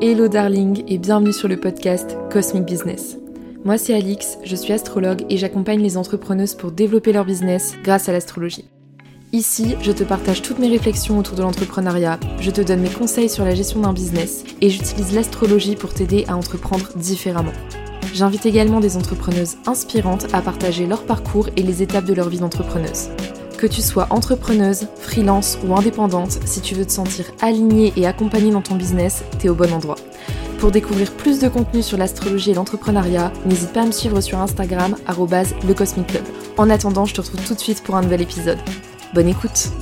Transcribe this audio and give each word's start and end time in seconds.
Hello 0.00 0.28
darling 0.28 0.84
et 0.86 0.96
bienvenue 0.96 1.32
sur 1.32 1.48
le 1.48 1.56
podcast 1.56 2.16
Cosmic 2.30 2.64
Business. 2.64 3.16
Moi 3.64 3.78
c'est 3.78 3.94
Alix, 3.94 4.38
je 4.44 4.54
suis 4.54 4.72
astrologue 4.72 5.24
et 5.28 5.36
j'accompagne 5.36 5.82
les 5.82 5.96
entrepreneuses 5.96 6.54
pour 6.54 6.70
développer 6.70 7.12
leur 7.12 7.24
business 7.24 7.74
grâce 7.82 8.08
à 8.08 8.12
l'astrologie. 8.12 8.70
Ici, 9.32 9.74
je 9.82 9.90
te 9.90 10.04
partage 10.04 10.40
toutes 10.40 10.60
mes 10.60 10.68
réflexions 10.68 11.18
autour 11.18 11.34
de 11.34 11.42
l'entrepreneuriat, 11.42 12.20
je 12.38 12.52
te 12.52 12.60
donne 12.60 12.82
mes 12.82 12.90
conseils 12.90 13.28
sur 13.28 13.44
la 13.44 13.56
gestion 13.56 13.80
d'un 13.80 13.92
business 13.92 14.44
et 14.60 14.70
j'utilise 14.70 15.12
l'astrologie 15.12 15.74
pour 15.74 15.92
t'aider 15.92 16.24
à 16.28 16.36
entreprendre 16.36 16.90
différemment. 16.94 17.52
J'invite 18.14 18.46
également 18.46 18.78
des 18.78 18.96
entrepreneuses 18.96 19.56
inspirantes 19.66 20.32
à 20.32 20.42
partager 20.42 20.86
leur 20.86 21.06
parcours 21.06 21.48
et 21.56 21.62
les 21.62 21.82
étapes 21.82 22.04
de 22.04 22.14
leur 22.14 22.28
vie 22.28 22.38
d'entrepreneuse. 22.38 23.08
Que 23.58 23.66
tu 23.66 23.82
sois 23.82 24.06
entrepreneuse, 24.10 24.86
freelance 25.00 25.58
ou 25.66 25.74
indépendante, 25.74 26.38
si 26.44 26.60
tu 26.60 26.76
veux 26.76 26.86
te 26.86 26.92
sentir 26.92 27.24
alignée 27.40 27.92
et 27.96 28.06
accompagnée 28.06 28.52
dans 28.52 28.62
ton 28.62 28.76
business, 28.76 29.24
t'es 29.40 29.48
au 29.48 29.56
bon 29.56 29.72
endroit. 29.72 29.96
Pour 30.60 30.70
découvrir 30.70 31.10
plus 31.10 31.40
de 31.40 31.48
contenu 31.48 31.82
sur 31.82 31.98
l'astrologie 31.98 32.52
et 32.52 32.54
l'entrepreneuriat, 32.54 33.32
n'hésite 33.46 33.72
pas 33.72 33.82
à 33.82 33.86
me 33.86 33.90
suivre 33.90 34.20
sur 34.20 34.38
Instagram, 34.38 34.94
le 35.08 35.74
En 36.56 36.70
attendant, 36.70 37.04
je 37.04 37.14
te 37.14 37.20
retrouve 37.20 37.44
tout 37.44 37.54
de 37.54 37.60
suite 37.60 37.82
pour 37.82 37.96
un 37.96 38.02
nouvel 38.02 38.22
épisode. 38.22 38.58
Bonne 39.12 39.28
écoute 39.28 39.72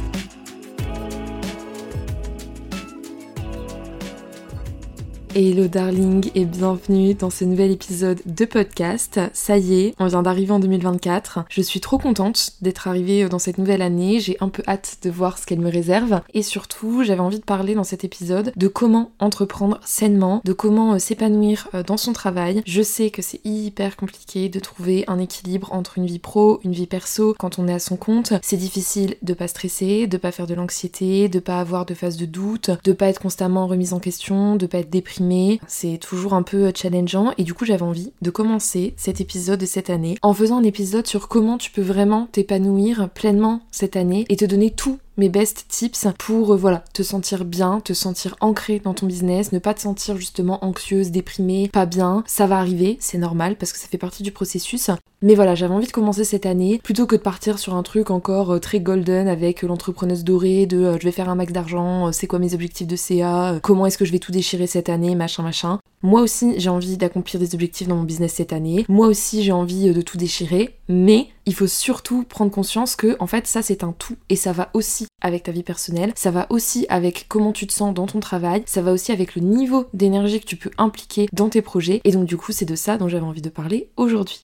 Hello 5.38 5.68
darling 5.68 6.30
et 6.34 6.46
bienvenue 6.46 7.12
dans 7.12 7.28
ce 7.28 7.44
nouvel 7.44 7.70
épisode 7.70 8.22
de 8.24 8.46
podcast. 8.46 9.20
Ça 9.34 9.58
y 9.58 9.80
est, 9.80 9.94
on 9.98 10.06
vient 10.06 10.22
d'arriver 10.22 10.52
en 10.52 10.60
2024. 10.60 11.40
Je 11.50 11.60
suis 11.60 11.80
trop 11.80 11.98
contente 11.98 12.52
d'être 12.62 12.88
arrivée 12.88 13.28
dans 13.28 13.38
cette 13.38 13.58
nouvelle 13.58 13.82
année. 13.82 14.18
J'ai 14.18 14.38
un 14.40 14.48
peu 14.48 14.62
hâte 14.66 14.96
de 15.02 15.10
voir 15.10 15.36
ce 15.36 15.44
qu'elle 15.44 15.60
me 15.60 15.70
réserve. 15.70 16.22
Et 16.32 16.40
surtout, 16.40 17.04
j'avais 17.04 17.20
envie 17.20 17.38
de 17.38 17.44
parler 17.44 17.74
dans 17.74 17.84
cet 17.84 18.02
épisode 18.02 18.50
de 18.56 18.66
comment 18.66 19.10
entreprendre 19.18 19.78
sainement, 19.84 20.40
de 20.42 20.54
comment 20.54 20.94
euh, 20.94 20.98
s'épanouir 20.98 21.68
euh, 21.74 21.82
dans 21.82 21.98
son 21.98 22.14
travail. 22.14 22.62
Je 22.64 22.80
sais 22.80 23.10
que 23.10 23.20
c'est 23.20 23.44
hyper 23.44 23.96
compliqué 23.96 24.48
de 24.48 24.58
trouver 24.58 25.04
un 25.06 25.18
équilibre 25.18 25.70
entre 25.74 25.98
une 25.98 26.06
vie 26.06 26.18
pro, 26.18 26.60
une 26.64 26.72
vie 26.72 26.86
perso 26.86 27.34
quand 27.38 27.58
on 27.58 27.68
est 27.68 27.74
à 27.74 27.78
son 27.78 27.98
compte. 27.98 28.32
C'est 28.40 28.56
difficile 28.56 29.16
de 29.20 29.34
pas 29.34 29.48
stresser, 29.48 30.06
de 30.06 30.16
pas 30.16 30.32
faire 30.32 30.46
de 30.46 30.54
l'anxiété, 30.54 31.28
de 31.28 31.40
pas 31.40 31.60
avoir 31.60 31.84
de 31.84 31.92
phase 31.92 32.16
de 32.16 32.24
doute, 32.24 32.70
de 32.82 32.92
pas 32.94 33.08
être 33.08 33.20
constamment 33.20 33.66
remise 33.66 33.92
en 33.92 34.00
question, 34.00 34.56
de 34.56 34.64
pas 34.64 34.78
être 34.78 34.88
déprimé 34.88 35.25
c'est 35.66 35.98
toujours 35.98 36.34
un 36.34 36.42
peu 36.42 36.72
challengeant. 36.74 37.32
Et 37.38 37.44
du 37.44 37.54
coup 37.54 37.64
j'avais 37.64 37.82
envie 37.82 38.12
de 38.22 38.30
commencer 38.30 38.94
cet 38.96 39.20
épisode 39.20 39.60
de 39.60 39.66
cette 39.66 39.90
année 39.90 40.16
en 40.22 40.34
faisant 40.34 40.58
un 40.58 40.64
épisode 40.64 41.06
sur 41.06 41.28
comment 41.28 41.58
tu 41.58 41.70
peux 41.70 41.82
vraiment 41.82 42.28
t'épanouir 42.32 43.08
pleinement 43.10 43.60
cette 43.70 43.96
année 43.96 44.24
et 44.28 44.36
te 44.36 44.44
donner 44.44 44.70
tout 44.70 44.98
mes 45.16 45.28
best 45.28 45.66
tips 45.68 46.06
pour 46.18 46.52
euh, 46.52 46.56
voilà 46.56 46.84
te 46.92 47.02
sentir 47.02 47.44
bien, 47.44 47.80
te 47.80 47.92
sentir 47.92 48.36
ancré 48.40 48.80
dans 48.80 48.94
ton 48.94 49.06
business, 49.06 49.52
ne 49.52 49.58
pas 49.58 49.74
te 49.74 49.80
sentir 49.80 50.16
justement 50.16 50.64
anxieuse, 50.64 51.10
déprimée, 51.10 51.68
pas 51.72 51.86
bien. 51.86 52.22
Ça 52.26 52.46
va 52.46 52.58
arriver, 52.58 52.98
c'est 53.00 53.18
normal 53.18 53.56
parce 53.56 53.72
que 53.72 53.78
ça 53.78 53.88
fait 53.88 53.98
partie 53.98 54.22
du 54.22 54.32
processus. 54.32 54.90
Mais 55.22 55.34
voilà, 55.34 55.54
j'avais 55.54 55.74
envie 55.74 55.86
de 55.86 55.92
commencer 55.92 56.24
cette 56.24 56.44
année 56.44 56.78
plutôt 56.84 57.06
que 57.06 57.16
de 57.16 57.22
partir 57.22 57.58
sur 57.58 57.74
un 57.74 57.82
truc 57.82 58.10
encore 58.10 58.52
euh, 58.52 58.58
très 58.58 58.80
golden 58.80 59.28
avec 59.28 59.62
l'entrepreneuse 59.62 60.24
dorée 60.24 60.66
de 60.66 60.78
euh, 60.78 60.98
je 61.00 61.04
vais 61.04 61.12
faire 61.12 61.30
un 61.30 61.34
max 61.34 61.52
d'argent, 61.52 62.12
c'est 62.12 62.26
quoi 62.26 62.38
mes 62.38 62.54
objectifs 62.54 62.86
de 62.86 62.96
CA, 62.96 63.58
comment 63.62 63.86
est-ce 63.86 63.98
que 63.98 64.04
je 64.04 64.12
vais 64.12 64.18
tout 64.18 64.32
déchirer 64.32 64.66
cette 64.66 64.88
année, 64.88 65.14
machin 65.14 65.42
machin. 65.42 65.78
Moi 66.02 66.20
aussi, 66.20 66.54
j'ai 66.58 66.68
envie 66.68 66.96
d'accomplir 66.96 67.40
des 67.40 67.54
objectifs 67.54 67.88
dans 67.88 67.96
mon 67.96 68.02
business 68.02 68.34
cette 68.34 68.52
année. 68.52 68.84
Moi 68.88 69.06
aussi, 69.06 69.42
j'ai 69.42 69.52
envie 69.52 69.92
de 69.92 70.02
tout 70.02 70.18
déchirer, 70.18 70.76
mais 70.88 71.28
il 71.46 71.54
faut 71.54 71.66
surtout 71.66 72.24
prendre 72.24 72.50
conscience 72.50 72.96
que 72.96 73.16
en 73.20 73.26
fait 73.26 73.46
ça 73.46 73.62
c'est 73.62 73.84
un 73.84 73.92
tout. 73.92 74.16
Et 74.28 74.36
ça 74.36 74.52
va 74.52 74.70
aussi 74.74 75.06
avec 75.22 75.44
ta 75.44 75.52
vie 75.52 75.62
personnelle, 75.62 76.12
ça 76.16 76.30
va 76.30 76.46
aussi 76.50 76.86
avec 76.88 77.26
comment 77.28 77.52
tu 77.52 77.66
te 77.66 77.72
sens 77.72 77.94
dans 77.94 78.06
ton 78.06 78.20
travail, 78.20 78.62
ça 78.66 78.82
va 78.82 78.92
aussi 78.92 79.12
avec 79.12 79.34
le 79.34 79.42
niveau 79.42 79.86
d'énergie 79.94 80.40
que 80.40 80.46
tu 80.46 80.56
peux 80.56 80.70
impliquer 80.78 81.28
dans 81.32 81.48
tes 81.48 81.62
projets. 81.62 82.00
Et 82.04 82.12
donc 82.12 82.26
du 82.26 82.36
coup 82.36 82.52
c'est 82.52 82.64
de 82.64 82.76
ça 82.76 82.98
dont 82.98 83.08
j'avais 83.08 83.24
envie 83.24 83.42
de 83.42 83.50
parler 83.50 83.90
aujourd'hui. 83.96 84.40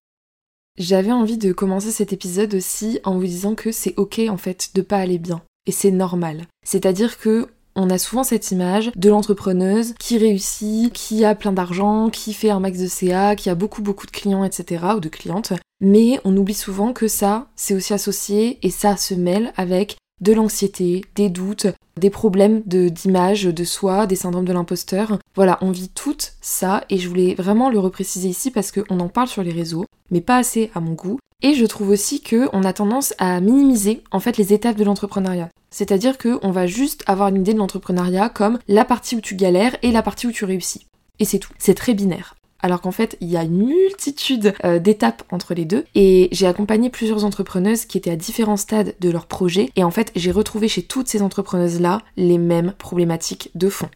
J'avais 0.78 1.12
envie 1.12 1.36
de 1.36 1.52
commencer 1.52 1.90
cet 1.90 2.12
épisode 2.12 2.54
aussi 2.54 2.98
en 3.04 3.18
vous 3.18 3.26
disant 3.26 3.54
que 3.54 3.72
c'est 3.72 3.94
ok 3.98 4.20
en 4.28 4.38
fait 4.38 4.70
de 4.74 4.82
pas 4.82 4.98
aller 4.98 5.18
bien. 5.18 5.42
Et 5.66 5.72
c'est 5.72 5.90
normal. 5.90 6.46
C'est-à-dire 6.64 7.18
que 7.18 7.46
on 7.74 7.90
a 7.90 7.98
souvent 7.98 8.24
cette 8.24 8.50
image 8.50 8.90
de 8.96 9.10
l'entrepreneuse 9.10 9.94
qui 9.98 10.18
réussit, 10.18 10.92
qui 10.92 11.24
a 11.24 11.34
plein 11.34 11.52
d'argent, 11.52 12.10
qui 12.10 12.32
fait 12.32 12.50
un 12.50 12.60
max 12.60 12.78
de 12.78 12.86
CA, 12.86 13.36
qui 13.36 13.50
a 13.50 13.54
beaucoup 13.54 13.82
beaucoup 13.82 14.06
de 14.06 14.12
clients, 14.12 14.44
etc. 14.44 14.84
ou 14.96 15.00
de 15.00 15.08
clientes. 15.08 15.52
Mais 15.80 16.20
on 16.24 16.36
oublie 16.36 16.54
souvent 16.54 16.92
que 16.92 17.08
ça, 17.08 17.48
c'est 17.56 17.74
aussi 17.74 17.92
associé 17.92 18.58
et 18.62 18.70
ça 18.70 18.96
se 18.96 19.14
mêle 19.14 19.52
avec 19.56 19.96
de 20.20 20.32
l'anxiété, 20.32 21.04
des 21.16 21.28
doutes, 21.28 21.66
des 21.98 22.10
problèmes 22.10 22.62
d'image 22.64 23.44
de, 23.44 23.64
soi, 23.64 24.06
des 24.06 24.16
syndromes 24.16 24.44
de 24.44 24.52
l'imposteur. 24.52 25.18
Voilà, 25.34 25.58
on 25.60 25.72
vit 25.72 25.88
tout 25.88 26.16
ça 26.40 26.84
et 26.88 26.98
je 26.98 27.08
voulais 27.08 27.34
vraiment 27.34 27.68
le 27.68 27.80
repréciser 27.80 28.28
ici 28.28 28.50
parce 28.50 28.70
qu'on 28.70 29.00
en 29.00 29.08
parle 29.08 29.28
sur 29.28 29.42
les 29.42 29.52
réseaux, 29.52 29.84
mais 30.10 30.20
pas 30.20 30.36
assez 30.36 30.70
à 30.74 30.80
mon 30.80 30.92
goût. 30.92 31.18
Et 31.42 31.54
je 31.54 31.66
trouve 31.66 31.90
aussi 31.90 32.22
qu'on 32.22 32.64
a 32.64 32.72
tendance 32.72 33.14
à 33.18 33.40
minimiser 33.40 34.02
en 34.10 34.20
fait 34.20 34.36
les 34.36 34.52
étapes 34.52 34.76
de 34.76 34.84
l'entrepreneuriat. 34.84 35.50
C'est-à-dire 35.70 36.18
qu'on 36.18 36.50
va 36.50 36.66
juste 36.66 37.02
avoir 37.06 37.28
une 37.28 37.40
idée 37.40 37.54
de 37.54 37.58
l'entrepreneuriat 37.58 38.28
comme 38.28 38.58
la 38.68 38.84
partie 38.84 39.16
où 39.16 39.20
tu 39.20 39.34
galères 39.34 39.76
et 39.82 39.90
la 39.90 40.02
partie 40.02 40.26
où 40.26 40.32
tu 40.32 40.44
réussis. 40.44 40.86
Et 41.18 41.24
c'est 41.24 41.38
tout. 41.38 41.52
C'est 41.58 41.74
très 41.74 41.94
binaire. 41.94 42.36
Alors 42.60 42.80
qu'en 42.80 42.92
fait, 42.92 43.16
il 43.20 43.28
y 43.28 43.36
a 43.36 43.42
une 43.42 43.66
multitude 43.66 44.54
euh, 44.64 44.78
d'étapes 44.78 45.24
entre 45.32 45.52
les 45.52 45.64
deux. 45.64 45.84
Et 45.96 46.28
j'ai 46.30 46.46
accompagné 46.46 46.90
plusieurs 46.90 47.24
entrepreneuses 47.24 47.86
qui 47.86 47.98
étaient 47.98 48.12
à 48.12 48.16
différents 48.16 48.56
stades 48.56 48.94
de 49.00 49.10
leur 49.10 49.26
projet. 49.26 49.70
Et 49.74 49.82
en 49.82 49.90
fait, 49.90 50.12
j'ai 50.14 50.30
retrouvé 50.30 50.68
chez 50.68 50.82
toutes 50.82 51.08
ces 51.08 51.22
entrepreneuses-là 51.22 52.02
les 52.16 52.38
mêmes 52.38 52.72
problématiques 52.78 53.50
de 53.56 53.68
fond. 53.68 53.88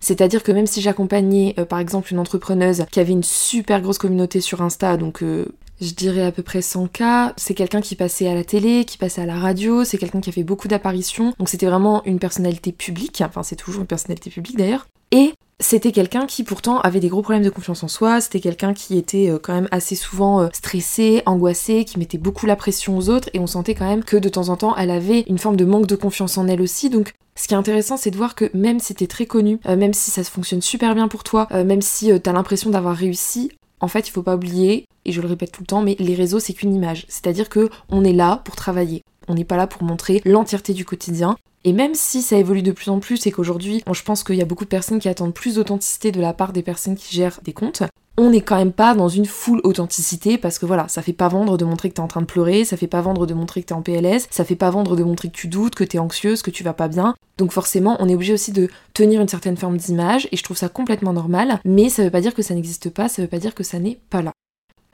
C'est-à-dire 0.00 0.42
que 0.42 0.52
même 0.52 0.66
si 0.66 0.80
j'accompagnais 0.80 1.54
euh, 1.58 1.64
par 1.64 1.78
exemple 1.78 2.12
une 2.12 2.18
entrepreneuse 2.18 2.86
qui 2.90 3.00
avait 3.00 3.12
une 3.12 3.22
super 3.22 3.80
grosse 3.80 3.98
communauté 3.98 4.40
sur 4.40 4.62
Insta, 4.62 4.96
donc 4.96 5.22
euh, 5.22 5.46
je 5.80 5.92
dirais 5.92 6.24
à 6.24 6.32
peu 6.32 6.42
près 6.42 6.62
100 6.62 6.88
cas. 6.88 7.34
C'est 7.36 7.54
quelqu'un 7.54 7.80
qui 7.80 7.94
passait 7.94 8.28
à 8.28 8.34
la 8.34 8.44
télé, 8.44 8.84
qui 8.84 8.98
passait 8.98 9.22
à 9.22 9.26
la 9.26 9.38
radio, 9.38 9.84
c'est 9.84 9.98
quelqu'un 9.98 10.20
qui 10.20 10.30
a 10.30 10.32
fait 10.32 10.44
beaucoup 10.44 10.68
d'apparitions. 10.68 11.34
Donc 11.38 11.48
c'était 11.48 11.66
vraiment 11.66 12.02
une 12.04 12.18
personnalité 12.18 12.72
publique, 12.72 13.22
enfin 13.24 13.42
c'est 13.42 13.56
toujours 13.56 13.80
une 13.80 13.86
personnalité 13.86 14.30
publique 14.30 14.56
d'ailleurs. 14.56 14.86
Et 15.10 15.32
c'était 15.60 15.92
quelqu'un 15.92 16.26
qui 16.26 16.44
pourtant 16.44 16.80
avait 16.80 17.00
des 17.00 17.08
gros 17.08 17.22
problèmes 17.22 17.42
de 17.42 17.50
confiance 17.50 17.82
en 17.82 17.88
soi, 17.88 18.20
c'était 18.20 18.40
quelqu'un 18.40 18.74
qui 18.74 18.96
était 18.96 19.28
euh, 19.28 19.38
quand 19.42 19.54
même 19.54 19.68
assez 19.72 19.96
souvent 19.96 20.40
euh, 20.40 20.48
stressé, 20.52 21.22
angoissé, 21.26 21.84
qui 21.84 21.98
mettait 21.98 22.18
beaucoup 22.18 22.46
la 22.46 22.54
pression 22.54 22.96
aux 22.96 23.08
autres 23.08 23.28
et 23.32 23.40
on 23.40 23.48
sentait 23.48 23.74
quand 23.74 23.88
même 23.88 24.04
que 24.04 24.16
de 24.16 24.28
temps 24.28 24.50
en 24.50 24.56
temps 24.56 24.76
elle 24.76 24.90
avait 24.90 25.20
une 25.22 25.38
forme 25.38 25.56
de 25.56 25.64
manque 25.64 25.86
de 25.86 25.96
confiance 25.96 26.38
en 26.38 26.46
elle 26.46 26.62
aussi. 26.62 26.90
Donc 26.90 27.12
ce 27.34 27.48
qui 27.48 27.54
est 27.54 27.56
intéressant 27.56 27.96
c'est 27.96 28.10
de 28.10 28.16
voir 28.16 28.34
que 28.36 28.50
même 28.54 28.78
si 28.78 28.94
t'es 28.94 29.08
très 29.08 29.26
connu, 29.26 29.58
euh, 29.66 29.76
même 29.76 29.94
si 29.94 30.10
ça 30.10 30.22
fonctionne 30.22 30.62
super 30.62 30.94
bien 30.94 31.08
pour 31.08 31.24
toi, 31.24 31.48
même 31.50 31.82
si 31.82 32.12
t'as 32.20 32.32
l'impression 32.32 32.70
d'avoir 32.70 32.94
réussi, 32.94 33.50
en 33.80 33.88
fait, 33.88 34.08
il 34.08 34.10
faut 34.10 34.22
pas 34.22 34.36
oublier, 34.36 34.86
et 35.04 35.12
je 35.12 35.20
le 35.20 35.28
répète 35.28 35.52
tout 35.52 35.62
le 35.62 35.66
temps, 35.66 35.82
mais 35.82 35.96
les 35.98 36.14
réseaux, 36.14 36.40
c'est 36.40 36.52
qu'une 36.52 36.74
image. 36.74 37.06
C'est-à-dire 37.08 37.48
que 37.48 37.70
on 37.88 38.04
est 38.04 38.12
là 38.12 38.42
pour 38.44 38.56
travailler. 38.56 39.02
On 39.28 39.34
n'est 39.34 39.44
pas 39.44 39.56
là 39.56 39.66
pour 39.66 39.82
montrer 39.82 40.20
l'entièreté 40.24 40.72
du 40.72 40.84
quotidien. 40.84 41.36
Et 41.64 41.72
même 41.72 41.94
si 41.94 42.22
ça 42.22 42.36
évolue 42.36 42.62
de 42.62 42.72
plus 42.72 42.88
en 42.88 43.00
plus 43.00 43.26
et 43.26 43.32
qu'aujourd'hui, 43.32 43.82
je 43.92 44.02
pense 44.02 44.22
qu'il 44.22 44.36
y 44.36 44.42
a 44.42 44.46
beaucoup 44.46 44.64
de 44.64 44.68
personnes 44.68 45.00
qui 45.00 45.08
attendent 45.08 45.34
plus 45.34 45.56
d'authenticité 45.56 46.12
de 46.12 46.20
la 46.20 46.32
part 46.32 46.52
des 46.52 46.62
personnes 46.62 46.94
qui 46.94 47.14
gèrent 47.14 47.40
des 47.42 47.52
comptes, 47.52 47.82
on 48.18 48.30
n'est 48.30 48.40
quand 48.40 48.56
même 48.56 48.72
pas 48.72 48.96
dans 48.96 49.08
une 49.08 49.26
full 49.26 49.60
authenticité 49.62 50.38
parce 50.38 50.58
que 50.58 50.66
voilà, 50.66 50.88
ça 50.88 51.02
fait 51.02 51.12
pas 51.12 51.28
vendre 51.28 51.56
de 51.56 51.64
montrer 51.64 51.88
que 51.88 51.94
t'es 51.94 52.00
en 52.00 52.08
train 52.08 52.20
de 52.20 52.26
pleurer, 52.26 52.64
ça 52.64 52.76
fait 52.76 52.88
pas 52.88 53.00
vendre 53.00 53.26
de 53.26 53.32
montrer 53.32 53.62
que 53.62 53.66
t'es 53.66 53.74
en 53.74 53.80
PLS, 53.80 54.26
ça 54.30 54.44
fait 54.44 54.56
pas 54.56 54.70
vendre 54.70 54.96
de 54.96 55.04
montrer 55.04 55.28
que 55.28 55.36
tu 55.36 55.46
doutes, 55.46 55.76
que 55.76 55.84
t'es 55.84 56.00
anxieuse, 56.00 56.42
que 56.42 56.50
tu 56.50 56.64
vas 56.64 56.72
pas 56.72 56.88
bien. 56.88 57.14
Donc 57.38 57.52
forcément, 57.52 57.96
on 58.00 58.08
est 58.08 58.16
obligé 58.16 58.34
aussi 58.34 58.50
de 58.50 58.68
tenir 58.92 59.20
une 59.20 59.28
certaine 59.28 59.56
forme 59.56 59.76
d'image 59.76 60.28
et 60.32 60.36
je 60.36 60.42
trouve 60.42 60.56
ça 60.56 60.68
complètement 60.68 61.12
normal, 61.12 61.60
mais 61.64 61.88
ça 61.88 62.02
veut 62.02 62.10
pas 62.10 62.20
dire 62.20 62.34
que 62.34 62.42
ça 62.42 62.54
n'existe 62.54 62.90
pas, 62.90 63.08
ça 63.08 63.22
veut 63.22 63.28
pas 63.28 63.38
dire 63.38 63.54
que 63.54 63.62
ça 63.62 63.78
n'est 63.78 64.00
pas 64.10 64.20
là. 64.20 64.32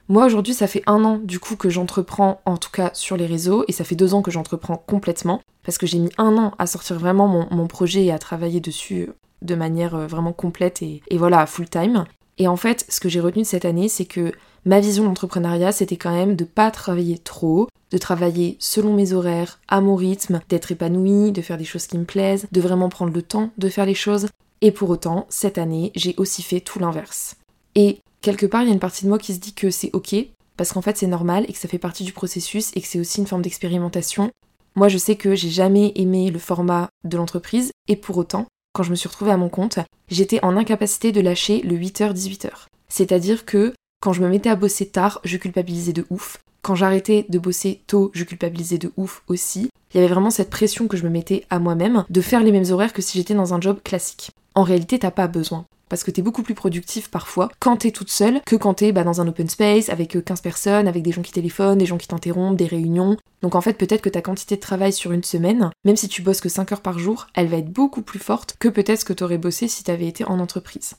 Moi 0.08 0.26
aujourd'hui 0.26 0.52
ça 0.52 0.66
fait 0.66 0.82
un 0.86 1.02
an 1.02 1.16
du 1.16 1.40
coup 1.40 1.56
que 1.56 1.70
j'entreprends 1.70 2.42
en 2.44 2.58
tout 2.58 2.70
cas 2.70 2.90
sur 2.92 3.16
les 3.16 3.24
réseaux 3.24 3.64
et 3.68 3.72
ça 3.72 3.84
fait 3.84 3.94
deux 3.94 4.12
ans 4.12 4.20
que 4.20 4.30
j'entreprends 4.30 4.76
complètement 4.76 5.40
parce 5.64 5.78
que 5.78 5.86
j'ai 5.86 5.98
mis 5.98 6.10
un 6.18 6.36
an 6.36 6.52
à 6.58 6.66
sortir 6.66 6.98
vraiment 6.98 7.26
mon, 7.26 7.66
projet 7.68 8.04
et 8.04 8.12
à 8.12 8.18
travailler 8.18 8.60
dessus 8.60 9.08
de 9.40 9.54
manière 9.54 9.94
euh, 9.94 10.06
vraiment 10.06 10.34
complète 10.34 10.82
et 10.82 11.00
voilà 11.16 11.46
full 11.46 11.70
time. 11.70 12.04
Et 12.38 12.48
en 12.48 12.56
fait, 12.56 12.84
ce 12.88 13.00
que 13.00 13.08
j'ai 13.08 13.20
retenu 13.20 13.42
de 13.42 13.46
cette 13.46 13.64
année, 13.64 13.88
c'est 13.88 14.04
que 14.04 14.32
ma 14.64 14.80
vision 14.80 15.04
d'entrepreneuriat, 15.04 15.72
c'était 15.72 15.96
quand 15.96 16.14
même 16.14 16.36
de 16.36 16.44
pas 16.44 16.70
travailler 16.70 17.18
trop, 17.18 17.68
de 17.90 17.98
travailler 17.98 18.56
selon 18.58 18.92
mes 18.92 19.12
horaires, 19.12 19.60
à 19.68 19.80
mon 19.80 19.94
rythme, 19.94 20.40
d'être 20.48 20.72
épanouie, 20.72 21.32
de 21.32 21.42
faire 21.42 21.58
des 21.58 21.64
choses 21.64 21.86
qui 21.86 21.98
me 21.98 22.04
plaisent, 22.04 22.46
de 22.50 22.60
vraiment 22.60 22.88
prendre 22.88 23.12
le 23.12 23.22
temps 23.22 23.50
de 23.58 23.68
faire 23.68 23.86
les 23.86 23.94
choses. 23.94 24.28
Et 24.60 24.72
pour 24.72 24.90
autant, 24.90 25.26
cette 25.28 25.58
année, 25.58 25.92
j'ai 25.94 26.14
aussi 26.16 26.42
fait 26.42 26.60
tout 26.60 26.78
l'inverse. 26.78 27.36
Et 27.74 27.98
quelque 28.20 28.46
part, 28.46 28.62
il 28.62 28.68
y 28.68 28.70
a 28.70 28.74
une 28.74 28.80
partie 28.80 29.04
de 29.04 29.08
moi 29.08 29.18
qui 29.18 29.34
se 29.34 29.40
dit 29.40 29.52
que 29.52 29.70
c'est 29.70 29.90
ok, 29.92 30.16
parce 30.56 30.72
qu'en 30.72 30.82
fait 30.82 30.96
c'est 30.96 31.06
normal 31.06 31.44
et 31.48 31.52
que 31.52 31.58
ça 31.58 31.68
fait 31.68 31.78
partie 31.78 32.04
du 32.04 32.12
processus 32.12 32.70
et 32.74 32.80
que 32.80 32.86
c'est 32.86 33.00
aussi 33.00 33.20
une 33.20 33.26
forme 33.26 33.42
d'expérimentation. 33.42 34.30
Moi, 34.76 34.88
je 34.88 34.98
sais 34.98 35.16
que 35.16 35.34
j'ai 35.34 35.50
jamais 35.50 35.92
aimé 35.94 36.30
le 36.30 36.38
format 36.38 36.88
de 37.04 37.16
l'entreprise 37.16 37.70
et 37.86 37.96
pour 37.96 38.16
autant, 38.16 38.46
quand 38.74 38.82
je 38.82 38.90
me 38.90 38.96
suis 38.96 39.08
retrouvée 39.08 39.30
à 39.30 39.36
mon 39.36 39.48
compte, 39.48 39.78
j'étais 40.08 40.44
en 40.44 40.56
incapacité 40.56 41.12
de 41.12 41.20
lâcher 41.20 41.62
le 41.62 41.76
8h-18h. 41.76 42.50
C'est-à-dire 42.88 43.46
que 43.46 43.72
quand 44.02 44.12
je 44.12 44.20
me 44.20 44.28
mettais 44.28 44.50
à 44.50 44.56
bosser 44.56 44.86
tard, 44.86 45.20
je 45.24 45.36
culpabilisais 45.36 45.92
de 45.92 46.04
ouf. 46.10 46.38
Quand 46.60 46.74
j'arrêtais 46.74 47.24
de 47.28 47.38
bosser 47.38 47.82
tôt, 47.86 48.10
je 48.14 48.24
culpabilisais 48.24 48.78
de 48.78 48.92
ouf 48.96 49.22
aussi. 49.28 49.70
Il 49.92 49.96
y 49.96 50.00
avait 50.00 50.12
vraiment 50.12 50.30
cette 50.30 50.50
pression 50.50 50.88
que 50.88 50.96
je 50.96 51.04
me 51.04 51.10
mettais 51.10 51.46
à 51.50 51.60
moi-même 51.60 52.04
de 52.10 52.20
faire 52.20 52.42
les 52.42 52.50
mêmes 52.50 52.70
horaires 52.70 52.92
que 52.92 53.00
si 53.00 53.16
j'étais 53.16 53.34
dans 53.34 53.54
un 53.54 53.60
job 53.60 53.78
classique. 53.84 54.30
En 54.56 54.64
réalité, 54.64 54.98
t'as 54.98 55.12
pas 55.12 55.28
besoin. 55.28 55.66
Parce 55.94 56.02
que 56.02 56.10
t'es 56.10 56.22
beaucoup 56.22 56.42
plus 56.42 56.56
productif 56.56 57.08
parfois 57.08 57.52
quand 57.60 57.76
t'es 57.76 57.92
toute 57.92 58.10
seule 58.10 58.40
que 58.44 58.56
quand 58.56 58.74
t'es 58.74 58.90
bah, 58.90 59.04
dans 59.04 59.20
un 59.20 59.28
open 59.28 59.48
space 59.48 59.90
avec 59.90 60.24
15 60.24 60.40
personnes, 60.40 60.88
avec 60.88 61.04
des 61.04 61.12
gens 61.12 61.22
qui 61.22 61.30
téléphonent, 61.30 61.78
des 61.78 61.86
gens 61.86 61.98
qui 61.98 62.08
t'interrompent, 62.08 62.56
des 62.56 62.66
réunions. 62.66 63.16
Donc 63.42 63.54
en 63.54 63.60
fait, 63.60 63.74
peut-être 63.74 64.02
que 64.02 64.08
ta 64.08 64.20
quantité 64.20 64.56
de 64.56 64.60
travail 64.60 64.92
sur 64.92 65.12
une 65.12 65.22
semaine, 65.22 65.70
même 65.84 65.94
si 65.94 66.08
tu 66.08 66.20
bosses 66.20 66.40
que 66.40 66.48
5 66.48 66.72
heures 66.72 66.80
par 66.80 66.98
jour, 66.98 67.28
elle 67.34 67.46
va 67.46 67.58
être 67.58 67.70
beaucoup 67.70 68.02
plus 68.02 68.18
forte 68.18 68.56
que 68.58 68.66
peut-être 68.66 69.02
ce 69.02 69.04
que 69.04 69.12
t'aurais 69.12 69.38
bossé 69.38 69.68
si 69.68 69.84
t'avais 69.84 70.08
été 70.08 70.24
en 70.24 70.40
entreprise. 70.40 70.94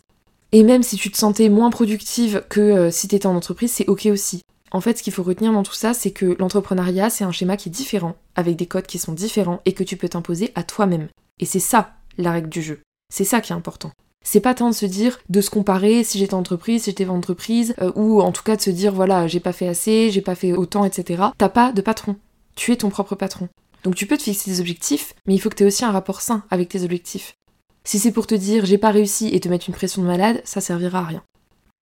Et 0.53 0.63
même 0.63 0.81
si 0.81 0.95
tu 0.95 1.12
te 1.12 1.18
sentais 1.18 1.50
moins 1.50 1.71
productive 1.71 2.45
que 2.47 2.62
euh, 2.62 2.89
si 2.89 3.09
t'étais 3.09 3.27
en 3.27 3.36
entreprise, 3.36 3.74
c'est 3.74 3.89
ok 3.89 4.06
aussi. 4.06 4.44
En 4.71 4.80
fait, 4.80 4.97
ce 4.97 5.03
qu'il 5.03 5.12
faut 5.12 5.24
retenir 5.24 5.51
dans 5.51 5.63
tout 5.63 5.74
ça, 5.74 5.94
c'est 5.94 6.12
que 6.12 6.38
l'entrepreneuriat, 6.39 7.09
c'est 7.09 7.25
un 7.25 7.33
schéma 7.33 7.57
qui 7.57 7.68
est 7.68 7.71
différent, 7.74 8.15
avec 8.38 8.56
des 8.56 8.65
codes 8.65 8.88
qui 8.88 8.97
sont 8.97 9.12
différents 9.12 9.59
et 9.65 9.74
que 9.74 9.83
tu 9.83 9.97
peux 9.97 10.07
t'imposer 10.07 10.53
à 10.56 10.63
toi-même. 10.63 11.09
Et 11.42 11.45
c'est 11.45 11.59
ça, 11.59 11.95
la 12.18 12.31
règle 12.31 12.47
du 12.47 12.62
jeu. 12.62 12.80
C'est 13.13 13.25
ça 13.25 13.42
qui 13.42 13.51
est 13.51 13.56
important. 13.56 13.92
C'est 14.27 14.39
pas 14.39 14.56
tant 14.56 14.69
de 14.69 14.75
se 14.75 14.88
dire, 14.88 15.19
de 15.30 15.39
se 15.39 15.51
comparer 15.51 16.04
si 16.04 16.18
j'étais 16.18 16.33
entreprise, 16.33 16.83
si 16.83 16.89
j'étais 16.89 17.07
entreprise, 17.07 17.75
euh, 17.80 17.92
ou 17.95 18.22
en 18.22 18.31
tout 18.31 18.42
cas 18.42 18.56
de 18.56 18.62
se 18.62 18.72
dire, 18.72 18.92
voilà, 18.92 19.27
j'ai 19.27 19.39
pas 19.39 19.54
fait 19.54 19.68
assez, 19.68 20.10
j'ai 20.10 20.22
pas 20.22 20.33
fait 20.33 20.51
autant, 20.51 20.83
etc. 20.83 21.25
T'as 21.38 21.48
pas 21.48 21.72
de 21.72 21.81
patron. 21.81 22.16
Tu 22.56 22.72
es 22.72 22.77
ton 22.77 22.89
propre 22.89 23.13
patron. 23.16 23.50
Donc 23.83 23.94
tu 23.94 24.07
peux 24.07 24.18
te 24.18 24.24
fixer 24.24 24.50
des 24.50 24.60
objectifs, 24.60 25.13
mais 25.27 25.36
il 25.36 25.39
faut 25.39 25.50
que 25.50 25.56
tu 25.56 25.63
aies 25.63 25.68
aussi 25.68 25.86
un 25.86 25.92
rapport 25.92 26.22
sain 26.22 26.44
avec 26.50 26.69
tes 26.69 26.83
objectifs. 26.83 27.36
Si 27.83 28.00
c'est 28.00 28.12
pour 28.12 28.25
te 28.25 28.33
dire 28.33 28.66
j'ai 28.66 28.80
pas 28.80 28.89
réussi 28.89 29.27
et 29.27 29.39
te 29.39 29.48
mettre 29.48 29.69
une 29.69 29.75
pression 29.75 30.01
de 30.01 30.07
malade, 30.07 30.42
ça 30.44 30.60
servira 30.60 31.00
à 31.00 31.06
rien. 31.06 31.24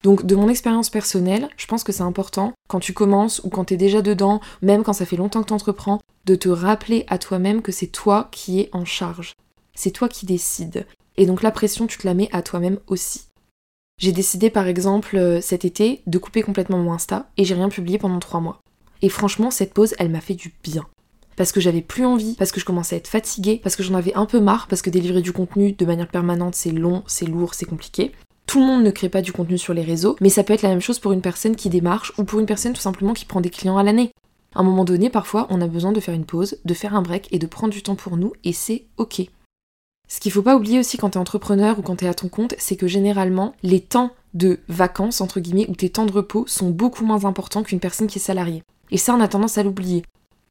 Donc 0.04 0.25
de 0.25 0.36
mon 0.36 0.50
expérience 0.50 0.89
personnelle, 0.89 1.48
je 1.56 1.66
pense 1.66 1.86
que 1.86 1.94
c'est 1.94 2.04
important, 2.04 2.51
quand 2.68 2.81
tu 2.81 2.92
commences 2.92 3.39
ou 3.46 3.50
quand 3.50 3.63
tu 3.63 3.75
es 3.75 3.78
déjà 3.78 4.01
dedans, 4.01 4.42
même 4.62 4.84
quand 4.84 4.92
ça 4.92 5.06
fait 5.06 5.16
longtemps 5.16 5.42
que 5.42 5.48
tu 5.48 5.54
entreprends, 5.54 6.01
de 6.25 6.36
te 6.36 6.50
rappeler 6.50 7.06
à 7.07 7.18
toi-même 7.18 7.62
que 7.62 7.72
c'est 7.72 7.88
toi 7.88 8.28
qui 8.31 8.60
es 8.60 8.69
en 8.74 8.84
charge. 8.84 9.31
C'est 9.74 9.92
toi 9.92 10.10
qui 10.10 10.25
décides. 10.25 10.86
Et 11.18 11.25
donc 11.25 11.44
la 11.44 11.51
pression, 11.51 11.88
tu 11.88 11.98
te 11.98 12.07
la 12.07 12.13
mets 12.13 12.30
à 12.31 12.42
toi-même 12.42 12.80
aussi. 12.88 13.25
J'ai 14.00 14.12
décidé 14.12 14.50
par 14.50 14.68
exemple 14.68 15.18
euh, 15.18 15.42
cet 15.42 15.65
été 15.65 16.01
de 16.07 16.18
couper 16.18 16.42
complètement 16.42 16.77
mon 16.77 16.94
Insta 16.94 17.30
et 17.38 17.45
j'ai 17.45 17.54
rien 17.54 17.69
publié 17.69 17.98
pendant 17.98 18.19
trois 18.19 18.39
mois. 18.39 18.60
Et 19.01 19.10
franchement, 19.10 19.51
cette 19.51 19.74
pause, 19.74 19.95
elle 20.00 20.10
m'a 20.10 20.21
fait 20.21 20.33
du 20.33 20.54
bien. 20.63 20.86
Parce 21.36 21.51
que 21.51 21.60
j'avais 21.60 21.81
plus 21.81 22.06
envie, 22.06 22.36
parce 22.36 22.51
que 22.51 22.60
je 22.60 22.65
commençais 22.65 22.95
à 22.95 22.98
être 23.00 23.07
fatiguée, 23.07 23.60
parce 23.62 23.75
que 23.75 23.83
j'en 23.83 23.95
avais 23.95 24.13
un 24.13 24.25
peu 24.25 24.39
marre, 24.39 24.68
parce 24.68 24.81
que 24.81 24.89
délivrer 24.89 25.21
du 25.21 25.33
contenu 25.33 25.74
de 25.74 25.86
manière 25.86 26.07
permanente, 26.07 26.56
c'est 26.56 26.71
long, 26.71 27.04
c'est 27.07 27.25
lourd, 27.25 27.54
c'est 27.54 27.65
compliqué. 27.65 28.12
Tout 28.45 28.60
le 28.60 28.65
monde 28.65 28.83
ne 28.83 28.92
crée 28.92 29.10
pas 29.10 29.21
du 29.21 29.33
contenu 29.33 29.57
sur 29.57 29.74
les 29.74 29.81
réseaux, 29.81 30.15
mais 30.21 30.30
ça 30.30 30.44
peut 30.44 30.54
être 30.54 30.62
la 30.62 30.69
même 30.69 30.81
chose 30.81 31.00
pour 31.00 31.12
une 31.12 31.21
personne 31.21 31.56
qui 31.56 31.69
démarche 31.69 32.13
ou 32.18 32.24
pour 32.24 32.39
une 32.39 32.45
personne 32.45 32.74
tout 32.74 32.81
simplement 32.81 33.13
qui 33.13 33.25
prend 33.25 33.42
des 33.42 33.50
clients 33.50 33.77
à 33.77 33.83
l'année. 33.83 34.12
À 34.56 34.60
un 34.60 34.63
moment 34.63 34.86
donné, 34.86 35.10
parfois, 35.10 35.48
on 35.50 35.62
a 35.62 35.68
besoin 35.68 35.92
de 35.92 36.00
faire 36.00 36.13
une 36.13 36.25
pause, 36.25 36.57
de 36.63 36.74
faire 36.74 36.94
un 36.95 37.01
break 37.01 37.27
et 37.31 37.39
de 37.39 37.48
prendre 37.48 37.74
du 37.74 37.81
temps 37.81 37.95
pour 37.95 38.18
nous, 38.18 38.33
et 38.44 38.54
c'est 38.54 38.86
ok. 38.98 39.24
Ce 40.13 40.19
qu'il 40.19 40.31
faut 40.31 40.44
pas 40.44 40.56
oublier 40.56 40.77
aussi 40.77 40.98
quand 40.98 41.10
t'es 41.10 41.18
entrepreneur 41.18 41.80
ou 41.80 41.81
quand 41.81 41.95
t'es 41.95 42.07
à 42.07 42.13
ton 42.13 42.30
compte, 42.30 42.54
c'est 42.60 42.75
que 42.75 42.86
généralement, 42.86 43.56
les 43.63 43.80
temps 43.80 44.12
de 44.36 44.60
vacances, 44.68 45.21
entre 45.21 45.39
guillemets, 45.39 45.65
ou 45.69 45.75
tes 45.75 45.89
temps 45.89 46.06
de 46.06 46.12
repos 46.12 46.45
sont 46.45 46.69
beaucoup 46.69 47.04
moins 47.04 47.25
importants 47.25 47.63
qu'une 47.63 47.80
personne 47.80 48.06
qui 48.06 48.19
est 48.19 48.21
salariée. 48.21 48.62
Et 48.92 48.98
ça, 48.98 49.15
on 49.15 49.21
a 49.21 49.27
tendance 49.27 49.57
à 49.57 49.63
l'oublier. 49.63 50.04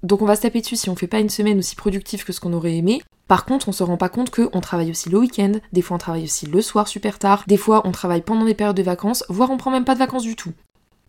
Donc 0.02 0.20
on 0.20 0.26
va 0.26 0.34
se 0.34 0.40
taper 0.40 0.62
dessus 0.62 0.74
si 0.74 0.90
on 0.90 0.96
fait 0.96 1.06
pas 1.06 1.20
une 1.20 1.30
semaine 1.30 1.60
aussi 1.60 1.76
productive 1.76 2.24
que 2.24 2.32
ce 2.32 2.40
qu'on 2.40 2.54
aurait 2.54 2.74
aimé. 2.74 3.02
Par 3.28 3.44
contre, 3.44 3.68
on 3.68 3.72
se 3.72 3.84
rend 3.84 3.96
pas 3.96 4.08
compte 4.08 4.30
qu'on 4.30 4.60
travaille 4.60 4.90
aussi 4.90 5.10
le 5.10 5.18
week-end, 5.18 5.52
des 5.72 5.80
fois 5.80 5.94
on 5.94 5.98
travaille 5.98 6.24
aussi 6.24 6.46
le 6.46 6.60
soir 6.60 6.88
super 6.88 7.20
tard, 7.20 7.44
des 7.46 7.56
fois 7.56 7.82
on 7.84 7.92
travaille 7.92 8.22
pendant 8.22 8.44
des 8.44 8.54
périodes 8.54 8.76
de 8.76 8.82
vacances, 8.82 9.24
voire 9.28 9.52
on 9.52 9.58
prend 9.58 9.70
même 9.70 9.84
pas 9.84 9.94
de 9.94 10.00
vacances 10.00 10.24
du 10.24 10.34
tout. 10.34 10.50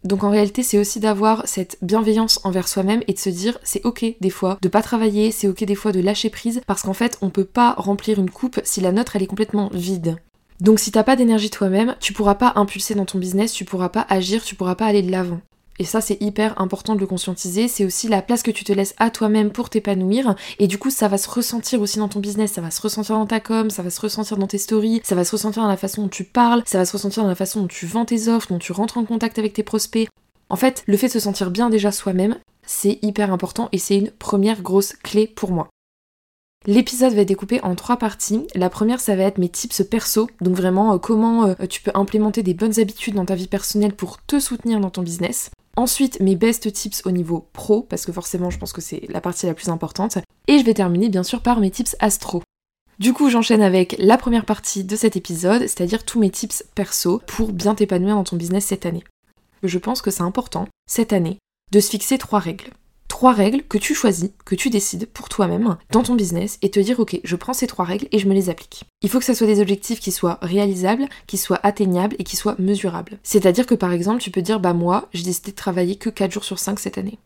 Donc 0.04 0.24
en 0.24 0.30
réalité, 0.30 0.64
c'est 0.64 0.80
aussi 0.80 1.00
d'avoir 1.00 1.48
cette 1.48 1.78
bienveillance 1.82 2.40
envers 2.44 2.68
soi-même 2.68 3.04
et 3.08 3.14
de 3.14 3.20
se 3.20 3.30
dire 3.30 3.58
c'est 3.64 3.86
ok 3.86 4.06
des 4.20 4.30
fois 4.30 4.58
de 4.62 4.68
pas 4.68 4.82
travailler, 4.82 5.32
c'est 5.32 5.48
ok 5.48 5.64
des 5.64 5.76
fois 5.76 5.92
de 5.92 6.02
lâcher 6.02 6.30
prise 6.30 6.62
parce 6.68 6.82
qu'en 6.82 6.94
fait, 6.94 7.18
on 7.22 7.30
peut 7.30 7.46
pas 7.46 7.74
remplir 7.78 8.20
une 8.20 8.30
coupe 8.30 8.60
si 8.64 8.82
la 8.82 8.92
nôtre 8.92 9.16
elle 9.16 9.24
est 9.24 9.28
complètement 9.28 9.70
vide. 9.74 10.18
Donc 10.60 10.80
si 10.80 10.92
t'as 10.92 11.04
pas 11.04 11.16
d'énergie 11.16 11.50
toi-même, 11.50 11.96
tu 12.00 12.14
pourras 12.14 12.36
pas 12.36 12.54
impulser 12.56 12.96
dans 12.96 13.06
ton 13.06 13.18
business, 13.18 13.54
tu 13.54 13.66
pourras 13.66 13.90
pas 13.90 14.06
agir, 14.10 14.44
tu 14.44 14.56
pourras 14.56 14.76
pas 14.76 14.86
aller 14.86 15.02
de 15.02 15.12
l'avant. 15.12 15.42
Et 15.80 15.86
ça, 15.86 16.02
c'est 16.02 16.22
hyper 16.22 16.60
important 16.62 16.96
de 16.96 17.00
le 17.00 17.08
conscientiser. 17.08 17.68
C'est 17.68 17.86
aussi 17.86 18.08
la 18.08 18.22
place 18.22 18.44
que 18.44 18.52
tu 18.52 18.64
te 18.64 18.72
laisses 18.72 18.94
à 18.98 19.10
toi-même 19.10 19.52
pour 19.52 19.70
t'épanouir. 19.70 20.36
Et 20.60 20.68
du 20.68 20.78
coup, 20.78 20.90
ça 20.90 21.08
va 21.08 21.18
se 21.18 21.30
ressentir 21.30 21.82
aussi 21.82 22.00
dans 22.00 22.10
ton 22.10 22.20
business. 22.20 22.54
Ça 22.54 22.62
va 22.62 22.72
se 22.72 22.82
ressentir 22.82 23.16
dans 23.16 23.26
ta 23.26 23.40
com, 23.40 23.70
ça 23.70 23.82
va 23.82 23.90
se 23.90 24.02
ressentir 24.02 24.38
dans 24.38 24.48
tes 24.48 24.58
stories, 24.60 25.02
ça 25.04 25.16
va 25.16 25.26
se 25.26 25.32
ressentir 25.32 25.64
dans 25.64 25.70
la 25.70 25.78
façon 25.78 26.04
dont 26.04 26.10
tu 26.10 26.24
parles, 26.24 26.64
ça 26.66 26.78
va 26.78 26.86
se 26.86 26.92
ressentir 26.94 27.24
dans 27.24 27.30
la 27.30 27.36
façon 27.36 27.62
dont 27.62 27.68
tu 27.68 27.86
vends 27.86 28.06
tes 28.06 28.28
offres, 28.28 28.50
dont 28.50 28.60
tu 28.60 28.72
rentres 28.72 28.98
en 28.98 29.06
contact 29.06 29.40
avec 29.40 29.54
tes 29.54 29.64
prospects. 29.64 30.08
En 30.50 30.56
fait, 30.56 30.84
le 30.86 30.98
fait 30.98 31.08
de 31.08 31.14
se 31.14 31.20
sentir 31.20 31.50
bien 31.50 31.70
déjà 31.70 31.92
soi-même, 31.92 32.38
c'est 32.66 33.00
hyper 33.02 33.32
important 33.34 33.70
et 33.72 33.78
c'est 33.78 33.98
une 33.98 34.12
première 34.12 34.62
grosse 34.62 34.94
clé 34.94 35.28
pour 35.28 35.52
moi. 35.52 35.70
L'épisode 36.66 37.14
va 37.14 37.22
être 37.22 37.28
découpé 37.28 37.60
en 37.62 37.76
trois 37.76 37.98
parties. 37.98 38.48
La 38.56 38.70
première, 38.70 39.02
ça 39.02 39.16
va 39.18 39.24
être 39.24 39.38
mes 39.38 39.50
tips 39.50 39.84
perso, 39.84 40.30
donc 40.40 40.56
vraiment 40.56 40.94
euh, 40.94 40.98
comment 40.98 41.46
euh, 41.46 41.56
tu 41.70 41.82
peux 41.82 41.92
implémenter 41.94 42.42
des 42.42 42.54
bonnes 42.54 42.80
habitudes 42.80 43.16
dans 43.16 43.26
ta 43.26 43.36
vie 43.36 43.48
personnelle 43.48 43.94
pour 43.94 44.24
te 44.24 44.40
soutenir 44.40 44.80
dans 44.80 44.90
ton 44.90 45.02
business. 45.02 45.52
Ensuite, 45.76 46.20
mes 46.20 46.36
best 46.36 46.72
tips 46.72 47.02
au 47.06 47.12
niveau 47.12 47.48
pro, 47.52 47.82
parce 47.82 48.06
que 48.06 48.12
forcément, 48.12 48.50
je 48.50 48.60
pense 48.60 48.74
que 48.74 48.82
c'est 48.82 49.08
la 49.10 49.22
partie 49.22 49.48
la 49.48 49.56
plus 49.56 49.70
importante. 49.70 50.18
Et 50.48 50.60
je 50.60 50.66
vais 50.66 50.74
terminer 50.74 51.10
bien 51.10 51.24
sûr 51.24 51.42
par 51.42 51.60
mes 51.60 51.72
tips 51.72 51.96
astro. 52.00 52.44
Du 53.00 53.14
coup, 53.14 53.30
j'enchaîne 53.30 53.62
avec 53.62 53.96
la 53.98 54.18
première 54.18 54.46
partie 54.46 54.84
de 54.84 54.96
cet 54.96 55.16
épisode, 55.16 55.62
c'est-à-dire 55.62 56.06
tous 56.06 56.20
mes 56.20 56.30
tips 56.30 56.64
perso 56.76 57.22
pour 57.26 57.52
bien 57.52 57.74
t'épanouir 57.74 58.16
dans 58.16 58.24
ton 58.24 58.36
business 58.36 58.66
cette 58.66 58.86
année. 58.86 59.04
Je 59.64 59.80
pense 59.80 60.02
que 60.02 60.12
c'est 60.12 60.22
important, 60.22 60.68
cette 60.88 61.12
année, 61.12 61.40
de 61.72 61.80
se 61.80 61.90
fixer 61.90 62.20
trois 62.20 62.40
règles 62.40 62.70
trois 63.14 63.32
règles 63.32 63.62
que 63.62 63.78
tu 63.78 63.94
choisis, 63.94 64.32
que 64.44 64.56
tu 64.56 64.72
décides 64.72 65.06
pour 65.06 65.30
toi-même 65.30 65.78
dans 65.92 66.02
ton 66.02 66.16
business 66.16 66.58
et 66.64 66.72
te 66.72 66.80
dire 66.80 67.00
ok, 67.00 67.20
je 67.24 67.36
prends 67.36 67.54
ces 67.54 67.68
trois 67.68 67.86
règles 67.86 68.08
et 68.12 68.18
je 68.18 68.28
me 68.28 68.34
les 68.34 68.50
applique. 68.50 68.86
Il 69.04 69.10
faut 69.10 69.20
que 69.20 69.24
ça 69.24 69.36
soit 69.36 69.46
des 69.46 69.62
objectifs 69.62 70.00
qui 70.00 70.12
soient 70.12 70.40
réalisables, 70.42 71.06
qui 71.28 71.38
soient 71.38 71.60
atteignables 71.62 72.16
et 72.18 72.24
qui 72.24 72.36
soient 72.36 72.56
mesurables. 72.58 73.20
C'est-à-dire 73.22 73.68
que 73.68 73.76
par 73.76 73.94
exemple, 73.94 74.20
tu 74.20 74.32
peux 74.32 74.42
dire 74.42 74.60
bah 74.60 74.74
moi, 74.74 75.10
j'ai 75.14 75.26
décidé 75.26 75.52
de 75.52 75.56
travailler 75.56 75.96
que 75.96 76.10
4 76.10 76.32
jours 76.32 76.44
sur 76.44 76.58
5 76.58 76.80
cette 76.80 76.98
année. 76.98 77.20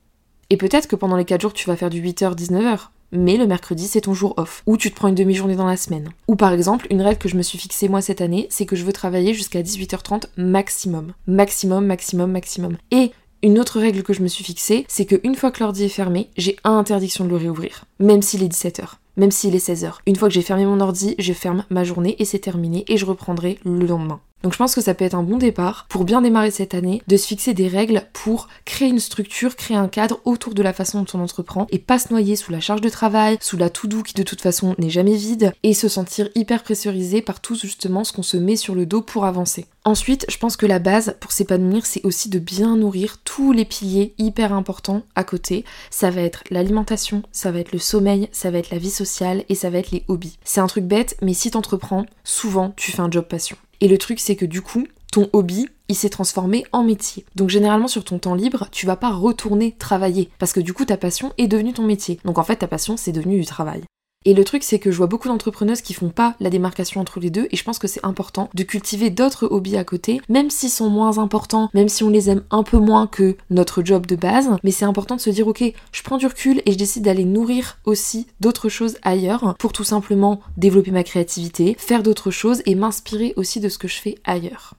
Et 0.50 0.58
peut-être 0.58 0.90
que 0.90 0.98
pendant 0.98 1.16
les 1.16 1.24
4 1.24 1.40
jours, 1.40 1.54
tu 1.54 1.70
vas 1.70 1.78
faire 1.78 1.90
du 1.90 2.02
8h, 2.02 2.36
19h. 2.36 2.90
Mais 3.14 3.38
le 3.38 3.48
mercredi, 3.48 3.88
c'est 3.88 4.02
ton 4.02 4.14
jour 4.14 4.34
off. 4.36 4.64
Ou 4.66 4.76
tu 4.76 4.92
te 4.92 4.96
prends 4.98 5.08
une 5.08 5.16
demi-journée 5.16 5.56
dans 5.56 5.66
la 5.66 5.78
semaine. 5.78 6.10
Ou 6.28 6.36
par 6.36 6.52
exemple, 6.52 6.88
une 6.90 7.02
règle 7.02 7.20
que 7.20 7.30
je 7.30 7.38
me 7.38 7.44
suis 7.44 7.58
fixée 7.58 7.88
moi 7.88 8.02
cette 8.02 8.20
année, 8.20 8.48
c'est 8.50 8.66
que 8.66 8.76
je 8.76 8.84
veux 8.84 8.92
travailler 8.92 9.34
jusqu'à 9.34 9.62
18h30 9.62 10.26
maximum. 10.36 11.14
Maximum, 11.28 11.86
maximum, 11.86 12.30
maximum. 12.30 12.76
Et 12.92 13.14
une 13.44 13.60
autre 13.60 13.80
règle 13.80 14.04
que 14.04 14.14
je 14.14 14.22
me 14.22 14.28
suis 14.28 14.44
fixée, 14.44 14.86
c'est 14.88 15.06
qu'une 15.06 15.36
fois 15.36 15.52
que 15.52 15.64
l'ordi 15.64 15.84
est 15.84 15.90
fermé, 15.90 16.30
j'ai 16.38 16.56
interdiction 16.64 17.24
de 17.24 17.30
le 17.30 17.38
réouvrir, 17.38 17.86
même 18.00 18.22
s'il 18.22 18.44
est 18.44 18.52
17h, 18.52 18.94
même 19.16 19.32
s'il 19.32 19.56
est 19.56 19.66
16h. 19.66 19.94
Une 20.06 20.16
fois 20.16 20.28
que 20.28 20.34
j'ai 20.34 20.42
fermé 20.42 20.66
mon 20.66 20.80
ordi, 20.80 21.16
je 21.20 21.34
ferme 21.34 21.64
ma 21.70 21.84
journée 21.84 22.16
et 22.20 22.26
c'est 22.26 22.40
terminé 22.40 22.84
et 22.88 22.98
je 22.98 23.06
reprendrai 23.06 23.60
le 23.64 23.86
lendemain. 23.86 24.20
Donc 24.44 24.54
je 24.54 24.58
pense 24.58 24.76
que 24.76 24.82
ça 24.82 24.94
peut 24.94 25.06
être 25.06 25.16
un 25.16 25.24
bon 25.24 25.38
départ 25.38 25.88
pour 25.90 26.04
bien 26.04 26.22
démarrer 26.22 26.52
cette 26.52 26.74
année, 26.74 27.02
de 27.08 27.18
se 27.18 27.28
fixer 27.28 27.54
des 27.54 27.68
règles 27.68 28.04
pour 28.14 28.48
créer 28.66 28.88
une 28.88 29.00
structure, 29.00 29.56
créer 29.56 29.78
un 29.78 29.88
cadre 29.88 30.20
autour 30.26 30.54
de 30.54 30.62
la 30.62 30.74
façon 30.74 31.02
dont 31.02 31.20
on 31.20 31.24
entreprend 31.24 31.68
et 31.70 31.80
pas 31.80 32.00
se 32.00 32.10
noyer 32.12 32.36
sous 32.36 32.52
la 32.52 32.60
charge 32.60 32.82
de 32.82 32.90
travail, 32.90 33.38
sous 33.42 33.58
la 33.58 33.70
to-do 33.70 34.04
qui 34.04 34.14
de 34.14 34.24
toute 34.24 34.42
façon 34.42 34.76
n'est 34.78 34.90
jamais 34.90 35.16
vide 35.16 35.54
et 35.64 35.74
se 35.74 35.88
sentir 35.88 36.30
hyper 36.36 36.64
pressurisé 36.64 37.22
par 37.22 37.42
tout 37.42 37.56
justement 37.56 38.04
ce 38.04 38.14
qu'on 38.14 38.24
se 38.24 38.38
met 38.38 38.56
sur 38.56 38.76
le 38.76 38.86
dos 38.86 39.02
pour 39.02 39.26
avancer. 39.26 39.66
Ensuite, 39.86 40.26
je 40.30 40.38
pense 40.38 40.58
que 40.58 40.66
la 40.66 40.80
base 40.80 41.16
pour 41.22 41.32
s'épanouir, 41.32 41.86
c'est 41.86 42.06
aussi 42.06 42.30
de 42.30 42.40
bien 42.40 42.76
nourrir 42.76 43.20
tous 43.24 43.54
les 43.54 43.64
piliers 43.64 44.14
hyper 44.18 44.52
importants 44.52 45.04
à 45.16 45.24
côté. 45.24 45.64
Ça 45.90 46.12
va 46.12 46.22
être 46.22 46.44
l'alimentation, 46.52 47.24
ça 47.32 47.52
va 47.52 47.60
être 47.60 47.72
le 47.72 47.80
sommeil, 47.80 48.28
ça 48.34 48.52
va 48.52 48.58
être 48.58 48.70
la 48.70 48.80
vie 48.80 48.90
sociale 48.90 49.46
et 49.48 49.56
ça 49.56 49.70
va 49.70 49.78
être 49.78 49.92
les 49.92 50.04
hobbies. 50.10 50.38
C'est 50.44 50.60
un 50.60 50.68
truc 50.68 50.84
bête, 50.84 51.16
mais 51.22 51.34
si 51.34 51.52
t'entreprends, 51.52 52.06
souvent 52.26 52.74
tu 52.76 52.92
fais 52.92 53.02
un 53.02 53.10
job 53.10 53.26
passion. 53.30 53.56
Et 53.82 53.88
le 53.88 53.98
truc, 53.98 54.20
c'est 54.20 54.36
que 54.36 54.46
du 54.46 54.62
coup, 54.62 54.88
ton 55.12 55.30
hobby, 55.34 55.68
il 55.90 55.96
s'est 55.96 56.10
transformé 56.10 56.66
en 56.72 56.84
métier. 56.84 57.26
Donc 57.36 57.50
généralement 57.50 57.88
sur 57.88 58.04
ton 58.04 58.20
temps 58.20 58.36
libre, 58.36 58.68
tu 58.72 58.86
vas 58.86 58.96
pas 58.96 59.12
retourner 59.12 59.74
travailler 59.80 60.30
parce 60.40 60.54
que 60.54 60.60
du 60.60 60.74
coup 60.74 60.86
ta 60.86 60.98
passion 60.98 61.34
est 61.38 61.48
devenue 61.48 61.74
ton 61.74 61.84
métier. 61.84 62.20
Donc 62.26 62.38
en 62.38 62.44
fait 62.44 62.58
ta 62.58 62.68
passion 62.68 62.98
c'est 62.98 63.12
devenu 63.12 63.40
du 63.40 63.46
travail. 63.46 63.84
Et 64.28 64.34
le 64.34 64.44
truc, 64.44 64.64
c'est 64.64 64.78
que 64.78 64.92
je 64.92 64.98
vois 64.98 65.08
beaucoup 65.08 65.30
d'entrepreneuses 65.30 65.80
qui 65.80 65.94
font 65.94 66.10
pas 66.10 66.36
la 66.42 66.50
démarcation 66.50 67.00
entre 67.00 67.22
les 67.22 67.30
deux, 67.30 67.48
et 67.50 67.56
je 67.56 67.64
pense 67.64 67.80
que 67.80 67.88
c'est 67.88 68.04
important 68.06 68.50
de 68.54 68.64
cultiver 68.64 69.10
d'autres 69.10 69.48
hobbies 69.50 69.78
à 69.78 69.86
côté, 69.86 70.20
même 70.28 70.50
s'ils 70.50 70.70
sont 70.70 70.90
moins 70.90 71.18
importants, 71.18 71.70
même 71.74 71.88
si 71.88 72.04
on 72.04 72.10
les 72.10 72.30
aime 72.30 72.44
un 72.52 72.64
peu 72.64 72.78
moins 72.78 73.08
que 73.08 73.38
notre 73.50 73.86
job 73.86 74.06
de 74.06 74.18
base, 74.18 74.50
mais 74.66 74.72
c'est 74.72 74.84
important 74.84 75.16
de 75.16 75.22
se 75.22 75.30
dire, 75.30 75.48
ok, 75.48 75.64
je 75.94 76.04
prends 76.04 76.18
du 76.18 76.28
recul 76.28 76.62
et 76.66 76.74
je 76.74 76.78
décide 76.78 77.04
d'aller 77.04 77.24
nourrir 77.24 77.78
aussi 77.86 78.28
d'autres 78.42 78.68
choses 78.68 78.98
ailleurs, 79.02 79.56
pour 79.60 79.72
tout 79.72 79.86
simplement 79.86 80.42
développer 80.58 80.92
ma 80.92 81.06
créativité, 81.06 81.78
faire 81.80 82.04
d'autres 82.04 82.30
choses 82.30 82.62
et 82.66 82.76
m'inspirer 82.76 83.34
aussi 83.38 83.62
de 83.62 83.70
ce 83.70 83.78
que 83.78 83.88
je 83.88 83.96
fais 83.96 84.16
ailleurs. 84.26 84.74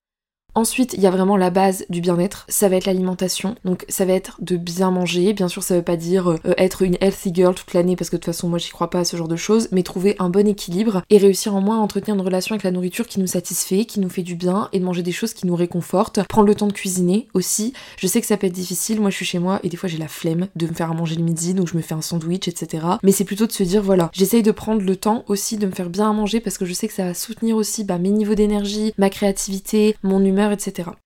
Ensuite, 0.59 0.95
il 0.95 1.01
y 1.01 1.07
a 1.07 1.13
vraiment 1.13 1.37
la 1.37 1.51
base 1.51 1.87
du 1.89 2.01
bien-être, 2.01 2.45
ça 2.49 2.69
va 2.69 2.75
être 2.75 2.87
l'alimentation. 2.87 3.55
Donc 3.65 3.85
ça 3.89 4.05
va 4.05 4.13
être 4.13 4.39
de 4.41 4.57
bien 4.57 4.91
manger. 4.91 5.33
Bien 5.33 5.47
sûr, 5.47 5.63
ça 5.63 5.77
veut 5.77 5.83
pas 5.83 5.95
dire 5.95 6.31
euh, 6.31 6.39
être 6.57 6.83
une 6.83 6.97
healthy 7.01 7.33
girl 7.33 7.55
toute 7.55 7.75
l'année 7.75 7.95
parce 7.95 8.11
que 8.11 8.17
de 8.17 8.21
toute 8.21 8.35
façon, 8.35 8.49
moi 8.49 8.59
j'y 8.59 8.71
crois 8.71 8.91
pas 8.91 8.99
à 8.99 9.05
ce 9.05 9.17
genre 9.17 9.29
de 9.29 9.37
choses, 9.37 9.69
mais 9.71 9.85
trouver 9.85 10.17
un 10.19 10.31
bon 10.31 10.49
équilibre 10.49 11.03
et 11.11 11.19
réussir 11.19 11.55
en 11.55 11.61
moins 11.61 11.77
à 11.77 11.81
entretenir 11.81 12.17
une 12.17 12.23
relation 12.23 12.55
avec 12.55 12.65
la 12.65 12.73
nourriture 12.73 13.07
qui 13.07 13.21
nous 13.21 13.29
satisfait, 13.29 13.85
qui 13.85 14.01
nous 14.01 14.09
fait 14.09 14.25
du 14.25 14.35
bien 14.35 14.69
et 14.73 14.81
de 14.81 14.85
manger 14.85 15.05
des 15.05 15.13
choses 15.13 15.33
qui 15.33 15.47
nous 15.47 15.55
réconfortent. 15.55 16.27
Prendre 16.27 16.49
le 16.49 16.57
temps 16.57 16.67
de 16.67 16.73
cuisiner 16.73 17.29
aussi. 17.35 17.73
Je 17.97 18.09
sais 18.09 18.21
que 18.21 18.27
ça 18.27 18.37
peut 18.37 18.49
être 18.49 18.53
difficile, 18.53 19.01
moi 19.01 19.11
je 19.11 19.15
suis 19.15 19.27
chez 19.27 19.39
moi 19.39 19.61
et 19.63 19.69
des 19.69 19.77
fois 19.77 19.89
j'ai 19.89 19.99
la 19.99 20.09
flemme 20.09 20.49
de 20.57 20.67
me 20.67 20.73
faire 20.73 20.91
à 20.91 20.95
manger 20.95 21.15
le 21.15 21.23
midi, 21.23 21.55
donc 21.55 21.69
je 21.69 21.77
me 21.77 21.83
fais 21.83 21.95
un 21.95 22.03
sandwich, 22.03 22.49
etc. 22.49 22.85
Mais 23.05 23.13
c'est 23.13 23.23
plutôt 23.23 23.47
de 23.47 23.53
se 23.53 23.63
dire 23.63 23.81
voilà, 23.81 24.11
j'essaye 24.13 24.43
de 24.43 24.51
prendre 24.51 24.83
le 24.83 24.97
temps 24.97 25.23
aussi 25.29 25.57
de 25.57 25.67
me 25.67 25.73
faire 25.73 25.89
bien 25.89 26.11
à 26.11 26.13
manger 26.13 26.41
parce 26.41 26.59
que 26.59 26.67
je 26.67 26.73
sais 26.73 26.89
que 26.89 26.95
ça 26.95 27.05
va 27.05 27.15
soutenir 27.15 27.55
aussi 27.55 27.85
bah, 27.85 27.99
mes 27.99 28.11
niveaux 28.11 28.35
d'énergie, 28.35 28.93
ma 28.99 29.09
créativité, 29.09 29.95
mon 30.03 30.25
humeur, 30.25 30.48
etc. 30.53 30.99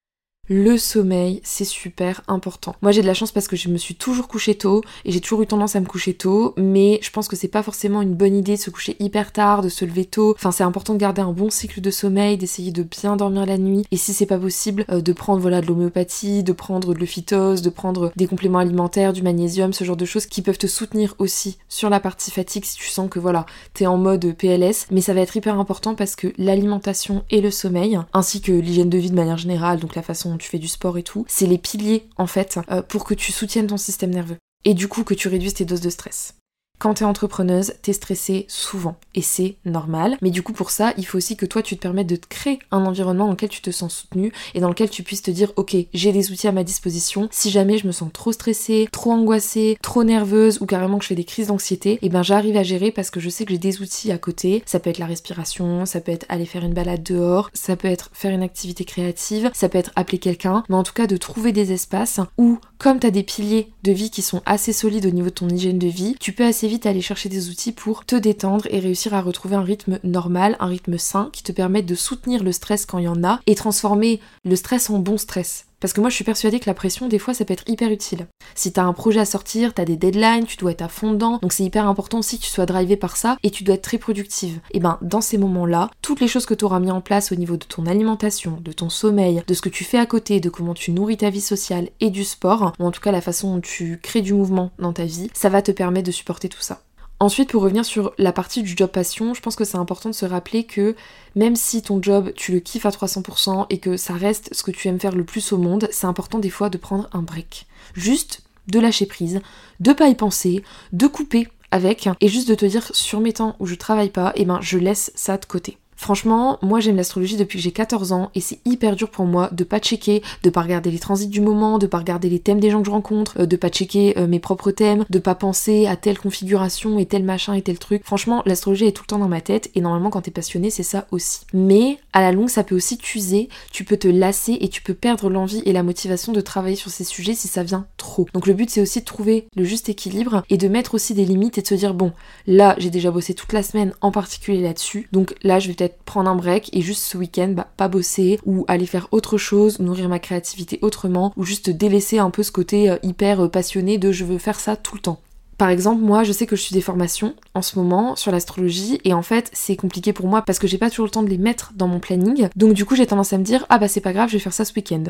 Le 0.48 0.76
sommeil, 0.76 1.40
c'est 1.44 1.64
super 1.64 2.20
important. 2.26 2.74
Moi 2.82 2.90
j'ai 2.90 3.00
de 3.00 3.06
la 3.06 3.14
chance 3.14 3.30
parce 3.30 3.46
que 3.46 3.54
je 3.54 3.68
me 3.68 3.78
suis 3.78 3.94
toujours 3.94 4.26
couchée 4.26 4.56
tôt 4.56 4.82
et 5.04 5.12
j'ai 5.12 5.20
toujours 5.20 5.40
eu 5.42 5.46
tendance 5.46 5.76
à 5.76 5.80
me 5.80 5.86
coucher 5.86 6.14
tôt, 6.14 6.52
mais 6.56 6.98
je 7.00 7.10
pense 7.12 7.28
que 7.28 7.36
c'est 7.36 7.46
pas 7.46 7.62
forcément 7.62 8.02
une 8.02 8.14
bonne 8.14 8.34
idée 8.34 8.56
de 8.56 8.60
se 8.60 8.70
coucher 8.70 8.96
hyper 8.98 9.30
tard, 9.30 9.62
de 9.62 9.68
se 9.68 9.84
lever 9.84 10.04
tôt. 10.04 10.34
Enfin 10.36 10.50
c'est 10.50 10.64
important 10.64 10.94
de 10.94 10.98
garder 10.98 11.22
un 11.22 11.30
bon 11.30 11.48
cycle 11.48 11.80
de 11.80 11.92
sommeil, 11.92 12.38
d'essayer 12.38 12.72
de 12.72 12.82
bien 12.82 13.14
dormir 13.14 13.46
la 13.46 13.56
nuit 13.56 13.86
et 13.92 13.96
si 13.96 14.12
c'est 14.12 14.26
pas 14.26 14.36
possible, 14.36 14.84
euh, 14.90 15.00
de 15.00 15.12
prendre 15.12 15.40
voilà 15.40 15.60
de 15.60 15.66
l'homéopathie, 15.68 16.42
de 16.42 16.52
prendre 16.52 16.92
de 16.92 16.98
l'ophytose, 16.98 17.62
de 17.62 17.70
prendre 17.70 18.10
des 18.16 18.26
compléments 18.26 18.58
alimentaires, 18.58 19.12
du 19.12 19.22
magnésium, 19.22 19.72
ce 19.72 19.84
genre 19.84 19.96
de 19.96 20.04
choses 20.04 20.26
qui 20.26 20.42
peuvent 20.42 20.58
te 20.58 20.66
soutenir 20.66 21.14
aussi 21.20 21.56
sur 21.68 21.88
la 21.88 22.00
partie 22.00 22.32
fatigue 22.32 22.64
si 22.64 22.74
tu 22.74 22.88
sens 22.88 23.08
que 23.08 23.20
voilà, 23.20 23.46
t'es 23.74 23.86
en 23.86 23.96
mode 23.96 24.34
PLS, 24.36 24.88
mais 24.90 25.02
ça 25.02 25.14
va 25.14 25.20
être 25.20 25.36
hyper 25.36 25.56
important 25.60 25.94
parce 25.94 26.16
que 26.16 26.32
l'alimentation 26.36 27.22
et 27.30 27.40
le 27.40 27.52
sommeil, 27.52 28.00
ainsi 28.12 28.40
que 28.40 28.50
l'hygiène 28.50 28.90
de 28.90 28.98
vie 28.98 29.10
de 29.10 29.16
manière 29.16 29.38
générale, 29.38 29.78
donc 29.78 29.94
la 29.94 30.02
façon 30.02 30.31
tu 30.38 30.48
fais 30.48 30.58
du 30.58 30.68
sport 30.68 30.98
et 30.98 31.02
tout, 31.02 31.24
c'est 31.28 31.46
les 31.46 31.58
piliers 31.58 32.08
en 32.16 32.26
fait 32.26 32.58
euh, 32.70 32.82
pour 32.82 33.04
que 33.04 33.14
tu 33.14 33.32
soutiennes 33.32 33.66
ton 33.66 33.76
système 33.76 34.10
nerveux 34.10 34.38
et 34.64 34.74
du 34.74 34.88
coup 34.88 35.04
que 35.04 35.14
tu 35.14 35.28
réduises 35.28 35.54
tes 35.54 35.64
doses 35.64 35.80
de 35.80 35.90
stress. 35.90 36.34
Quand 36.82 36.94
t'es 36.94 37.04
entrepreneuse, 37.04 37.74
t'es 37.80 37.92
stressée 37.92 38.44
souvent 38.48 38.96
et 39.14 39.22
c'est 39.22 39.54
normal. 39.64 40.16
Mais 40.20 40.30
du 40.30 40.42
coup, 40.42 40.52
pour 40.52 40.70
ça, 40.70 40.94
il 40.96 41.06
faut 41.06 41.16
aussi 41.16 41.36
que 41.36 41.46
toi, 41.46 41.62
tu 41.62 41.76
te 41.76 41.80
permettes 41.80 42.08
de 42.08 42.16
te 42.16 42.26
créer 42.26 42.58
un 42.72 42.84
environnement 42.84 43.26
dans 43.26 43.30
lequel 43.30 43.50
tu 43.50 43.60
te 43.60 43.70
sens 43.70 43.94
soutenu 43.94 44.32
et 44.54 44.58
dans 44.58 44.68
lequel 44.68 44.90
tu 44.90 45.04
puisses 45.04 45.22
te 45.22 45.30
dire, 45.30 45.52
ok, 45.54 45.76
j'ai 45.94 46.10
des 46.10 46.32
outils 46.32 46.48
à 46.48 46.50
ma 46.50 46.64
disposition. 46.64 47.28
Si 47.30 47.50
jamais 47.50 47.78
je 47.78 47.86
me 47.86 47.92
sens 47.92 48.10
trop 48.12 48.32
stressée, 48.32 48.88
trop 48.90 49.12
angoissée, 49.12 49.78
trop 49.80 50.02
nerveuse 50.02 50.60
ou 50.60 50.66
carrément 50.66 50.98
que 50.98 51.04
je 51.04 51.08
fais 51.10 51.14
des 51.14 51.22
crises 51.22 51.46
d'anxiété, 51.46 51.92
et 51.92 51.98
eh 52.02 52.08
ben 52.08 52.24
j'arrive 52.24 52.56
à 52.56 52.64
gérer 52.64 52.90
parce 52.90 53.10
que 53.10 53.20
je 53.20 53.28
sais 53.28 53.44
que 53.44 53.52
j'ai 53.52 53.58
des 53.58 53.80
outils 53.80 54.10
à 54.10 54.18
côté. 54.18 54.64
Ça 54.66 54.80
peut 54.80 54.90
être 54.90 54.98
la 54.98 55.06
respiration, 55.06 55.86
ça 55.86 56.00
peut 56.00 56.10
être 56.10 56.26
aller 56.28 56.46
faire 56.46 56.64
une 56.64 56.74
balade 56.74 57.04
dehors, 57.04 57.48
ça 57.54 57.76
peut 57.76 57.86
être 57.86 58.10
faire 58.12 58.34
une 58.34 58.42
activité 58.42 58.84
créative, 58.84 59.52
ça 59.54 59.68
peut 59.68 59.78
être 59.78 59.92
appeler 59.94 60.18
quelqu'un, 60.18 60.64
mais 60.68 60.74
en 60.74 60.82
tout 60.82 60.94
cas 60.94 61.06
de 61.06 61.16
trouver 61.16 61.52
des 61.52 61.70
espaces 61.70 62.18
où, 62.38 62.58
comme 62.78 62.98
t'as 62.98 63.10
des 63.10 63.22
piliers 63.22 63.72
de 63.84 63.92
vie 63.92 64.10
qui 64.10 64.22
sont 64.22 64.42
assez 64.46 64.72
solides 64.72 65.06
au 65.06 65.10
niveau 65.10 65.28
de 65.28 65.34
ton 65.34 65.48
hygiène 65.48 65.78
de 65.78 65.86
vie, 65.86 66.16
tu 66.18 66.32
peux 66.32 66.44
assez 66.44 66.71
vite 66.72 66.86
aller 66.86 67.02
chercher 67.02 67.28
des 67.28 67.50
outils 67.50 67.72
pour 67.72 68.06
te 68.06 68.16
détendre 68.16 68.66
et 68.70 68.78
réussir 68.78 69.12
à 69.12 69.20
retrouver 69.20 69.56
un 69.56 69.62
rythme 69.62 69.98
normal, 70.04 70.56
un 70.58 70.68
rythme 70.68 70.96
sain 70.96 71.28
qui 71.30 71.42
te 71.42 71.52
permette 71.52 71.84
de 71.84 71.94
soutenir 71.94 72.42
le 72.42 72.50
stress 72.50 72.86
quand 72.86 72.96
il 72.96 73.04
y 73.04 73.08
en 73.08 73.22
a 73.24 73.40
et 73.46 73.54
transformer 73.54 74.20
le 74.46 74.56
stress 74.56 74.88
en 74.88 74.98
bon 74.98 75.18
stress. 75.18 75.66
Parce 75.82 75.92
que 75.92 76.00
moi 76.00 76.10
je 76.10 76.14
suis 76.14 76.24
persuadée 76.24 76.60
que 76.60 76.70
la 76.70 76.74
pression 76.74 77.08
des 77.08 77.18
fois 77.18 77.34
ça 77.34 77.44
peut 77.44 77.52
être 77.52 77.68
hyper 77.68 77.90
utile. 77.90 78.28
Si 78.54 78.72
t'as 78.72 78.84
un 78.84 78.92
projet 78.92 79.18
à 79.18 79.24
sortir, 79.24 79.74
t'as 79.74 79.84
des 79.84 79.96
deadlines, 79.96 80.46
tu 80.46 80.56
dois 80.56 80.70
être 80.70 80.82
à 80.82 80.88
fond 80.88 81.10
dedans, 81.10 81.40
donc 81.42 81.52
c'est 81.52 81.64
hyper 81.64 81.88
important 81.88 82.20
aussi 82.20 82.38
que 82.38 82.44
tu 82.44 82.50
sois 82.50 82.66
drivé 82.66 82.96
par 82.96 83.16
ça 83.16 83.36
et 83.42 83.50
tu 83.50 83.64
dois 83.64 83.74
être 83.74 83.82
très 83.82 83.98
productive. 83.98 84.60
Et 84.70 84.78
ben 84.78 84.98
dans 85.02 85.20
ces 85.20 85.38
moments-là, 85.38 85.90
toutes 86.00 86.20
les 86.20 86.28
choses 86.28 86.46
que 86.46 86.54
tu 86.54 86.64
auras 86.64 86.78
mis 86.78 86.92
en 86.92 87.00
place 87.00 87.32
au 87.32 87.34
niveau 87.34 87.56
de 87.56 87.64
ton 87.64 87.86
alimentation, 87.86 88.58
de 88.60 88.70
ton 88.70 88.90
sommeil, 88.90 89.42
de 89.44 89.54
ce 89.54 89.60
que 89.60 89.68
tu 89.68 89.82
fais 89.82 89.98
à 89.98 90.06
côté, 90.06 90.38
de 90.38 90.50
comment 90.50 90.74
tu 90.74 90.92
nourris 90.92 91.16
ta 91.16 91.30
vie 91.30 91.40
sociale 91.40 91.88
et 91.98 92.10
du 92.10 92.22
sport, 92.22 92.74
ou 92.78 92.86
en 92.86 92.92
tout 92.92 93.00
cas 93.00 93.10
la 93.10 93.20
façon 93.20 93.56
dont 93.56 93.60
tu 93.60 93.98
crées 94.00 94.22
du 94.22 94.34
mouvement 94.34 94.70
dans 94.78 94.92
ta 94.92 95.04
vie, 95.04 95.30
ça 95.34 95.48
va 95.48 95.62
te 95.62 95.72
permettre 95.72 96.06
de 96.06 96.12
supporter 96.12 96.48
tout 96.48 96.62
ça. 96.62 96.80
Ensuite, 97.22 97.50
pour 97.50 97.62
revenir 97.62 97.84
sur 97.84 98.12
la 98.18 98.32
partie 98.32 98.64
du 98.64 98.74
job 98.76 98.90
passion, 98.90 99.32
je 99.32 99.40
pense 99.40 99.54
que 99.54 99.62
c'est 99.62 99.76
important 99.76 100.08
de 100.08 100.14
se 100.14 100.26
rappeler 100.26 100.64
que 100.64 100.96
même 101.36 101.54
si 101.54 101.80
ton 101.80 102.02
job, 102.02 102.32
tu 102.34 102.50
le 102.50 102.58
kiffes 102.58 102.84
à 102.84 102.90
300% 102.90 103.66
et 103.70 103.78
que 103.78 103.96
ça 103.96 104.14
reste 104.14 104.52
ce 104.52 104.64
que 104.64 104.72
tu 104.72 104.88
aimes 104.88 104.98
faire 104.98 105.14
le 105.14 105.22
plus 105.22 105.52
au 105.52 105.58
monde, 105.58 105.88
c'est 105.92 106.08
important 106.08 106.40
des 106.40 106.50
fois 106.50 106.68
de 106.68 106.78
prendre 106.78 107.08
un 107.12 107.22
break. 107.22 107.66
Juste 107.94 108.42
de 108.66 108.80
lâcher 108.80 109.06
prise, 109.06 109.40
de 109.78 109.92
pas 109.92 110.08
y 110.08 110.16
penser, 110.16 110.64
de 110.92 111.06
couper 111.06 111.46
avec 111.70 112.08
et 112.20 112.26
juste 112.26 112.48
de 112.48 112.56
te 112.56 112.66
dire 112.66 112.90
sur 112.92 113.20
mes 113.20 113.32
temps 113.32 113.54
où 113.60 113.66
je 113.66 113.76
travaille 113.76 114.10
pas, 114.10 114.32
eh 114.34 114.44
ben 114.44 114.58
je 114.60 114.78
laisse 114.78 115.12
ça 115.14 115.38
de 115.38 115.44
côté. 115.44 115.78
Franchement, 116.02 116.58
moi 116.62 116.80
j'aime 116.80 116.96
l'astrologie 116.96 117.36
depuis 117.36 117.58
que 117.58 117.62
j'ai 117.62 117.70
14 117.70 118.10
ans 118.10 118.32
et 118.34 118.40
c'est 118.40 118.58
hyper 118.64 118.96
dur 118.96 119.08
pour 119.08 119.24
moi 119.24 119.50
de 119.52 119.62
pas 119.62 119.78
checker, 119.78 120.20
de 120.42 120.50
pas 120.50 120.62
regarder 120.62 120.90
les 120.90 120.98
transits 120.98 121.28
du 121.28 121.40
moment, 121.40 121.78
de 121.78 121.86
pas 121.86 121.98
regarder 121.98 122.28
les 122.28 122.40
thèmes 122.40 122.58
des 122.58 122.70
gens 122.70 122.80
que 122.80 122.86
je 122.86 122.90
rencontre, 122.90 123.38
euh, 123.38 123.46
de 123.46 123.54
pas 123.54 123.68
checker 123.68 124.18
euh, 124.18 124.26
mes 124.26 124.40
propres 124.40 124.72
thèmes, 124.72 125.04
de 125.10 125.18
pas 125.20 125.36
penser 125.36 125.86
à 125.86 125.94
telle 125.94 126.18
configuration 126.18 126.98
et 126.98 127.06
tel 127.06 127.22
machin 127.22 127.54
et 127.54 127.62
tel 127.62 127.78
truc. 127.78 128.02
Franchement, 128.04 128.42
l'astrologie 128.46 128.86
est 128.86 128.90
tout 128.90 129.04
le 129.04 129.10
temps 129.10 129.20
dans 129.20 129.28
ma 129.28 129.40
tête 129.40 129.70
et 129.76 129.80
normalement 129.80 130.10
quand 130.10 130.22
t'es 130.22 130.32
passionné, 130.32 130.70
c'est 130.70 130.82
ça 130.82 131.06
aussi. 131.12 131.42
Mais 131.54 131.98
à 132.12 132.20
la 132.20 132.32
longue, 132.32 132.48
ça 132.48 132.64
peut 132.64 132.74
aussi 132.74 132.98
t'user, 132.98 133.48
tu 133.70 133.84
peux 133.84 133.96
te 133.96 134.08
lasser 134.08 134.58
et 134.60 134.68
tu 134.68 134.82
peux 134.82 134.94
perdre 134.94 135.30
l'envie 135.30 135.62
et 135.66 135.72
la 135.72 135.84
motivation 135.84 136.32
de 136.32 136.40
travailler 136.40 136.74
sur 136.74 136.90
ces 136.90 137.04
sujets 137.04 137.34
si 137.34 137.46
ça 137.46 137.62
vient 137.62 137.86
trop. 137.96 138.26
Donc 138.34 138.48
le 138.48 138.54
but 138.54 138.70
c'est 138.70 138.80
aussi 138.80 138.98
de 138.98 139.04
trouver 139.04 139.46
le 139.54 139.62
juste 139.62 139.88
équilibre 139.88 140.42
et 140.50 140.56
de 140.56 140.66
mettre 140.66 140.94
aussi 140.94 141.14
des 141.14 141.24
limites 141.24 141.58
et 141.58 141.62
de 141.62 141.66
se 141.68 141.76
dire 141.76 141.94
bon, 141.94 142.10
là 142.48 142.74
j'ai 142.78 142.90
déjà 142.90 143.12
bossé 143.12 143.34
toute 143.34 143.52
la 143.52 143.62
semaine 143.62 143.94
en 144.00 144.10
particulier 144.10 144.62
là-dessus, 144.62 145.08
donc 145.12 145.36
là 145.44 145.60
je 145.60 145.68
vais 145.68 145.74
peut-être 145.74 145.91
prendre 146.04 146.30
un 146.30 146.36
break 146.36 146.70
et 146.72 146.82
juste 146.82 147.02
ce 147.02 147.16
week-end, 147.16 147.48
bah, 147.48 147.68
pas 147.76 147.88
bosser 147.88 148.38
ou 148.44 148.64
aller 148.68 148.86
faire 148.86 149.08
autre 149.12 149.38
chose, 149.38 149.78
nourrir 149.78 150.08
ma 150.08 150.18
créativité 150.18 150.78
autrement 150.82 151.32
ou 151.36 151.44
juste 151.44 151.70
délaisser 151.70 152.18
un 152.18 152.30
peu 152.30 152.42
ce 152.42 152.52
côté 152.52 152.90
euh, 152.90 152.96
hyper 153.02 153.44
euh, 153.44 153.48
passionné 153.48 153.98
de 153.98 154.12
je 154.12 154.24
veux 154.24 154.38
faire 154.38 154.60
ça 154.60 154.76
tout 154.76 154.94
le 154.94 155.00
temps. 155.00 155.20
Par 155.58 155.68
exemple, 155.68 156.02
moi, 156.02 156.24
je 156.24 156.32
sais 156.32 156.46
que 156.46 156.56
je 156.56 156.62
suis 156.62 156.74
des 156.74 156.80
formations 156.80 157.34
en 157.54 157.62
ce 157.62 157.78
moment 157.78 158.16
sur 158.16 158.32
l'astrologie 158.32 159.00
et 159.04 159.14
en 159.14 159.22
fait, 159.22 159.48
c'est 159.52 159.76
compliqué 159.76 160.12
pour 160.12 160.26
moi 160.26 160.42
parce 160.42 160.58
que 160.58 160.66
j'ai 160.66 160.78
pas 160.78 160.90
toujours 160.90 161.06
le 161.06 161.10
temps 161.10 161.22
de 161.22 161.28
les 161.28 161.38
mettre 161.38 161.72
dans 161.76 161.86
mon 161.86 162.00
planning. 162.00 162.48
Donc 162.56 162.72
du 162.72 162.84
coup, 162.84 162.96
j'ai 162.96 163.06
tendance 163.06 163.32
à 163.32 163.38
me 163.38 163.44
dire 163.44 163.64
ah 163.68 163.78
bah 163.78 163.86
c'est 163.86 164.00
pas 164.00 164.12
grave, 164.12 164.28
je 164.28 164.34
vais 164.34 164.40
faire 164.40 164.52
ça 164.52 164.64
ce 164.64 164.74
week-end. 164.74 165.04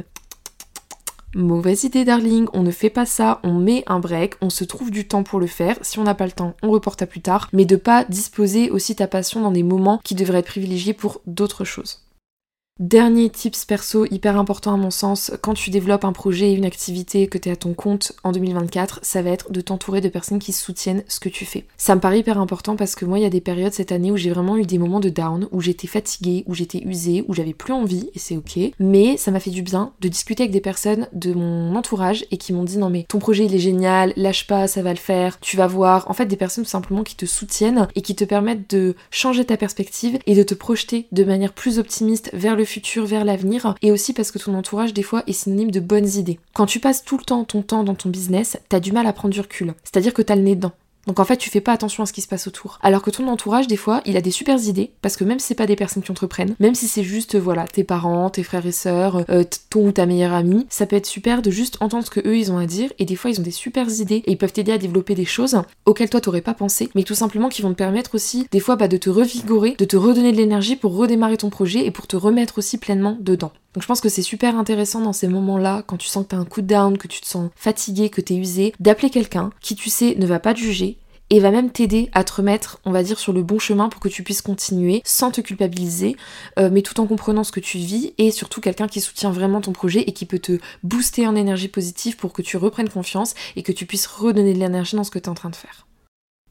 Mauvaise 1.34 1.84
idée, 1.84 2.04
darling, 2.04 2.46
on 2.52 2.62
ne 2.62 2.70
fait 2.70 2.90
pas 2.90 3.06
ça, 3.06 3.40
on 3.42 3.54
met 3.54 3.84
un 3.86 4.00
break, 4.00 4.34
on 4.42 4.50
se 4.50 4.64
trouve 4.64 4.90
du 4.90 5.08
temps 5.08 5.22
pour 5.22 5.40
le 5.40 5.46
faire. 5.46 5.78
Si 5.80 5.98
on 5.98 6.02
n'a 6.02 6.14
pas 6.14 6.26
le 6.26 6.32
temps, 6.32 6.54
on 6.62 6.70
reporte 6.70 7.00
à 7.00 7.06
plus 7.06 7.22
tard, 7.22 7.48
mais 7.54 7.64
de 7.64 7.76
pas 7.76 8.04
disposer 8.04 8.70
aussi 8.70 8.94
ta 8.94 9.06
passion 9.06 9.40
dans 9.40 9.50
des 9.50 9.62
moments 9.62 9.98
qui 10.04 10.14
devraient 10.14 10.40
être 10.40 10.46
privilégiés 10.46 10.92
pour 10.92 11.22
d'autres 11.26 11.64
choses. 11.64 12.02
Dernier 12.78 13.28
tips 13.28 13.66
perso 13.66 14.06
hyper 14.06 14.38
important 14.38 14.72
à 14.72 14.78
mon 14.78 14.90
sens, 14.90 15.30
quand 15.42 15.52
tu 15.52 15.68
développes 15.68 16.06
un 16.06 16.12
projet 16.12 16.50
et 16.50 16.54
une 16.54 16.64
activité 16.64 17.26
que 17.26 17.36
tu 17.36 17.50
es 17.50 17.52
à 17.52 17.56
ton 17.56 17.74
compte 17.74 18.12
en 18.24 18.32
2024, 18.32 19.00
ça 19.02 19.20
va 19.20 19.28
être 19.28 19.52
de 19.52 19.60
t'entourer 19.60 20.00
de 20.00 20.08
personnes 20.08 20.38
qui 20.38 20.54
soutiennent 20.54 21.04
ce 21.06 21.20
que 21.20 21.28
tu 21.28 21.44
fais. 21.44 21.66
Ça 21.76 21.94
me 21.94 22.00
paraît 22.00 22.20
hyper 22.20 22.38
important 22.38 22.74
parce 22.74 22.94
que 22.94 23.04
moi 23.04 23.18
il 23.18 23.22
y 23.22 23.26
a 23.26 23.30
des 23.30 23.42
périodes 23.42 23.74
cette 23.74 23.92
année 23.92 24.10
où 24.10 24.16
j'ai 24.16 24.30
vraiment 24.30 24.56
eu 24.56 24.64
des 24.64 24.78
moments 24.78 25.00
de 25.00 25.10
down, 25.10 25.48
où 25.52 25.60
j'étais 25.60 25.86
fatiguée, 25.86 26.44
où 26.46 26.54
j'étais 26.54 26.82
usée, 26.82 27.26
où 27.28 27.34
j'avais 27.34 27.52
plus 27.52 27.74
envie 27.74 28.08
et 28.14 28.18
c'est 28.18 28.38
ok. 28.38 28.58
Mais 28.80 29.18
ça 29.18 29.30
m'a 29.30 29.40
fait 29.40 29.50
du 29.50 29.62
bien 29.62 29.92
de 30.00 30.08
discuter 30.08 30.44
avec 30.44 30.52
des 30.52 30.62
personnes 30.62 31.08
de 31.12 31.34
mon 31.34 31.76
entourage 31.76 32.24
et 32.30 32.38
qui 32.38 32.54
m'ont 32.54 32.64
dit 32.64 32.78
non 32.78 32.88
mais 32.88 33.04
ton 33.06 33.18
projet 33.18 33.44
il 33.44 33.54
est 33.54 33.58
génial, 33.58 34.14
lâche 34.16 34.46
pas, 34.46 34.66
ça 34.66 34.80
va 34.80 34.94
le 34.94 34.98
faire, 34.98 35.38
tu 35.40 35.58
vas 35.58 35.66
voir. 35.66 36.10
En 36.10 36.14
fait 36.14 36.24
des 36.24 36.36
personnes 36.36 36.64
tout 36.64 36.70
simplement 36.70 37.02
qui 37.02 37.16
te 37.16 37.26
soutiennent 37.26 37.86
et 37.96 38.00
qui 38.00 38.16
te 38.16 38.24
permettent 38.24 38.70
de 38.70 38.96
changer 39.10 39.44
ta 39.44 39.58
perspective 39.58 40.18
et 40.26 40.34
de 40.34 40.42
te 40.42 40.54
projeter 40.54 41.06
de 41.12 41.22
manière 41.22 41.52
plus 41.52 41.78
optimiste 41.78 42.30
vers 42.32 42.56
le 42.56 42.61
futur, 42.64 43.04
vers 43.06 43.24
l'avenir, 43.24 43.74
et 43.82 43.92
aussi 43.92 44.12
parce 44.12 44.30
que 44.30 44.38
ton 44.38 44.54
entourage 44.54 44.94
des 44.94 45.02
fois 45.02 45.22
est 45.26 45.32
synonyme 45.32 45.70
de 45.70 45.80
bonnes 45.80 46.08
idées. 46.08 46.38
Quand 46.54 46.66
tu 46.66 46.80
passes 46.80 47.04
tout 47.04 47.18
le 47.18 47.24
temps 47.24 47.44
ton 47.44 47.62
temps 47.62 47.84
dans 47.84 47.94
ton 47.94 48.08
business, 48.08 48.58
t'as 48.68 48.80
du 48.80 48.92
mal 48.92 49.06
à 49.06 49.12
prendre 49.12 49.34
du 49.34 49.40
recul. 49.40 49.74
C'est-à-dire 49.84 50.14
que 50.14 50.22
t'as 50.22 50.36
le 50.36 50.42
nez 50.42 50.56
dedans. 50.56 50.72
Donc 51.06 51.18
en 51.18 51.24
fait, 51.24 51.36
tu 51.36 51.50
fais 51.50 51.60
pas 51.60 51.72
attention 51.72 52.02
à 52.02 52.06
ce 52.06 52.12
qui 52.12 52.20
se 52.20 52.28
passe 52.28 52.46
autour. 52.46 52.78
Alors 52.82 53.02
que 53.02 53.10
ton 53.10 53.26
entourage, 53.28 53.66
des 53.66 53.76
fois, 53.76 54.02
il 54.06 54.16
a 54.16 54.20
des 54.20 54.30
super 54.30 54.58
idées, 54.62 54.92
parce 55.02 55.16
que 55.16 55.24
même 55.24 55.38
si 55.38 55.48
c'est 55.48 55.54
pas 55.54 55.66
des 55.66 55.76
personnes 55.76 56.02
qui 56.02 56.10
entreprennent, 56.10 56.54
même 56.60 56.74
si 56.74 56.86
c'est 56.86 57.02
juste, 57.02 57.36
voilà, 57.36 57.66
tes 57.66 57.84
parents, 57.84 58.30
tes 58.30 58.42
frères 58.42 58.66
et 58.66 58.72
sœurs, 58.72 59.24
euh, 59.28 59.44
ton 59.70 59.88
ou 59.88 59.92
ta 59.92 60.06
meilleure 60.06 60.32
amie, 60.32 60.66
ça 60.70 60.86
peut 60.86 60.96
être 60.96 61.06
super 61.06 61.42
de 61.42 61.50
juste 61.50 61.76
entendre 61.80 62.04
ce 62.04 62.10
que 62.10 62.20
eux 62.26 62.36
ils 62.36 62.52
ont 62.52 62.58
à 62.58 62.66
dire, 62.66 62.92
et 62.98 63.04
des 63.04 63.16
fois 63.16 63.30
ils 63.30 63.40
ont 63.40 63.44
des 63.44 63.50
super 63.50 63.88
idées, 63.88 64.22
et 64.26 64.32
ils 64.32 64.38
peuvent 64.38 64.52
t'aider 64.52 64.72
à 64.72 64.78
développer 64.78 65.14
des 65.14 65.24
choses 65.24 65.60
auxquelles 65.86 66.10
toi 66.10 66.20
t'aurais 66.20 66.40
pas 66.40 66.54
pensé, 66.54 66.88
mais 66.94 67.02
tout 67.02 67.14
simplement 67.14 67.48
qui 67.48 67.62
vont 67.62 67.70
te 67.70 67.76
permettre 67.76 68.14
aussi, 68.14 68.46
des 68.50 68.60
fois, 68.60 68.76
bah, 68.76 68.88
de 68.88 68.96
te 68.96 69.10
revigorer, 69.10 69.74
de 69.78 69.84
te 69.84 69.96
redonner 69.96 70.32
de 70.32 70.36
l'énergie 70.36 70.76
pour 70.76 70.96
redémarrer 70.96 71.36
ton 71.36 71.50
projet 71.50 71.84
et 71.84 71.90
pour 71.90 72.06
te 72.06 72.16
remettre 72.16 72.58
aussi 72.58 72.78
pleinement 72.78 73.16
dedans. 73.20 73.52
Donc 73.74 73.82
je 73.82 73.86
pense 73.86 74.00
que 74.00 74.08
c'est 74.08 74.22
super 74.22 74.56
intéressant 74.56 75.00
dans 75.00 75.12
ces 75.12 75.28
moments-là, 75.28 75.82
quand 75.86 75.96
tu 75.96 76.08
sens 76.08 76.24
que 76.24 76.30
t'as 76.30 76.36
un 76.36 76.44
coup 76.44 76.60
de 76.60 76.66
down, 76.66 76.98
que 76.98 77.08
tu 77.08 77.20
te 77.20 77.26
sens 77.26 77.50
fatigué, 77.56 78.10
que 78.10 78.20
t'es 78.20 78.34
usé, 78.34 78.74
d'appeler 78.80 79.10
quelqu'un 79.10 79.50
qui 79.60 79.74
tu 79.74 79.88
sais 79.88 80.14
ne 80.18 80.26
va 80.26 80.40
pas 80.40 80.52
te 80.54 80.58
juger, 80.58 80.98
et 81.32 81.40
va 81.40 81.50
même 81.50 81.70
t'aider 81.70 82.10
à 82.12 82.24
te 82.24 82.32
remettre, 82.34 82.78
on 82.84 82.90
va 82.90 83.02
dire, 83.02 83.18
sur 83.18 83.32
le 83.32 83.42
bon 83.42 83.58
chemin 83.58 83.88
pour 83.88 84.02
que 84.02 84.08
tu 84.08 84.22
puisses 84.22 84.42
continuer 84.42 85.00
sans 85.02 85.30
te 85.30 85.40
culpabiliser, 85.40 86.14
euh, 86.58 86.68
mais 86.70 86.82
tout 86.82 87.00
en 87.00 87.06
comprenant 87.06 87.42
ce 87.42 87.52
que 87.52 87.60
tu 87.60 87.78
vis 87.78 88.12
et 88.18 88.30
surtout 88.30 88.60
quelqu'un 88.60 88.86
qui 88.86 89.00
soutient 89.00 89.30
vraiment 89.30 89.62
ton 89.62 89.72
projet 89.72 90.02
et 90.02 90.12
qui 90.12 90.26
peut 90.26 90.38
te 90.38 90.58
booster 90.82 91.26
en 91.26 91.34
énergie 91.34 91.68
positive 91.68 92.16
pour 92.16 92.34
que 92.34 92.42
tu 92.42 92.58
reprennes 92.58 92.90
confiance 92.90 93.32
et 93.56 93.62
que 93.62 93.72
tu 93.72 93.86
puisses 93.86 94.06
redonner 94.06 94.52
de 94.52 94.58
l'énergie 94.58 94.94
dans 94.94 95.04
ce 95.04 95.10
que 95.10 95.18
tu 95.18 95.24
es 95.24 95.30
en 95.30 95.34
train 95.34 95.48
de 95.48 95.56
faire. 95.56 95.86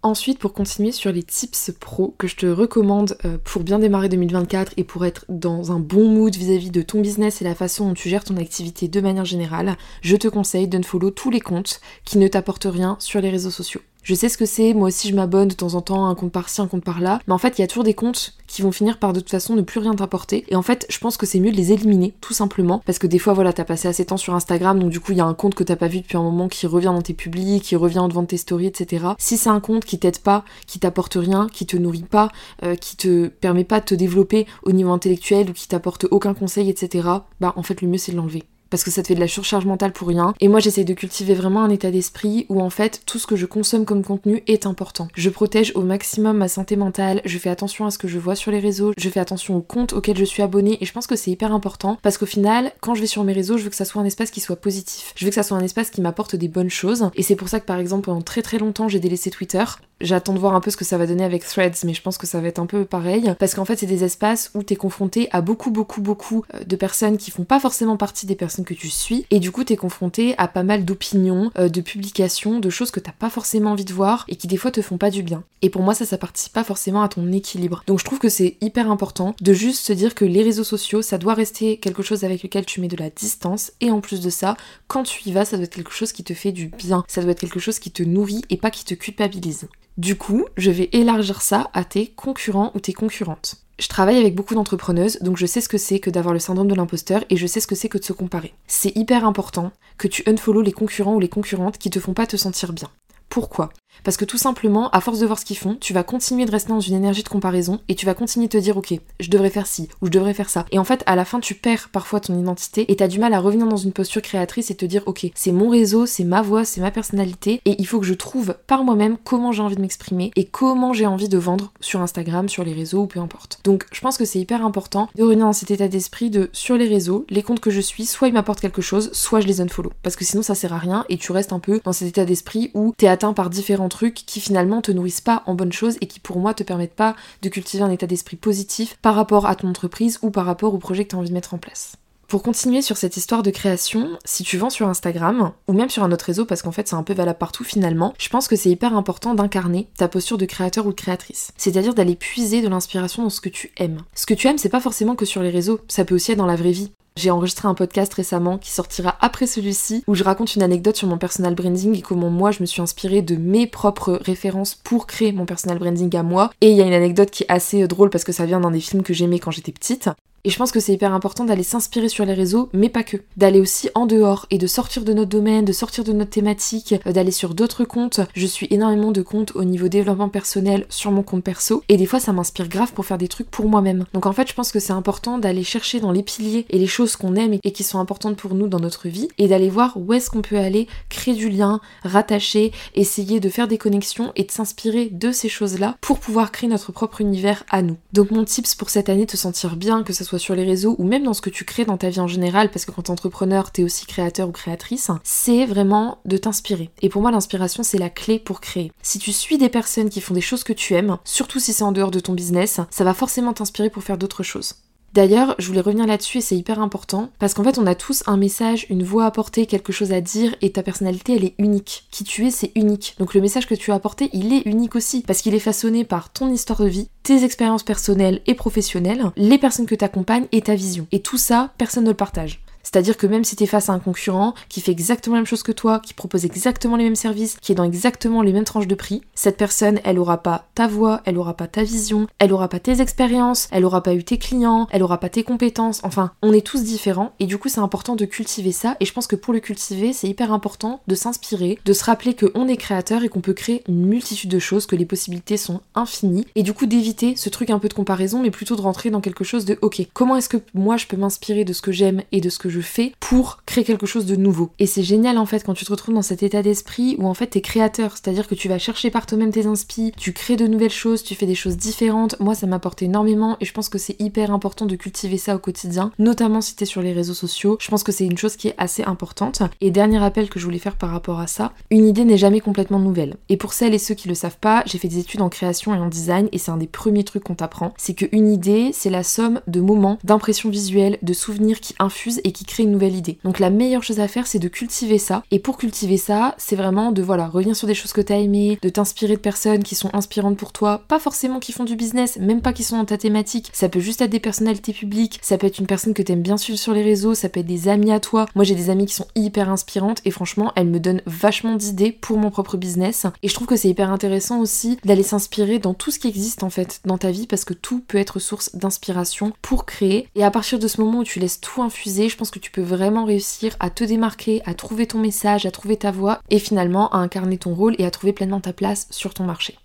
Ensuite, 0.03 0.39
pour 0.39 0.53
continuer 0.53 0.91
sur 0.91 1.11
les 1.11 1.21
tips 1.21 1.71
pro 1.79 2.15
que 2.17 2.27
je 2.27 2.35
te 2.35 2.47
recommande 2.47 3.17
euh, 3.23 3.37
pour 3.43 3.61
bien 3.61 3.77
démarrer 3.77 4.09
2024 4.09 4.73
et 4.77 4.83
pour 4.83 5.05
être 5.05 5.25
dans 5.29 5.71
un 5.71 5.79
bon 5.79 6.09
mood 6.09 6.35
vis-à-vis 6.35 6.71
de 6.71 6.81
ton 6.81 7.01
business 7.01 7.39
et 7.41 7.45
la 7.45 7.53
façon 7.53 7.87
dont 7.87 7.93
tu 7.93 8.09
gères 8.09 8.23
ton 8.23 8.37
activité 8.37 8.87
de 8.87 8.99
manière 8.99 9.25
générale, 9.25 9.77
je 10.01 10.15
te 10.15 10.27
conseille 10.27 10.67
d'unfollow 10.67 11.11
tous 11.11 11.29
les 11.29 11.39
comptes 11.39 11.81
qui 12.03 12.17
ne 12.17 12.27
t'apportent 12.27 12.65
rien 12.65 12.95
sur 12.99 13.21
les 13.21 13.29
réseaux 13.29 13.51
sociaux. 13.51 13.81
Je 14.03 14.15
sais 14.15 14.29
ce 14.29 14.37
que 14.37 14.45
c'est, 14.45 14.73
moi 14.73 14.87
aussi 14.87 15.09
je 15.09 15.15
m'abonne 15.15 15.47
de 15.47 15.53
temps 15.53 15.75
en 15.75 15.81
temps, 15.81 16.07
un 16.07 16.15
compte 16.15 16.31
par-ci, 16.31 16.59
un 16.59 16.67
compte 16.67 16.83
par-là, 16.83 17.19
mais 17.27 17.33
en 17.33 17.37
fait 17.37 17.57
il 17.57 17.61
y 17.61 17.63
a 17.63 17.67
toujours 17.67 17.83
des 17.83 17.93
comptes 17.93 18.33
qui 18.47 18.63
vont 18.63 18.71
finir 18.71 18.97
par 18.97 19.13
de 19.13 19.19
toute 19.19 19.29
façon 19.29 19.55
ne 19.55 19.61
plus 19.61 19.79
rien 19.79 19.93
t'apporter. 19.93 20.43
Et 20.49 20.55
en 20.55 20.61
fait, 20.61 20.85
je 20.89 20.97
pense 20.99 21.17
que 21.17 21.25
c'est 21.25 21.39
mieux 21.39 21.51
de 21.51 21.55
les 21.55 21.71
éliminer, 21.71 22.13
tout 22.19 22.33
simplement, 22.33 22.81
parce 22.85 22.99
que 22.99 23.07
des 23.07 23.19
fois, 23.19 23.33
voilà, 23.33 23.53
t'as 23.53 23.63
passé 23.63 23.87
assez 23.87 24.03
de 24.03 24.09
temps 24.09 24.17
sur 24.17 24.35
Instagram, 24.35 24.79
donc 24.79 24.89
du 24.89 24.99
coup, 24.99 25.13
il 25.13 25.19
y 25.19 25.21
a 25.21 25.25
un 25.25 25.33
compte 25.33 25.55
que 25.55 25.63
t'as 25.63 25.75
pas 25.75 25.87
vu 25.87 26.01
depuis 26.01 26.17
un 26.17 26.23
moment 26.23 26.49
qui 26.49 26.67
revient 26.67 26.85
dans 26.85 27.01
tes 27.01 27.13
publics, 27.13 27.63
qui 27.63 27.75
revient 27.75 27.99
en 27.99 28.07
devant 28.07 28.23
de 28.23 28.27
tes 28.27 28.37
stories, 28.37 28.67
etc. 28.67 29.05
Si 29.19 29.37
c'est 29.37 29.49
un 29.49 29.59
compte 29.59 29.85
qui 29.85 29.99
t'aide 29.99 30.19
pas, 30.19 30.43
qui 30.67 30.79
t'apporte 30.79 31.15
rien, 31.15 31.47
qui 31.51 31.65
te 31.65 31.77
nourrit 31.77 32.03
pas, 32.03 32.29
euh, 32.63 32.75
qui 32.75 32.97
te 32.97 33.27
permet 33.27 33.63
pas 33.63 33.79
de 33.79 33.85
te 33.85 33.95
développer 33.95 34.47
au 34.63 34.71
niveau 34.71 34.91
intellectuel 34.91 35.49
ou 35.49 35.53
qui 35.53 35.67
t'apporte 35.67 36.05
aucun 36.11 36.33
conseil, 36.33 36.69
etc., 36.69 37.07
bah 37.39 37.53
en 37.55 37.63
fait, 37.63 37.81
le 37.81 37.87
mieux 37.87 37.97
c'est 37.97 38.11
de 38.11 38.17
l'enlever 38.17 38.43
parce 38.71 38.83
que 38.83 38.89
ça 38.89 39.03
te 39.03 39.09
fait 39.09 39.15
de 39.15 39.19
la 39.19 39.27
surcharge 39.27 39.65
mentale 39.65 39.91
pour 39.91 40.07
rien. 40.07 40.33
Et 40.39 40.47
moi 40.47 40.59
j'essaye 40.59 40.85
de 40.85 40.95
cultiver 40.95 41.35
vraiment 41.35 41.61
un 41.61 41.69
état 41.69 41.91
d'esprit 41.91 42.47
où 42.49 42.59
en 42.59 42.71
fait 42.71 43.03
tout 43.05 43.19
ce 43.19 43.27
que 43.27 43.35
je 43.35 43.45
consomme 43.45 43.85
comme 43.85 44.03
contenu 44.03 44.41
est 44.47 44.65
important. 44.65 45.09
Je 45.13 45.29
protège 45.29 45.71
au 45.75 45.81
maximum 45.81 46.37
ma 46.37 46.47
santé 46.47 46.75
mentale, 46.75 47.21
je 47.25 47.37
fais 47.37 47.49
attention 47.49 47.85
à 47.85 47.91
ce 47.91 47.99
que 47.99 48.07
je 48.07 48.17
vois 48.17 48.35
sur 48.35 48.51
les 48.51 48.59
réseaux, 48.59 48.93
je 48.97 49.09
fais 49.09 49.19
attention 49.19 49.55
aux 49.55 49.61
comptes 49.61 49.93
auxquels 49.93 50.17
je 50.17 50.25
suis 50.25 50.41
abonnée 50.41 50.79
et 50.81 50.85
je 50.87 50.93
pense 50.93 51.05
que 51.05 51.15
c'est 51.15 51.29
hyper 51.29 51.53
important 51.53 51.97
parce 52.01 52.17
qu'au 52.17 52.25
final 52.25 52.71
quand 52.81 52.95
je 52.95 53.01
vais 53.01 53.07
sur 53.07 53.23
mes 53.23 53.33
réseaux 53.33 53.57
je 53.57 53.63
veux 53.65 53.69
que 53.69 53.75
ça 53.75 53.85
soit 53.85 54.01
un 54.01 54.05
espace 54.05 54.31
qui 54.31 54.39
soit 54.39 54.55
positif. 54.55 55.13
Je 55.15 55.25
veux 55.25 55.29
que 55.29 55.35
ça 55.35 55.43
soit 55.43 55.57
un 55.57 55.63
espace 55.63 55.91
qui 55.91 56.01
m'apporte 56.01 56.35
des 56.35 56.47
bonnes 56.47 56.69
choses 56.69 57.09
et 57.15 57.23
c'est 57.23 57.35
pour 57.35 57.49
ça 57.49 57.59
que 57.59 57.65
par 57.65 57.77
exemple 57.77 58.05
pendant 58.05 58.21
très 58.21 58.41
très 58.41 58.57
longtemps 58.57 58.87
j'ai 58.87 58.99
délaissé 58.99 59.29
Twitter. 59.29 59.63
J'attends 60.01 60.33
de 60.33 60.39
voir 60.39 60.55
un 60.55 60.61
peu 60.61 60.71
ce 60.71 60.77
que 60.77 60.85
ça 60.85 60.97
va 60.97 61.07
donner 61.07 61.23
avec 61.23 61.45
Threads 61.45 61.83
mais 61.83 61.93
je 61.93 62.01
pense 62.01 62.17
que 62.17 62.27
ça 62.27 62.41
va 62.41 62.47
être 62.47 62.59
un 62.59 62.65
peu 62.65 62.85
pareil 62.85 63.33
parce 63.39 63.55
qu'en 63.55 63.65
fait 63.65 63.77
c'est 63.77 63.85
des 63.85 64.03
espaces 64.03 64.51
où 64.53 64.63
t'es 64.63 64.75
confronté 64.75 65.29
à 65.31 65.41
beaucoup 65.41 65.71
beaucoup 65.71 66.01
beaucoup 66.01 66.43
euh, 66.55 66.63
de 66.63 66.75
personnes 66.75 67.17
qui 67.17 67.31
font 67.31 67.43
pas 67.43 67.59
forcément 67.59 67.97
partie 67.97 68.25
des 68.25 68.35
personnes 68.35 68.65
que 68.65 68.73
tu 68.73 68.89
suis, 68.89 69.25
et 69.31 69.39
du 69.39 69.51
coup 69.51 69.63
t'es 69.63 69.75
confronté 69.75 70.35
à 70.37 70.47
pas 70.47 70.63
mal 70.63 70.85
d'opinions, 70.85 71.51
euh, 71.57 71.69
de 71.69 71.81
publications, 71.81 72.59
de 72.59 72.69
choses 72.69 72.91
que 72.91 72.99
t'as 72.99 73.11
pas 73.11 73.29
forcément 73.29 73.71
envie 73.71 73.85
de 73.85 73.93
voir 73.93 74.25
et 74.27 74.35
qui 74.35 74.47
des 74.47 74.57
fois 74.57 74.71
te 74.71 74.81
font 74.81 74.97
pas 74.97 75.09
du 75.09 75.23
bien. 75.23 75.43
Et 75.61 75.69
pour 75.69 75.81
moi 75.81 75.93
ça, 75.93 76.05
ça 76.05 76.17
participe 76.17 76.53
pas 76.53 76.63
forcément 76.63 77.03
à 77.03 77.09
ton 77.09 77.31
équilibre. 77.31 77.83
Donc 77.87 77.99
je 77.99 78.05
trouve 78.05 78.19
que 78.19 78.29
c'est 78.29 78.57
hyper 78.61 78.89
important 78.89 79.35
de 79.41 79.53
juste 79.53 79.85
se 79.85 79.93
dire 79.93 80.15
que 80.15 80.25
les 80.25 80.43
réseaux 80.43 80.63
sociaux, 80.63 81.01
ça 81.01 81.17
doit 81.17 81.33
rester 81.33 81.77
quelque 81.77 82.03
chose 82.03 82.23
avec 82.23 82.43
lequel 82.43 82.65
tu 82.65 82.81
mets 82.81 82.87
de 82.87 82.97
la 82.97 83.09
distance, 83.09 83.71
et 83.81 83.91
en 83.91 84.01
plus 84.01 84.21
de 84.21 84.29
ça, 84.29 84.55
quand 84.87 85.03
tu 85.03 85.27
y 85.27 85.31
vas, 85.31 85.45
ça 85.45 85.57
doit 85.57 85.65
être 85.65 85.75
quelque 85.75 85.91
chose 85.91 86.11
qui 86.11 86.23
te 86.23 86.33
fait 86.33 86.51
du 86.51 86.67
bien, 86.67 87.03
ça 87.07 87.21
doit 87.21 87.31
être 87.31 87.39
quelque 87.39 87.59
chose 87.59 87.79
qui 87.79 87.91
te 87.91 88.03
nourrit 88.03 88.43
et 88.49 88.57
pas 88.57 88.71
qui 88.71 88.85
te 88.85 88.93
culpabilise. 88.93 89.67
Du 89.97 90.17
coup, 90.17 90.45
je 90.55 90.71
vais 90.71 90.89
élargir 90.93 91.41
ça 91.41 91.69
à 91.73 91.83
tes 91.83 92.07
concurrents 92.07 92.71
ou 92.75 92.79
tes 92.79 92.93
concurrentes. 92.93 93.57
Je 93.77 93.87
travaille 93.87 94.17
avec 94.17 94.35
beaucoup 94.35 94.53
d'entrepreneuses, 94.53 95.17
donc 95.21 95.37
je 95.37 95.45
sais 95.45 95.59
ce 95.59 95.67
que 95.67 95.77
c'est 95.77 95.99
que 95.99 96.09
d'avoir 96.09 96.33
le 96.33 96.39
syndrome 96.39 96.67
de 96.67 96.75
l'imposteur 96.75 97.23
et 97.29 97.35
je 97.35 97.47
sais 97.47 97.59
ce 97.59 97.67
que 97.67 97.75
c'est 97.75 97.89
que 97.89 97.97
de 97.97 98.03
se 98.03 98.13
comparer. 98.13 98.53
C'est 98.67 98.95
hyper 98.95 99.25
important 99.25 99.71
que 99.97 100.07
tu 100.07 100.23
unfollow 100.27 100.61
les 100.61 100.71
concurrents 100.71 101.15
ou 101.15 101.19
les 101.19 101.29
concurrentes 101.29 101.77
qui 101.77 101.89
te 101.89 101.99
font 101.99 102.13
pas 102.13 102.27
te 102.27 102.37
sentir 102.37 102.73
bien. 102.73 102.89
Pourquoi? 103.27 103.69
Parce 104.03 104.17
que 104.17 104.25
tout 104.25 104.37
simplement, 104.37 104.89
à 104.89 105.01
force 105.01 105.19
de 105.19 105.25
voir 105.25 105.39
ce 105.39 105.45
qu'ils 105.45 105.57
font, 105.57 105.77
tu 105.79 105.93
vas 105.93 106.03
continuer 106.03 106.45
de 106.45 106.51
rester 106.51 106.69
dans 106.69 106.79
une 106.79 106.95
énergie 106.95 107.23
de 107.23 107.29
comparaison 107.29 107.79
et 107.87 107.95
tu 107.95 108.05
vas 108.05 108.13
continuer 108.13 108.47
de 108.47 108.51
te 108.51 108.57
dire 108.57 108.77
ok, 108.77 108.93
je 109.19 109.29
devrais 109.29 109.49
faire 109.49 109.67
ci 109.67 109.89
ou 110.01 110.07
je 110.07 110.11
devrais 110.11 110.33
faire 110.33 110.49
ça. 110.49 110.65
Et 110.71 110.79
en 110.79 110.83
fait, 110.83 111.03
à 111.05 111.15
la 111.15 111.25
fin, 111.25 111.39
tu 111.39 111.55
perds 111.55 111.89
parfois 111.89 112.19
ton 112.19 112.37
identité 112.37 112.91
et 112.91 112.95
t'as 112.95 113.07
du 113.07 113.19
mal 113.19 113.33
à 113.33 113.39
revenir 113.39 113.67
dans 113.67 113.77
une 113.77 113.93
posture 113.93 114.21
créatrice 114.21 114.71
et 114.71 114.75
te 114.75 114.85
dire 114.85 115.03
ok, 115.05 115.27
c'est 115.35 115.51
mon 115.51 115.69
réseau, 115.69 116.05
c'est 116.05 116.23
ma 116.23 116.41
voix, 116.41 116.65
c'est 116.65 116.81
ma 116.81 116.91
personnalité 116.91 117.61
et 117.65 117.75
il 117.79 117.87
faut 117.87 117.99
que 117.99 118.05
je 118.05 118.13
trouve 118.13 118.55
par 118.67 118.83
moi-même 118.83 119.17
comment 119.23 119.51
j'ai 119.51 119.61
envie 119.61 119.75
de 119.75 119.81
m'exprimer 119.81 120.31
et 120.35 120.45
comment 120.45 120.93
j'ai 120.93 121.05
envie 121.05 121.29
de 121.29 121.37
vendre 121.37 121.71
sur 121.79 122.01
Instagram, 122.01 122.49
sur 122.49 122.63
les 122.63 122.73
réseaux 122.73 123.03
ou 123.03 123.07
peu 123.07 123.19
importe. 123.19 123.59
Donc 123.63 123.85
je 123.91 124.01
pense 124.01 124.17
que 124.17 124.25
c'est 124.25 124.39
hyper 124.39 124.65
important 124.65 125.09
de 125.15 125.23
revenir 125.23 125.45
dans 125.45 125.53
cet 125.53 125.71
état 125.71 125.87
d'esprit 125.87 126.29
de 126.29 126.49
sur 126.53 126.75
les 126.75 126.87
réseaux, 126.87 127.25
les 127.29 127.43
comptes 127.43 127.59
que 127.59 127.71
je 127.71 127.81
suis, 127.81 128.05
soit 128.05 128.27
ils 128.27 128.33
m'apportent 128.33 128.61
quelque 128.61 128.81
chose, 128.81 129.11
soit 129.13 129.41
je 129.41 129.47
les 129.47 129.61
unfollow. 129.61 129.91
Parce 130.03 130.15
que 130.15 130.25
sinon 130.25 130.41
ça 130.41 130.55
sert 130.55 130.73
à 130.73 130.77
rien 130.79 131.05
et 131.09 131.17
tu 131.17 131.31
restes 131.31 131.53
un 131.53 131.59
peu 131.59 131.79
dans 131.83 131.93
cet 131.93 132.07
état 132.07 132.25
d'esprit 132.25 132.71
où 132.73 132.93
t'es 132.97 133.07
par 133.35 133.49
différents 133.49 133.89
trucs 133.91 134.25
qui 134.25 134.39
finalement 134.39 134.81
te 134.81 134.91
nourrissent 134.91 135.21
pas 135.21 135.43
en 135.45 135.53
bonnes 135.53 135.71
choses 135.71 135.97
et 136.01 136.07
qui 136.07 136.19
pour 136.19 136.39
moi 136.39 136.53
te 136.53 136.63
permettent 136.63 136.95
pas 136.95 137.15
de 137.41 137.49
cultiver 137.49 137.83
un 137.83 137.91
état 137.91 138.07
d'esprit 138.07 138.37
positif 138.37 138.97
par 139.01 139.15
rapport 139.15 139.45
à 139.45 139.55
ton 139.55 139.69
entreprise 139.69 140.17
ou 140.21 140.31
par 140.31 140.45
rapport 140.45 140.73
au 140.73 140.79
projet 140.79 141.03
que 141.03 141.09
tu 141.09 141.15
as 141.15 141.19
envie 141.19 141.29
de 141.29 141.33
mettre 141.33 141.53
en 141.53 141.59
place. 141.59 141.93
Pour 142.31 142.43
continuer 142.43 142.81
sur 142.81 142.95
cette 142.95 143.17
histoire 143.17 143.43
de 143.43 143.51
création, 143.51 144.17
si 144.23 144.43
tu 144.43 144.57
vends 144.57 144.69
sur 144.69 144.87
Instagram 144.87 145.51
ou 145.67 145.73
même 145.73 145.89
sur 145.89 146.01
un 146.01 146.13
autre 146.13 146.23
réseau 146.23 146.45
parce 146.45 146.61
qu'en 146.61 146.71
fait 146.71 146.87
c'est 146.87 146.95
un 146.95 147.03
peu 147.03 147.13
valable 147.13 147.37
partout 147.37 147.65
finalement, 147.65 148.13
je 148.17 148.29
pense 148.29 148.47
que 148.47 148.55
c'est 148.55 148.69
hyper 148.69 148.95
important 148.95 149.33
d'incarner 149.33 149.89
ta 149.97 150.07
posture 150.07 150.37
de 150.37 150.45
créateur 150.45 150.85
ou 150.85 150.91
de 150.91 150.95
créatrice. 150.95 151.51
C'est-à-dire 151.57 151.93
d'aller 151.93 152.15
puiser 152.15 152.61
de 152.61 152.69
l'inspiration 152.69 153.23
dans 153.23 153.29
ce 153.29 153.41
que 153.41 153.49
tu 153.49 153.71
aimes. 153.75 153.99
Ce 154.15 154.25
que 154.25 154.33
tu 154.33 154.47
aimes, 154.47 154.57
c'est 154.57 154.69
pas 154.69 154.79
forcément 154.79 155.15
que 155.15 155.25
sur 155.25 155.43
les 155.43 155.49
réseaux, 155.49 155.81
ça 155.89 156.05
peut 156.05 156.15
aussi 156.15 156.31
être 156.31 156.37
dans 156.37 156.45
la 156.45 156.55
vraie 156.55 156.71
vie. 156.71 156.93
J'ai 157.17 157.29
enregistré 157.29 157.67
un 157.67 157.73
podcast 157.73 158.13
récemment 158.13 158.57
qui 158.57 158.71
sortira 158.71 159.17
après 159.19 159.45
celui-ci 159.45 160.03
où 160.07 160.15
je 160.15 160.23
raconte 160.23 160.55
une 160.55 160.63
anecdote 160.63 160.95
sur 160.95 161.09
mon 161.09 161.17
personal 161.17 161.55
branding 161.55 161.97
et 161.97 162.01
comment 162.01 162.29
moi 162.29 162.51
je 162.51 162.61
me 162.61 162.65
suis 162.65 162.81
inspirée 162.81 163.21
de 163.21 163.35
mes 163.35 163.67
propres 163.67 164.19
références 164.23 164.75
pour 164.75 165.07
créer 165.07 165.33
mon 165.33 165.45
personal 165.45 165.77
branding 165.77 166.15
à 166.15 166.23
moi. 166.23 166.51
Et 166.61 166.71
il 166.71 166.77
y 166.77 166.81
a 166.81 166.85
une 166.85 166.93
anecdote 166.93 167.29
qui 167.29 167.43
est 167.43 167.51
assez 167.51 167.85
drôle 167.87 168.09
parce 168.09 168.23
que 168.23 168.31
ça 168.31 168.45
vient 168.45 168.61
d'un 168.61 168.71
des 168.71 168.79
films 168.79 169.03
que 169.03 169.13
j'aimais 169.13 169.39
quand 169.39 169.51
j'étais 169.51 169.73
petite. 169.73 170.09
Et 170.43 170.49
je 170.49 170.57
pense 170.57 170.71
que 170.71 170.79
c'est 170.79 170.93
hyper 170.93 171.13
important 171.13 171.45
d'aller 171.45 171.63
s'inspirer 171.63 172.09
sur 172.09 172.25
les 172.25 172.33
réseaux, 172.33 172.69
mais 172.73 172.89
pas 172.89 173.03
que. 173.03 173.17
D'aller 173.37 173.59
aussi 173.59 173.89
en 173.93 174.05
dehors 174.05 174.47
et 174.49 174.57
de 174.57 174.67
sortir 174.67 175.03
de 175.03 175.13
notre 175.13 175.29
domaine, 175.29 175.65
de 175.65 175.71
sortir 175.71 176.03
de 176.03 176.13
notre 176.13 176.31
thématique, 176.31 176.95
euh, 177.05 177.11
d'aller 177.11 177.31
sur 177.31 177.53
d'autres 177.53 177.83
comptes. 177.83 178.21
Je 178.33 178.45
suis 178.47 178.67
énormément 178.71 179.11
de 179.11 179.21
comptes 179.21 179.51
au 179.55 179.63
niveau 179.63 179.87
développement 179.87 180.29
personnel 180.29 180.85
sur 180.89 181.11
mon 181.11 181.23
compte 181.23 181.43
perso. 181.43 181.83
Et 181.89 181.97
des 181.97 182.05
fois, 182.05 182.19
ça 182.19 182.33
m'inspire 182.33 182.67
grave 182.67 182.93
pour 182.93 183.05
faire 183.05 183.17
des 183.17 183.27
trucs 183.27 183.51
pour 183.51 183.67
moi-même. 183.67 184.05
Donc 184.13 184.25
en 184.25 184.33
fait, 184.33 184.47
je 184.47 184.53
pense 184.53 184.71
que 184.71 184.79
c'est 184.79 184.93
important 184.93 185.37
d'aller 185.37 185.63
chercher 185.63 185.99
dans 185.99 186.11
les 186.11 186.23
piliers 186.23 186.65
et 186.69 186.79
les 186.79 186.87
choses 186.87 187.15
qu'on 187.15 187.35
aime 187.35 187.57
et 187.63 187.71
qui 187.71 187.83
sont 187.83 187.99
importantes 187.99 188.37
pour 188.37 188.55
nous 188.55 188.67
dans 188.67 188.79
notre 188.79 189.07
vie 189.07 189.27
et 189.37 189.47
d'aller 189.47 189.69
voir 189.69 189.95
où 189.95 190.13
est-ce 190.13 190.29
qu'on 190.29 190.41
peut 190.41 190.57
aller 190.57 190.87
créer 191.09 191.35
du 191.35 191.49
lien, 191.49 191.81
rattacher, 192.03 192.71
essayer 192.95 193.39
de 193.39 193.49
faire 193.49 193.67
des 193.67 193.77
connexions 193.77 194.31
et 194.35 194.43
de 194.43 194.51
s'inspirer 194.51 195.09
de 195.11 195.31
ces 195.31 195.49
choses-là 195.49 195.97
pour 196.01 196.19
pouvoir 196.19 196.51
créer 196.51 196.69
notre 196.69 196.91
propre 196.91 197.21
univers 197.21 197.63
à 197.69 197.81
nous. 197.81 197.97
Donc 198.13 198.31
mon 198.31 198.43
tips 198.43 198.75
pour 198.75 198.89
cette 198.89 199.09
année, 199.09 199.25
te 199.25 199.37
sentir 199.37 199.75
bien, 199.75 200.03
que 200.03 200.13
ce 200.13 200.23
soit 200.23 200.30
sur 200.37 200.55
les 200.55 200.63
réseaux 200.63 200.95
ou 200.97 201.03
même 201.03 201.23
dans 201.23 201.33
ce 201.33 201.41
que 201.41 201.49
tu 201.49 201.65
crées 201.65 201.85
dans 201.85 201.97
ta 201.97 202.09
vie 202.09 202.19
en 202.19 202.27
général, 202.27 202.69
parce 202.71 202.85
que 202.85 202.91
quand 202.91 203.03
t'es 203.03 203.11
entrepreneur, 203.11 203.71
t'es 203.71 203.83
aussi 203.83 204.05
créateur 204.05 204.49
ou 204.49 204.51
créatrice, 204.51 205.11
c'est 205.23 205.65
vraiment 205.65 206.19
de 206.25 206.37
t'inspirer. 206.37 206.89
Et 207.01 207.09
pour 207.09 207.21
moi, 207.21 207.31
l'inspiration, 207.31 207.83
c'est 207.83 207.97
la 207.97 208.09
clé 208.09 208.39
pour 208.39 208.61
créer. 208.61 208.91
Si 209.01 209.19
tu 209.19 209.31
suis 209.31 209.57
des 209.57 209.69
personnes 209.69 210.09
qui 210.09 210.21
font 210.21 210.33
des 210.33 210.41
choses 210.41 210.63
que 210.63 210.73
tu 210.73 210.93
aimes, 210.93 211.17
surtout 211.23 211.59
si 211.59 211.73
c'est 211.73 211.83
en 211.83 211.91
dehors 211.91 212.11
de 212.11 212.19
ton 212.19 212.33
business, 212.33 212.79
ça 212.89 213.03
va 213.03 213.13
forcément 213.13 213.53
t'inspirer 213.53 213.89
pour 213.89 214.03
faire 214.03 214.17
d'autres 214.17 214.43
choses. 214.43 214.75
D'ailleurs, 215.13 215.55
je 215.59 215.67
voulais 215.67 215.81
revenir 215.81 216.07
là-dessus 216.07 216.37
et 216.37 216.41
c'est 216.41 216.55
hyper 216.55 216.79
important 216.79 217.29
parce 217.37 217.53
qu'en 217.53 217.63
fait, 217.63 217.77
on 217.77 217.85
a 217.85 217.95
tous 217.95 218.23
un 218.27 218.37
message, 218.37 218.85
une 218.89 219.03
voix 219.03 219.25
à 219.25 219.31
porter, 219.31 219.65
quelque 219.65 219.91
chose 219.91 220.13
à 220.13 220.21
dire 220.21 220.55
et 220.61 220.71
ta 220.71 220.83
personnalité, 220.83 221.35
elle 221.35 221.43
est 221.43 221.55
unique. 221.57 222.05
Qui 222.11 222.23
tu 222.23 222.47
es, 222.47 222.51
c'est 222.51 222.71
unique. 222.75 223.15
Donc 223.19 223.33
le 223.33 223.41
message 223.41 223.67
que 223.67 223.75
tu 223.75 223.91
as 223.91 223.95
apporté, 223.95 224.29
il 224.31 224.53
est 224.53 224.65
unique 224.65 224.95
aussi 224.95 225.21
parce 225.21 225.41
qu'il 225.41 225.53
est 225.53 225.59
façonné 225.59 226.05
par 226.05 226.31
ton 226.31 226.49
histoire 226.49 226.81
de 226.81 226.87
vie, 226.87 227.09
tes 227.23 227.43
expériences 227.43 227.83
personnelles 227.83 228.41
et 228.47 228.55
professionnelles, 228.55 229.31
les 229.35 229.57
personnes 229.57 229.85
que 229.85 229.95
tu 229.95 230.05
accompagnes 230.05 230.47
et 230.53 230.61
ta 230.61 230.75
vision. 230.75 231.07
Et 231.11 231.21
tout 231.21 231.37
ça, 231.37 231.73
personne 231.77 232.05
ne 232.05 232.09
le 232.09 232.15
partage. 232.15 232.61
C'est-à-dire 232.83 233.17
que 233.17 233.27
même 233.27 233.43
si 233.43 233.55
tu 233.55 233.63
es 233.63 233.67
face 233.67 233.89
à 233.89 233.93
un 233.93 233.99
concurrent 233.99 234.53
qui 234.69 234.81
fait 234.81 234.91
exactement 234.91 235.35
la 235.35 235.41
même 235.41 235.47
chose 235.47 235.63
que 235.63 235.71
toi, 235.71 235.99
qui 235.99 236.13
propose 236.13 236.45
exactement 236.45 236.95
les 236.95 237.03
mêmes 237.03 237.15
services, 237.15 237.57
qui 237.61 237.71
est 237.71 237.75
dans 237.75 237.83
exactement 237.83 238.41
les 238.41 238.53
mêmes 238.53 238.63
tranches 238.63 238.87
de 238.87 238.95
prix, 238.95 239.21
cette 239.35 239.57
personne, 239.57 239.99
elle 240.03 240.19
aura 240.19 240.43
pas 240.43 240.65
ta 240.75 240.87
voix, 240.87 241.21
elle 241.25 241.37
aura 241.37 241.55
pas 241.55 241.67
ta 241.67 241.83
vision, 241.83 242.27
elle 242.39 242.53
aura 242.53 242.67
pas 242.67 242.79
tes 242.79 243.01
expériences, 243.01 243.67
elle 243.71 243.85
aura 243.85 244.03
pas 244.03 244.13
eu 244.13 244.23
tes 244.23 244.37
clients, 244.37 244.87
elle 244.91 245.03
aura 245.03 245.19
pas 245.19 245.29
tes 245.29 245.43
compétences. 245.43 246.01
Enfin, 246.03 246.31
on 246.41 246.53
est 246.53 246.65
tous 246.65 246.83
différents 246.83 247.33
et 247.39 247.45
du 247.45 247.57
coup, 247.57 247.69
c'est 247.69 247.79
important 247.79 248.15
de 248.15 248.25
cultiver 248.25 248.71
ça. 248.71 248.95
Et 248.99 249.05
je 249.05 249.13
pense 249.13 249.27
que 249.27 249.35
pour 249.35 249.53
le 249.53 249.59
cultiver, 249.59 250.13
c'est 250.13 250.27
hyper 250.27 250.51
important 250.53 251.01
de 251.07 251.15
s'inspirer, 251.15 251.79
de 251.85 251.93
se 251.93 252.03
rappeler 252.03 252.35
qu'on 252.35 252.67
est 252.67 252.77
créateur 252.77 253.23
et 253.23 253.29
qu'on 253.29 253.41
peut 253.41 253.53
créer 253.53 253.83
une 253.87 254.05
multitude 254.05 254.49
de 254.49 254.59
choses, 254.59 254.85
que 254.85 254.95
les 254.95 255.05
possibilités 255.05 255.57
sont 255.57 255.81
infinies. 255.95 256.45
Et 256.55 256.63
du 256.63 256.73
coup, 256.73 256.85
d'éviter 256.85 257.35
ce 257.35 257.49
truc 257.49 257.69
un 257.69 257.79
peu 257.79 257.87
de 257.87 257.93
comparaison, 257.93 258.41
mais 258.41 258.51
plutôt 258.51 258.75
de 258.75 258.81
rentrer 258.81 259.09
dans 259.09 259.21
quelque 259.21 259.43
chose 259.43 259.65
de 259.65 259.77
ok, 259.81 260.01
comment 260.13 260.35
est-ce 260.35 260.49
que 260.49 260.57
moi 260.73 260.97
je 260.97 261.07
peux 261.07 261.17
m'inspirer 261.17 261.65
de 261.65 261.73
ce 261.73 261.81
que 261.81 261.91
j'aime 261.91 262.23
et 262.31 262.41
de 262.41 262.49
ce 262.49 262.59
que 262.59 262.69
je 262.71 262.81
fais 262.81 263.13
pour 263.19 263.59
créer 263.65 263.83
quelque 263.83 264.05
chose 264.05 264.25
de 264.25 264.35
nouveau. 264.35 264.71
Et 264.79 264.87
c'est 264.87 265.03
génial 265.03 265.37
en 265.37 265.45
fait 265.45 265.63
quand 265.63 265.73
tu 265.73 265.85
te 265.85 265.91
retrouves 265.91 266.15
dans 266.15 266.21
cet 266.21 266.41
état 266.43 266.63
d'esprit 266.63 267.15
où 267.19 267.27
en 267.27 267.33
fait 267.33 267.47
t'es 267.47 267.61
créateur, 267.61 268.11
c'est-à-dire 268.13 268.47
que 268.47 268.55
tu 268.55 268.67
vas 268.67 268.79
chercher 268.79 269.11
par 269.11 269.25
toi-même 269.25 269.51
tes 269.51 269.65
inspi, 269.65 270.11
tu 270.17 270.33
crées 270.33 270.55
de 270.55 270.67
nouvelles 270.67 270.89
choses, 270.89 271.23
tu 271.23 271.35
fais 271.35 271.45
des 271.45 271.55
choses 271.55 271.77
différentes. 271.77 272.39
Moi 272.39 272.55
ça 272.55 272.67
m'apporte 272.67 273.01
énormément 273.01 273.57
et 273.59 273.65
je 273.65 273.73
pense 273.73 273.89
que 273.89 273.97
c'est 273.97 274.19
hyper 274.19 274.51
important 274.51 274.85
de 274.85 274.95
cultiver 274.95 275.37
ça 275.37 275.55
au 275.55 275.59
quotidien, 275.59 276.11
notamment 276.17 276.61
si 276.61 276.75
t'es 276.75 276.85
sur 276.85 277.01
les 277.01 277.13
réseaux 277.13 277.33
sociaux. 277.33 277.77
Je 277.79 277.89
pense 277.89 278.03
que 278.03 278.11
c'est 278.11 278.25
une 278.25 278.37
chose 278.37 278.55
qui 278.55 278.69
est 278.69 278.75
assez 278.77 279.03
importante. 279.03 279.61
Et 279.81 279.91
dernier 279.91 280.23
appel 280.23 280.49
que 280.49 280.59
je 280.59 280.65
voulais 280.65 280.79
faire 280.79 280.95
par 280.95 281.11
rapport 281.11 281.39
à 281.39 281.47
ça, 281.47 281.73
une 281.89 282.07
idée 282.07 282.25
n'est 282.25 282.37
jamais 282.37 282.61
complètement 282.61 282.99
nouvelle. 282.99 283.37
Et 283.49 283.57
pour 283.57 283.73
celles 283.73 283.93
et 283.93 283.99
ceux 283.99 284.15
qui 284.15 284.27
le 284.27 284.35
savent 284.35 284.57
pas, 284.59 284.83
j'ai 284.85 284.97
fait 284.97 285.07
des 285.07 285.19
études 285.19 285.41
en 285.41 285.49
création 285.49 285.93
et 285.93 285.97
en 285.97 286.07
design 286.07 286.47
et 286.51 286.57
c'est 286.57 286.71
un 286.71 286.77
des 286.77 286.87
premiers 286.87 287.23
trucs 287.23 287.43
qu'on 287.43 287.55
t'apprend, 287.55 287.93
c'est 287.97 288.13
qu'une 288.13 288.51
idée 288.51 288.91
c'est 288.93 289.09
la 289.09 289.23
somme 289.23 289.61
de 289.67 289.81
moments, 289.81 290.17
d'impressions 290.23 290.69
visuelles, 290.69 291.17
de 291.21 291.33
souvenirs 291.33 291.79
qui 291.79 291.95
infusent 291.99 292.41
et 292.43 292.51
qui 292.51 292.60
qui 292.61 292.65
crée 292.65 292.83
une 292.83 292.91
nouvelle 292.91 293.15
idée. 293.15 293.39
Donc 293.43 293.57
la 293.57 293.71
meilleure 293.71 294.03
chose 294.03 294.19
à 294.19 294.27
faire, 294.27 294.45
c'est 294.45 294.59
de 294.59 294.67
cultiver 294.67 295.17
ça. 295.17 295.41
Et 295.49 295.57
pour 295.57 295.77
cultiver 295.77 296.17
ça, 296.17 296.53
c'est 296.59 296.75
vraiment 296.75 297.11
de 297.11 297.23
voilà, 297.23 297.47
revenir 297.47 297.75
sur 297.75 297.87
des 297.87 297.95
choses 297.95 298.13
que 298.13 298.21
t'as 298.21 298.37
aimées, 298.37 298.77
de 298.83 298.89
t'inspirer 298.89 299.35
de 299.35 299.41
personnes 299.41 299.81
qui 299.81 299.95
sont 299.95 300.11
inspirantes 300.13 300.57
pour 300.57 300.71
toi, 300.71 301.01
pas 301.07 301.17
forcément 301.17 301.59
qui 301.59 301.71
font 301.71 301.85
du 301.85 301.95
business, 301.95 302.37
même 302.37 302.61
pas 302.61 302.71
qui 302.71 302.83
sont 302.83 302.97
dans 302.97 303.05
ta 303.05 303.17
thématique. 303.17 303.71
Ça 303.73 303.89
peut 303.89 303.99
juste 303.99 304.21
être 304.21 304.29
des 304.29 304.39
personnalités 304.39 304.93
publiques, 304.93 305.39
ça 305.41 305.57
peut 305.57 305.65
être 305.65 305.79
une 305.79 305.87
personne 305.87 306.13
que 306.13 306.21
t'aimes 306.21 306.43
bien 306.43 306.57
suivre 306.57 306.77
sur 306.77 306.93
les 306.93 307.01
réseaux, 307.01 307.33
ça 307.33 307.49
peut 307.49 307.61
être 307.61 307.65
des 307.65 307.87
amis 307.87 308.11
à 308.11 308.19
toi. 308.19 308.45
Moi 308.53 308.63
j'ai 308.63 308.75
des 308.75 308.91
amis 308.91 309.07
qui 309.07 309.15
sont 309.15 309.27
hyper 309.33 309.69
inspirantes 309.69 310.21
et 310.23 310.31
franchement 310.31 310.71
elles 310.75 310.87
me 310.87 310.99
donnent 310.99 311.23
vachement 311.25 311.75
d'idées 311.75 312.11
pour 312.11 312.37
mon 312.37 312.51
propre 312.51 312.77
business. 312.77 313.25
Et 313.41 313.47
je 313.47 313.55
trouve 313.55 313.67
que 313.67 313.75
c'est 313.75 313.89
hyper 313.89 314.11
intéressant 314.11 314.59
aussi 314.59 314.99
d'aller 315.03 315.23
s'inspirer 315.23 315.79
dans 315.79 315.95
tout 315.95 316.11
ce 316.11 316.19
qui 316.19 316.27
existe 316.27 316.61
en 316.61 316.69
fait 316.69 317.01
dans 317.05 317.17
ta 317.17 317.31
vie 317.31 317.47
parce 317.47 317.65
que 317.65 317.73
tout 317.73 318.03
peut 318.07 318.19
être 318.19 318.37
source 318.37 318.75
d'inspiration 318.75 319.53
pour 319.63 319.85
créer. 319.85 320.27
Et 320.35 320.43
à 320.43 320.51
partir 320.51 320.77
de 320.77 320.87
ce 320.87 321.01
moment 321.01 321.19
où 321.19 321.23
tu 321.23 321.39
laisses 321.39 321.59
tout 321.59 321.81
infuser, 321.81 322.29
je 322.29 322.37
pense 322.37 322.50
que 322.51 322.59
tu 322.59 322.69
peux 322.69 322.81
vraiment 322.81 323.25
réussir 323.25 323.75
à 323.79 323.89
te 323.89 324.03
démarquer, 324.03 324.61
à 324.65 324.73
trouver 324.73 325.07
ton 325.07 325.19
message, 325.19 325.65
à 325.65 325.71
trouver 325.71 325.97
ta 325.97 326.11
voix 326.11 326.39
et 326.49 326.59
finalement 326.59 327.09
à 327.09 327.17
incarner 327.17 327.57
ton 327.57 327.73
rôle 327.73 327.95
et 327.97 328.05
à 328.05 328.11
trouver 328.11 328.33
pleinement 328.33 328.61
ta 328.61 328.73
place 328.73 329.07
sur 329.09 329.33
ton 329.33 329.45
marché. 329.45 329.80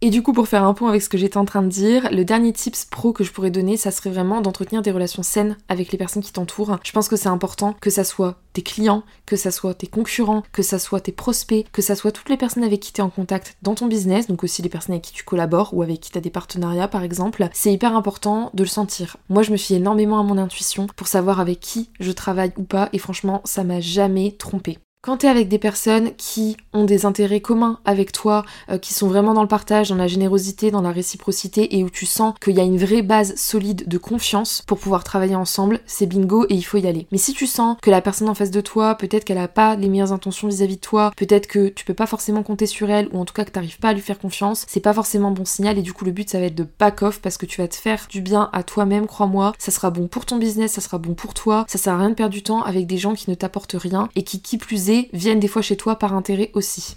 Et 0.00 0.10
du 0.10 0.22
coup, 0.22 0.34
pour 0.34 0.48
faire 0.48 0.64
un 0.64 0.74
point 0.74 0.90
avec 0.90 1.00
ce 1.00 1.08
que 1.08 1.16
j'étais 1.16 1.38
en 1.38 1.46
train 1.46 1.62
de 1.62 1.68
dire, 1.68 2.10
le 2.12 2.26
dernier 2.26 2.52
tips 2.52 2.84
pro 2.84 3.14
que 3.14 3.24
je 3.24 3.32
pourrais 3.32 3.50
donner, 3.50 3.78
ça 3.78 3.90
serait 3.90 4.10
vraiment 4.10 4.42
d'entretenir 4.42 4.82
des 4.82 4.90
relations 4.90 5.22
saines 5.22 5.56
avec 5.70 5.92
les 5.92 5.98
personnes 5.98 6.22
qui 6.22 6.32
t'entourent. 6.32 6.78
Je 6.84 6.92
pense 6.92 7.08
que 7.08 7.16
c'est 7.16 7.30
important 7.30 7.74
que 7.80 7.88
ça 7.88 8.04
soit 8.04 8.36
tes 8.52 8.60
clients, 8.60 9.02
que 9.24 9.36
ça 9.36 9.50
soit 9.50 9.72
tes 9.72 9.86
concurrents, 9.86 10.42
que 10.52 10.62
ça 10.62 10.78
soit 10.78 11.00
tes 11.00 11.12
prospects, 11.12 11.66
que 11.72 11.80
ça 11.80 11.94
soit 11.94 12.12
toutes 12.12 12.28
les 12.28 12.36
personnes 12.36 12.64
avec 12.64 12.80
qui 12.80 12.92
tu 12.92 13.00
es 13.00 13.04
en 13.04 13.08
contact 13.08 13.56
dans 13.62 13.74
ton 13.74 13.86
business, 13.86 14.26
donc 14.26 14.44
aussi 14.44 14.60
les 14.60 14.68
personnes 14.68 14.92
avec 14.92 15.04
qui 15.04 15.14
tu 15.14 15.24
collabores 15.24 15.72
ou 15.72 15.82
avec 15.82 16.00
qui 16.00 16.10
tu 16.10 16.18
as 16.18 16.20
des 16.20 16.28
partenariats 16.28 16.88
par 16.88 17.02
exemple. 17.02 17.48
C'est 17.54 17.72
hyper 17.72 17.96
important 17.96 18.50
de 18.52 18.62
le 18.62 18.68
sentir. 18.68 19.16
Moi, 19.30 19.42
je 19.42 19.52
me 19.52 19.56
fie 19.56 19.74
énormément 19.74 20.18
à 20.18 20.22
mon 20.22 20.36
intuition 20.36 20.86
pour 20.96 21.08
savoir 21.08 21.40
avec 21.40 21.60
qui 21.60 21.88
je 21.98 22.12
travaille 22.12 22.52
ou 22.58 22.64
pas 22.64 22.90
et 22.92 22.98
franchement, 22.98 23.40
ça 23.44 23.64
m'a 23.64 23.80
jamais 23.80 24.32
trompé. 24.32 24.78
Quand 25.04 25.18
tu 25.18 25.26
es 25.26 25.28
avec 25.28 25.48
des 25.48 25.58
personnes 25.58 26.12
qui 26.16 26.56
ont 26.72 26.84
des 26.84 27.04
intérêts 27.04 27.42
communs 27.42 27.78
avec 27.84 28.10
toi, 28.10 28.42
euh, 28.70 28.78
qui 28.78 28.94
sont 28.94 29.06
vraiment 29.06 29.34
dans 29.34 29.42
le 29.42 29.48
partage, 29.48 29.90
dans 29.90 29.96
la 29.96 30.06
générosité, 30.06 30.70
dans 30.70 30.80
la 30.80 30.92
réciprocité 30.92 31.76
et 31.76 31.84
où 31.84 31.90
tu 31.90 32.06
sens 32.06 32.32
qu'il 32.40 32.56
y 32.56 32.60
a 32.60 32.62
une 32.62 32.78
vraie 32.78 33.02
base 33.02 33.34
solide 33.36 33.86
de 33.86 33.98
confiance 33.98 34.62
pour 34.66 34.78
pouvoir 34.78 35.04
travailler 35.04 35.34
ensemble, 35.34 35.80
c'est 35.84 36.06
bingo 36.06 36.46
et 36.48 36.54
il 36.54 36.62
faut 36.62 36.78
y 36.78 36.86
aller. 36.86 37.06
Mais 37.12 37.18
si 37.18 37.34
tu 37.34 37.46
sens 37.46 37.76
que 37.82 37.90
la 37.90 38.00
personne 38.00 38.30
en 38.30 38.34
face 38.34 38.50
de 38.50 38.62
toi, 38.62 38.94
peut-être 38.94 39.24
qu'elle 39.26 39.36
a 39.36 39.46
pas 39.46 39.76
les 39.76 39.90
meilleures 39.90 40.14
intentions 40.14 40.48
vis-à-vis 40.48 40.76
de 40.76 40.80
toi, 40.80 41.12
peut-être 41.18 41.48
que 41.48 41.68
tu 41.68 41.84
peux 41.84 41.92
pas 41.92 42.06
forcément 42.06 42.42
compter 42.42 42.64
sur 42.64 42.88
elle 42.88 43.10
ou 43.12 43.18
en 43.18 43.26
tout 43.26 43.34
cas 43.34 43.44
que 43.44 43.50
t'arrives 43.50 43.80
pas 43.80 43.90
à 43.90 43.92
lui 43.92 44.00
faire 44.00 44.18
confiance, 44.18 44.64
c'est 44.70 44.80
pas 44.80 44.94
forcément 44.94 45.32
bon 45.32 45.44
signal 45.44 45.76
et 45.76 45.82
du 45.82 45.92
coup 45.92 46.06
le 46.06 46.12
but 46.12 46.30
ça 46.30 46.38
va 46.38 46.46
être 46.46 46.54
de 46.54 46.66
back 46.78 47.02
off 47.02 47.20
parce 47.20 47.36
que 47.36 47.44
tu 47.44 47.60
vas 47.60 47.68
te 47.68 47.76
faire 47.76 48.06
du 48.08 48.22
bien 48.22 48.48
à 48.54 48.62
toi-même, 48.62 49.06
crois-moi, 49.06 49.52
ça 49.58 49.70
sera 49.70 49.90
bon 49.90 50.08
pour 50.08 50.24
ton 50.24 50.38
business, 50.38 50.72
ça 50.72 50.80
sera 50.80 50.96
bon 50.96 51.12
pour 51.12 51.34
toi, 51.34 51.66
ça 51.68 51.76
sert 51.76 51.92
à 51.92 51.98
rien 51.98 52.08
de 52.08 52.14
perdre 52.14 52.32
du 52.32 52.42
temps 52.42 52.62
avec 52.62 52.86
des 52.86 52.96
gens 52.96 53.12
qui 53.12 53.28
ne 53.28 53.34
t'apportent 53.34 53.76
rien 53.78 54.08
et 54.16 54.22
qui 54.22 54.40
qui 54.40 54.56
plus 54.56 54.88
est 54.88 54.93
viennent 55.12 55.40
des 55.40 55.48
fois 55.48 55.62
chez 55.62 55.76
toi 55.76 55.96
par 55.96 56.14
intérêt 56.14 56.50
aussi. 56.54 56.96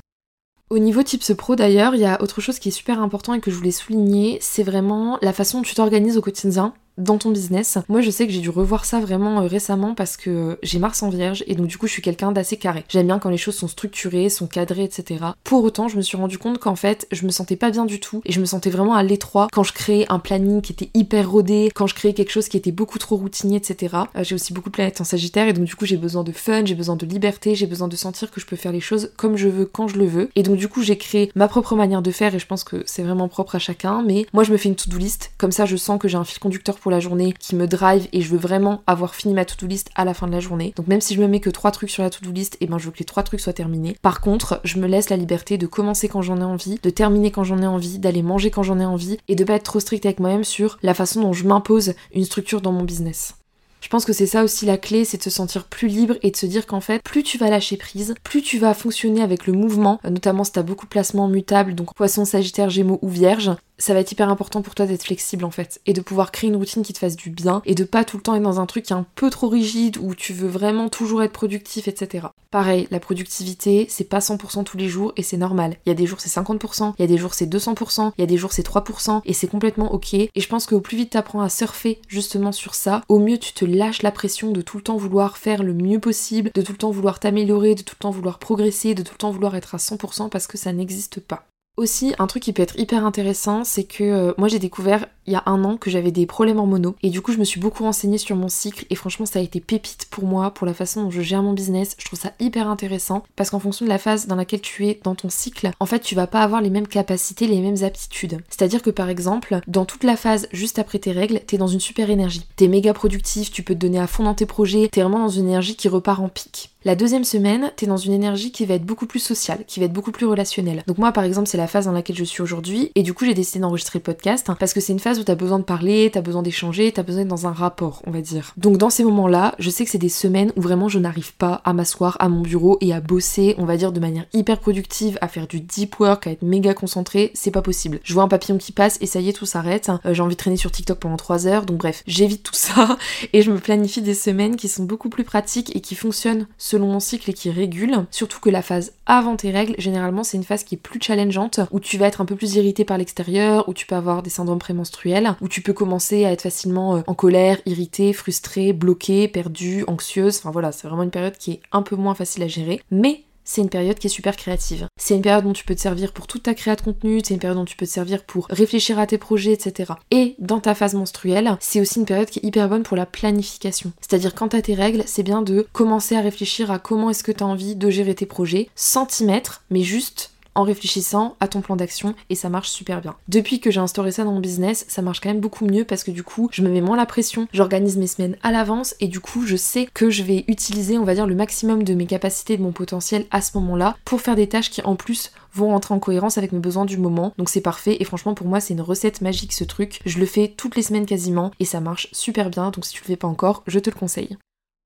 Au 0.69 0.79
niveau 0.79 1.01
Tips 1.01 1.33
Pro 1.33 1.55
d'ailleurs, 1.55 1.95
il 1.95 2.01
y 2.01 2.05
a 2.05 2.21
autre 2.21 2.41
chose 2.41 2.59
qui 2.59 2.69
est 2.69 2.71
super 2.71 3.01
important 3.01 3.33
et 3.33 3.39
que 3.39 3.51
je 3.51 3.55
voulais 3.55 3.71
souligner, 3.71 4.37
c'est 4.41 4.63
vraiment 4.63 5.17
la 5.21 5.31
façon 5.31 5.59
dont 5.59 5.63
tu 5.63 5.75
t'organises 5.75 6.17
au 6.17 6.21
quotidien 6.21 6.73
dans 6.97 7.17
ton 7.17 7.31
business. 7.31 7.77
Moi, 7.89 8.01
je 8.01 8.09
sais 8.09 8.27
que 8.27 8.33
j'ai 8.33 8.39
dû 8.39 8.49
revoir 8.49 8.85
ça 8.85 8.99
vraiment 8.99 9.41
euh, 9.41 9.47
récemment 9.47 9.93
parce 9.95 10.17
que 10.17 10.57
j'ai 10.63 10.79
Mars 10.79 11.03
en 11.03 11.09
vierge 11.09 11.43
et 11.47 11.55
donc 11.55 11.67
du 11.67 11.77
coup, 11.77 11.87
je 11.87 11.93
suis 11.93 12.01
quelqu'un 12.01 12.31
d'assez 12.31 12.57
carré. 12.57 12.83
J'aime 12.89 13.07
bien 13.07 13.19
quand 13.19 13.29
les 13.29 13.37
choses 13.37 13.55
sont 13.55 13.67
structurées, 13.67 14.29
sont 14.29 14.47
cadrées, 14.47 14.83
etc. 14.83 15.25
Pour 15.43 15.63
autant, 15.63 15.87
je 15.87 15.97
me 15.97 16.01
suis 16.01 16.17
rendu 16.17 16.37
compte 16.37 16.59
qu'en 16.59 16.75
fait, 16.75 17.07
je 17.11 17.25
me 17.25 17.31
sentais 17.31 17.55
pas 17.55 17.71
bien 17.71 17.85
du 17.85 17.99
tout 17.99 18.21
et 18.25 18.31
je 18.31 18.39
me 18.39 18.45
sentais 18.45 18.69
vraiment 18.69 18.95
à 18.95 19.03
l'étroit 19.03 19.47
quand 19.51 19.63
je 19.63 19.73
créais 19.73 20.05
un 20.09 20.19
planning 20.19 20.61
qui 20.61 20.73
était 20.73 20.89
hyper 20.93 21.29
rodé, 21.29 21.71
quand 21.73 21.87
je 21.87 21.95
créais 21.95 22.13
quelque 22.13 22.31
chose 22.31 22.49
qui 22.49 22.57
était 22.57 22.71
beaucoup 22.71 22.99
trop 22.99 23.15
routinier, 23.15 23.57
etc. 23.57 23.95
Euh, 24.15 24.23
j'ai 24.23 24.35
aussi 24.35 24.53
beaucoup 24.53 24.69
de 24.69 24.75
planètes 24.75 25.01
en 25.01 25.03
Sagittaire 25.03 25.47
et 25.47 25.53
donc 25.53 25.65
du 25.65 25.75
coup, 25.75 25.85
j'ai 25.85 25.97
besoin 25.97 26.23
de 26.23 26.31
fun, 26.31 26.65
j'ai 26.65 26.75
besoin 26.75 26.95
de 26.95 27.05
liberté, 27.05 27.55
j'ai 27.55 27.67
besoin 27.67 27.87
de 27.87 27.95
sentir 27.95 28.31
que 28.31 28.41
je 28.41 28.45
peux 28.45 28.55
faire 28.55 28.71
les 28.71 28.81
choses 28.81 29.11
comme 29.17 29.37
je 29.37 29.47
veux, 29.47 29.65
quand 29.65 29.87
je 29.87 29.97
le 29.97 30.05
veux. 30.05 30.29
Et 30.35 30.43
donc 30.43 30.57
du 30.57 30.67
coup, 30.67 30.81
j'ai 30.81 30.97
créé 30.97 31.31
ma 31.35 31.47
propre 31.47 31.75
manière 31.75 32.01
de 32.01 32.11
faire 32.11 32.33
et 32.33 32.39
je 32.39 32.47
pense 32.47 32.63
que 32.63 32.83
c'est 32.85 33.03
vraiment 33.03 33.27
propre 33.27 33.55
à 33.55 33.59
chacun. 33.59 34.01
Mais 34.01 34.25
moi, 34.33 34.43
je 34.43 34.51
me 34.51 34.57
fais 34.57 34.69
une 34.69 34.75
to-do 34.75 34.97
list, 34.97 35.31
comme 35.37 35.51
ça, 35.51 35.65
je 35.65 35.75
sens 35.75 35.99
que 35.99 36.07
j'ai 36.07 36.17
un 36.17 36.23
fil 36.23 36.39
conducteur 36.39 36.77
pour 36.77 36.86
la 36.89 36.99
journée 36.99 37.33
qui 37.37 37.55
me 37.55 37.67
drive 37.67 38.07
et 38.13 38.21
je 38.21 38.29
veux 38.29 38.37
vraiment 38.37 38.81
avoir 38.87 39.15
fini 39.15 39.33
ma 39.33 39.45
to-do 39.45 39.67
list 39.67 39.89
à 39.95 40.05
la 40.05 40.13
fin 40.13 40.27
de 40.27 40.31
la 40.31 40.39
journée. 40.39 40.73
Donc 40.75 40.87
même 40.87 41.01
si 41.01 41.15
je 41.15 41.21
me 41.21 41.27
mets 41.27 41.39
que 41.39 41.49
trois 41.49 41.71
trucs 41.71 41.89
sur 41.89 42.03
la 42.03 42.09
to-do 42.09 42.31
list, 42.31 42.55
et 42.55 42.57
eh 42.61 42.67
ben 42.67 42.77
je 42.77 42.85
veux 42.85 42.91
que 42.91 42.99
les 42.99 43.05
trois 43.05 43.23
trucs 43.23 43.39
soient 43.39 43.53
terminés. 43.53 43.95
Par 44.01 44.21
contre, 44.21 44.61
je 44.63 44.79
me 44.79 44.87
laisse 44.87 45.09
la 45.09 45.17
liberté 45.17 45.57
de 45.57 45.67
commencer 45.67 46.07
quand 46.07 46.21
j'en 46.21 46.39
ai 46.39 46.43
envie, 46.43 46.79
de 46.81 46.89
terminer 46.89 47.31
quand 47.31 47.43
j'en 47.43 47.61
ai 47.61 47.67
envie, 47.67 47.99
d'aller 47.99 48.23
manger 48.23 48.51
quand 48.51 48.63
j'en 48.63 48.79
ai 48.79 48.85
envie 48.85 49.17
et 49.27 49.35
de 49.35 49.43
pas 49.43 49.53
être 49.53 49.63
trop 49.63 49.79
strict 49.79 50.05
avec 50.05 50.19
moi-même 50.19 50.43
sur 50.43 50.77
la 50.83 50.93
façon 50.93 51.21
dont 51.21 51.33
je 51.33 51.47
m'impose 51.47 51.93
une 52.13 52.25
structure 52.25 52.61
dans 52.61 52.71
mon 52.71 52.83
business. 52.83 53.35
Je 53.79 53.89
pense 53.89 54.05
que 54.05 54.13
c'est 54.13 54.25
ça 54.25 54.43
aussi 54.43 54.65
la 54.65 54.77
clé, 54.77 55.05
c'est 55.05 55.17
de 55.17 55.23
se 55.23 55.29
sentir 55.29 55.65
plus 55.65 55.87
libre 55.87 56.15
et 56.23 56.31
de 56.31 56.35
se 56.35 56.45
dire 56.45 56.65
qu'en 56.65 56.81
fait, 56.81 57.01
plus 57.03 57.23
tu 57.23 57.37
vas 57.37 57.49
lâcher 57.49 57.77
prise, 57.77 58.15
plus 58.23 58.41
tu 58.41 58.57
vas 58.57 58.73
fonctionner 58.73 59.21
avec 59.21 59.45
le 59.45 59.53
mouvement, 59.53 59.99
notamment 60.03 60.43
si 60.43 60.51
tu 60.51 60.59
as 60.59 60.63
beaucoup 60.63 60.85
de 60.85 60.89
placements 60.89 61.27
mutables, 61.27 61.75
donc 61.75 61.93
poisson, 61.93 62.25
sagittaire, 62.25 62.69
gémeaux 62.69 62.99
ou 63.01 63.09
vierge, 63.09 63.51
ça 63.77 63.93
va 63.93 63.99
être 63.99 64.11
hyper 64.11 64.29
important 64.29 64.61
pour 64.61 64.75
toi 64.75 64.85
d'être 64.85 65.03
flexible 65.03 65.45
en 65.45 65.51
fait 65.51 65.81
et 65.85 65.93
de 65.93 66.01
pouvoir 66.01 66.31
créer 66.31 66.49
une 66.49 66.55
routine 66.55 66.83
qui 66.83 66.93
te 66.93 66.99
fasse 66.99 67.15
du 67.15 67.29
bien 67.29 67.61
et 67.65 67.75
de 67.75 67.83
pas 67.83 68.03
tout 68.03 68.17
le 68.17 68.23
temps 68.23 68.35
être 68.35 68.43
dans 68.43 68.59
un 68.59 68.65
truc 68.65 68.85
qui 68.85 68.93
est 68.93 68.95
un 68.95 69.05
peu 69.15 69.29
trop 69.29 69.49
rigide 69.49 69.97
où 69.97 70.15
tu 70.15 70.33
veux 70.33 70.47
vraiment 70.47 70.89
toujours 70.89 71.23
être 71.23 71.33
productif 71.33 71.87
etc. 71.87 72.27
Pareil, 72.51 72.87
la 72.91 72.99
productivité 72.99 73.87
c'est 73.89 74.03
pas 74.03 74.19
100% 74.19 74.63
tous 74.63 74.77
les 74.77 74.87
jours 74.87 75.13
et 75.15 75.23
c'est 75.23 75.37
normal. 75.37 75.77
Il 75.85 75.89
y 75.89 75.91
a 75.91 75.95
des 75.95 76.05
jours 76.05 76.19
c'est 76.19 76.29
50%, 76.29 76.93
il 76.97 77.01
y 77.01 77.05
a 77.05 77.07
des 77.07 77.17
jours 77.17 77.33
c'est 77.33 77.45
200%, 77.45 78.11
il 78.17 78.21
y 78.21 78.23
a 78.23 78.27
des 78.27 78.37
jours 78.37 78.53
c'est 78.53 78.67
3% 78.67 79.21
et 79.25 79.33
c'est 79.33 79.47
complètement 79.47 79.93
ok 79.93 80.13
et 80.13 80.31
je 80.35 80.47
pense 80.47 80.65
qu'au 80.65 80.81
plus 80.81 80.97
vite 80.97 81.11
t'apprends 81.11 81.41
à 81.41 81.49
surfer 81.49 82.01
justement 82.07 82.51
sur 82.51 82.75
ça, 82.75 83.01
au 83.09 83.19
mieux 83.19 83.37
tu 83.37 83.53
te 83.53 83.65
lâches 83.65 84.01
la 84.01 84.11
pression 84.11 84.51
de 84.51 84.61
tout 84.61 84.77
le 84.77 84.83
temps 84.83 84.97
vouloir 84.97 85.37
faire 85.37 85.63
le 85.63 85.73
mieux 85.73 85.99
possible, 85.99 86.51
de 86.53 86.61
tout 86.61 86.71
le 86.71 86.77
temps 86.77 86.91
vouloir 86.91 87.19
t'améliorer, 87.19 87.75
de 87.75 87.83
tout 87.83 87.95
le 87.97 88.03
temps 88.03 88.11
vouloir 88.11 88.39
progresser, 88.39 88.95
de 88.95 89.03
tout 89.03 89.13
le 89.13 89.19
temps 89.19 89.31
vouloir 89.31 89.55
être 89.55 89.75
à 89.75 89.77
100% 89.77 90.29
parce 90.29 90.47
que 90.47 90.57
ça 90.57 90.73
n'existe 90.73 91.19
pas. 91.19 91.45
Aussi, 91.77 92.15
un 92.17 92.25
truc 92.25 92.41
qui 92.41 92.53
peut 92.53 92.63
être 92.63 92.79
hyper 92.79 93.05
intéressant, 93.05 93.63
c'est 93.63 93.83
que 93.83 94.03
euh, 94.03 94.33
moi 94.39 94.47
j'ai 94.47 94.57
découvert 94.57 95.05
il 95.27 95.33
y 95.33 95.35
a 95.35 95.43
un 95.45 95.63
an 95.63 95.77
que 95.77 95.91
j'avais 95.91 96.11
des 96.11 96.25
problèmes 96.25 96.57
hormonaux 96.57 96.95
et 97.03 97.09
du 97.09 97.21
coup 97.21 97.33
je 97.33 97.37
me 97.37 97.43
suis 97.43 97.59
beaucoup 97.59 97.83
renseignée 97.83 98.17
sur 98.17 98.35
mon 98.35 98.47
cycle 98.47 98.85
et 98.89 98.95
franchement 98.95 99.25
ça 99.25 99.39
a 99.39 99.41
été 99.41 99.59
pépite 99.59 100.07
pour 100.09 100.23
moi 100.23 100.51
pour 100.51 100.65
la 100.65 100.73
façon 100.73 101.03
dont 101.03 101.11
je 101.11 101.21
gère 101.21 101.43
mon 101.43 101.53
business. 101.53 101.95
Je 101.99 102.05
trouve 102.05 102.19
ça 102.19 102.31
hyper 102.39 102.67
intéressant 102.67 103.23
parce 103.35 103.49
qu'en 103.49 103.59
fonction 103.59 103.85
de 103.85 103.89
la 103.89 103.99
phase 103.99 104.25
dans 104.25 104.35
laquelle 104.35 104.61
tu 104.61 104.87
es 104.87 104.99
dans 105.03 105.15
ton 105.15 105.29
cycle, 105.29 105.69
en 105.79 105.85
fait 105.85 105.99
tu 105.99 106.15
vas 106.15 106.25
pas 106.25 106.41
avoir 106.41 106.61
les 106.61 106.69
mêmes 106.69 106.87
capacités, 106.87 107.45
les 107.45 107.61
mêmes 107.61 107.83
aptitudes. 107.83 108.39
C'est-à-dire 108.49 108.81
que 108.81 108.89
par 108.89 109.09
exemple, 109.09 109.59
dans 109.67 109.85
toute 109.85 110.03
la 110.03 110.15
phase 110.15 110.47
juste 110.53 110.79
après 110.79 110.97
tes 110.97 111.11
règles, 111.11 111.41
t'es 111.45 111.57
dans 111.57 111.67
une 111.67 111.81
super 111.81 112.09
énergie. 112.09 112.47
T'es 112.55 112.69
méga 112.69 112.93
productif, 112.93 113.51
tu 113.51 113.61
peux 113.61 113.75
te 113.75 113.79
donner 113.79 113.99
à 113.99 114.07
fond 114.07 114.23
dans 114.23 114.33
tes 114.33 114.47
projets, 114.47 114.87
t'es 114.91 115.01
vraiment 115.01 115.19
dans 115.19 115.27
une 115.27 115.49
énergie 115.49 115.75
qui 115.75 115.89
repart 115.89 116.21
en 116.21 116.29
pic. 116.29 116.71
La 116.85 116.95
deuxième 116.95 117.25
semaine, 117.25 117.73
t'es 117.75 117.85
dans 117.85 117.97
une 117.97 118.13
énergie 118.13 118.53
qui 118.53 118.65
va 118.65 118.75
être 118.75 118.85
beaucoup 118.85 119.07
plus 119.07 119.19
sociale, 119.19 119.65
qui 119.67 119.81
va 119.81 119.87
être 119.87 119.93
beaucoup 119.93 120.13
plus 120.13 120.25
relationnelle. 120.25 120.83
Donc 120.87 120.97
moi 120.97 121.11
par 121.11 121.25
exemple 121.25 121.49
c'est 121.49 121.57
la 121.57 121.66
phase 121.67 121.85
dans 121.85 121.91
laquelle 121.91 122.15
je 122.15 122.23
suis 122.23 122.41
aujourd'hui 122.41 122.91
et 122.95 123.03
du 123.03 123.13
coup 123.13 123.25
j'ai 123.25 123.33
décidé 123.33 123.59
d'enregistrer 123.59 123.99
le 123.99 124.03
podcast 124.03 124.47
parce 124.59 124.73
que 124.73 124.79
c'est 124.79 124.93
une 124.93 124.99
phase 124.99 125.19
où 125.19 125.23
t'as 125.23 125.35
besoin 125.35 125.59
de 125.59 125.63
parler, 125.63 126.09
t'as 126.11 126.21
besoin 126.21 126.41
d'échanger, 126.41 126.91
t'as 126.91 127.03
besoin 127.03 127.21
d'être 127.21 127.29
dans 127.29 127.47
un 127.47 127.51
rapport, 127.51 128.01
on 128.05 128.11
va 128.11 128.21
dire. 128.21 128.53
Donc 128.57 128.77
dans 128.77 128.89
ces 128.89 129.03
moments-là, 129.03 129.55
je 129.59 129.69
sais 129.69 129.83
que 129.83 129.91
c'est 129.91 129.97
des 129.97 130.09
semaines 130.09 130.51
où 130.55 130.61
vraiment 130.61 130.89
je 130.89 130.99
n'arrive 130.99 131.33
pas 131.35 131.61
à 131.63 131.73
m'asseoir 131.73 132.17
à 132.19 132.29
mon 132.29 132.41
bureau 132.41 132.77
et 132.81 132.93
à 132.93 133.01
bosser, 133.01 133.55
on 133.57 133.65
va 133.65 133.77
dire 133.77 133.91
de 133.91 133.99
manière 133.99 134.25
hyper 134.33 134.59
productive, 134.59 135.17
à 135.21 135.27
faire 135.27 135.47
du 135.47 135.59
deep 135.59 135.99
work, 135.99 136.27
à 136.27 136.31
être 136.31 136.41
méga 136.41 136.73
concentré, 136.73 137.31
c'est 137.33 137.51
pas 137.51 137.61
possible. 137.61 137.99
Je 138.03 138.13
vois 138.13 138.23
un 138.23 138.27
papillon 138.27 138.57
qui 138.57 138.71
passe 138.71 138.97
et 139.01 139.05
ça 139.05 139.19
y 139.19 139.29
est, 139.29 139.33
tout 139.33 139.45
s'arrête. 139.45 139.89
Euh, 140.05 140.13
j'ai 140.13 140.21
envie 140.21 140.35
de 140.35 140.39
traîner 140.39 140.57
sur 140.57 140.71
TikTok 140.71 140.99
pendant 140.99 141.17
3 141.17 141.47
heures, 141.47 141.65
donc 141.65 141.77
bref, 141.77 142.03
j'évite 142.07 142.43
tout 142.43 142.55
ça 142.55 142.97
et 143.33 143.41
je 143.41 143.51
me 143.51 143.59
planifie 143.59 144.01
des 144.01 144.13
semaines 144.13 144.55
qui 144.55 144.67
sont 144.67 144.83
beaucoup 144.83 145.09
plus 145.09 145.23
pratiques 145.23 145.75
et 145.75 145.81
qui 145.81 145.95
fonctionnent 145.95 146.47
selon 146.57 146.87
mon 146.87 146.99
cycle 146.99 147.29
et 147.29 147.33
qui 147.33 147.49
régulent. 147.49 148.05
Surtout 148.11 148.39
que 148.39 148.49
la 148.49 148.61
phase 148.61 148.93
avant 149.05 149.35
tes 149.35 149.51
règles, 149.51 149.75
généralement 149.77 150.23
c'est 150.23 150.37
une 150.37 150.43
phase 150.43 150.63
qui 150.63 150.75
est 150.75 150.77
plus 150.77 150.99
challengeante, 151.01 151.56
où 151.71 151.79
tu 151.79 151.97
vas 151.97 152.07
être 152.07 152.21
un 152.21 152.25
peu 152.25 152.35
plus 152.35 152.55
irrité 152.55 152.85
par 152.85 152.97
l'extérieur, 152.97 153.67
où 153.69 153.73
tu 153.73 153.85
peux 153.85 153.95
avoir 153.95 154.23
des 154.23 154.29
syndromes 154.29 154.59
prémenstruels, 154.59 155.35
où 155.41 155.47
tu 155.47 155.61
peux 155.61 155.73
commencer 155.73 156.25
à 156.25 156.31
être 156.31 156.41
facilement 156.41 156.97
euh, 156.97 157.01
en 157.07 157.13
colère, 157.13 157.59
irrité, 157.65 158.13
frustré, 158.13 158.73
bloqué, 158.73 159.27
perdu, 159.27 159.83
anxieuse. 159.87 160.37
Enfin 160.37 160.51
voilà, 160.51 160.71
c'est 160.71 160.87
vraiment 160.87 161.03
une 161.03 161.11
période 161.11 161.37
qui 161.37 161.51
est 161.51 161.61
un 161.71 161.81
peu 161.81 161.95
moins 161.95 162.15
facile 162.15 162.43
à 162.43 162.47
gérer. 162.47 162.81
Mais 162.91 163.23
c'est 163.47 163.61
une 163.61 163.69
période 163.69 163.97
qui 163.97 164.07
est 164.07 164.11
super 164.11 164.35
créative. 164.35 164.87
C'est 164.99 165.15
une 165.15 165.21
période 165.21 165.45
dont 165.45 165.53
tu 165.53 165.63
peux 165.63 165.73
te 165.73 165.79
servir 165.79 166.11
pour 166.11 166.27
toute 166.27 166.43
ta 166.43 166.53
création 166.53 166.67
de 166.67 166.81
contenu, 166.81 167.21
c'est 167.23 167.33
une 167.33 167.39
période 167.39 167.57
dont 167.57 167.65
tu 167.65 167.77
peux 167.77 167.85
te 167.85 167.91
servir 167.91 168.25
pour 168.25 168.47
réfléchir 168.49 168.99
à 168.99 169.07
tes 169.07 169.17
projets, 169.17 169.53
etc. 169.53 169.93
Et 170.11 170.35
dans 170.37 170.59
ta 170.59 170.75
phase 170.75 170.95
menstruelle, 170.95 171.55
c'est 171.61 171.79
aussi 171.79 171.99
une 171.99 172.05
période 172.05 172.29
qui 172.29 172.39
est 172.39 172.45
hyper 172.45 172.67
bonne 172.67 172.83
pour 172.83 172.97
la 172.97 173.05
planification. 173.05 173.93
C'est-à-dire 174.01 174.35
quand 174.35 174.49
t'as 174.49 174.61
tes 174.61 174.73
règles, 174.73 175.03
c'est 175.05 175.23
bien 175.23 175.41
de 175.41 175.65
commencer 175.71 176.15
à 176.17 176.21
réfléchir 176.21 176.71
à 176.71 176.77
comment 176.77 177.09
est-ce 177.09 177.23
que 177.23 177.31
t'as 177.31 177.45
envie 177.45 177.77
de 177.77 177.89
gérer 177.89 178.15
tes 178.15 178.25
projets, 178.25 178.69
centimètres, 178.75 179.63
mais 179.71 179.81
juste 179.81 180.31
en 180.57 180.63
réfléchissant 180.63 181.35
à 181.39 181.47
ton 181.47 181.61
plan 181.61 181.75
d'action 181.75 182.15
et 182.29 182.35
ça 182.35 182.49
marche 182.49 182.69
super 182.69 182.99
bien. 182.99 183.15
Depuis 183.27 183.59
que 183.59 183.71
j'ai 183.71 183.79
instauré 183.79 184.11
ça 184.11 184.23
dans 184.23 184.33
mon 184.33 184.39
business, 184.39 184.85
ça 184.89 185.01
marche 185.01 185.21
quand 185.21 185.29
même 185.29 185.39
beaucoup 185.39 185.65
mieux 185.65 185.85
parce 185.85 186.03
que 186.03 186.11
du 186.11 186.23
coup, 186.23 186.49
je 186.51 186.63
me 186.63 186.69
mets 186.69 186.81
moins 186.81 186.97
la 186.97 187.05
pression, 187.05 187.47
j'organise 187.53 187.97
mes 187.97 188.07
semaines 188.07 188.35
à 188.41 188.51
l'avance 188.51 188.95
et 188.99 189.07
du 189.07 189.19
coup, 189.19 189.45
je 189.45 189.55
sais 189.55 189.87
que 189.93 190.09
je 190.09 190.23
vais 190.23 190.45
utiliser, 190.47 190.97
on 190.97 191.03
va 191.03 191.13
dire, 191.13 191.27
le 191.27 191.35
maximum 191.35 191.83
de 191.83 191.93
mes 191.93 192.07
capacités, 192.07 192.57
de 192.57 192.63
mon 192.63 192.71
potentiel 192.71 193.25
à 193.31 193.41
ce 193.41 193.57
moment-là 193.57 193.95
pour 194.03 194.19
faire 194.19 194.35
des 194.35 194.49
tâches 194.49 194.71
qui 194.71 194.81
en 194.81 194.95
plus 194.95 195.31
vont 195.53 195.69
rentrer 195.69 195.93
en 195.93 195.99
cohérence 195.99 196.37
avec 196.37 196.51
mes 196.51 196.59
besoins 196.59 196.85
du 196.85 196.97
moment. 196.97 197.33
Donc 197.37 197.49
c'est 197.49 197.61
parfait 197.61 197.97
et 197.99 198.03
franchement 198.03 198.33
pour 198.33 198.47
moi 198.47 198.59
c'est 198.59 198.73
une 198.73 198.81
recette 198.81 199.21
magique 199.21 199.53
ce 199.53 199.63
truc. 199.63 199.99
Je 200.05 200.19
le 200.19 200.25
fais 200.25 200.53
toutes 200.55 200.75
les 200.75 200.83
semaines 200.83 201.05
quasiment 201.05 201.51
et 201.59 201.65
ça 201.65 201.81
marche 201.81 202.07
super 202.11 202.49
bien 202.49 202.71
donc 202.71 202.85
si 202.85 202.93
tu 202.93 203.01
le 203.03 203.07
fais 203.07 203.15
pas 203.15 203.27
encore, 203.27 203.63
je 203.67 203.79
te 203.79 203.89
le 203.89 203.95
conseille. 203.95 204.37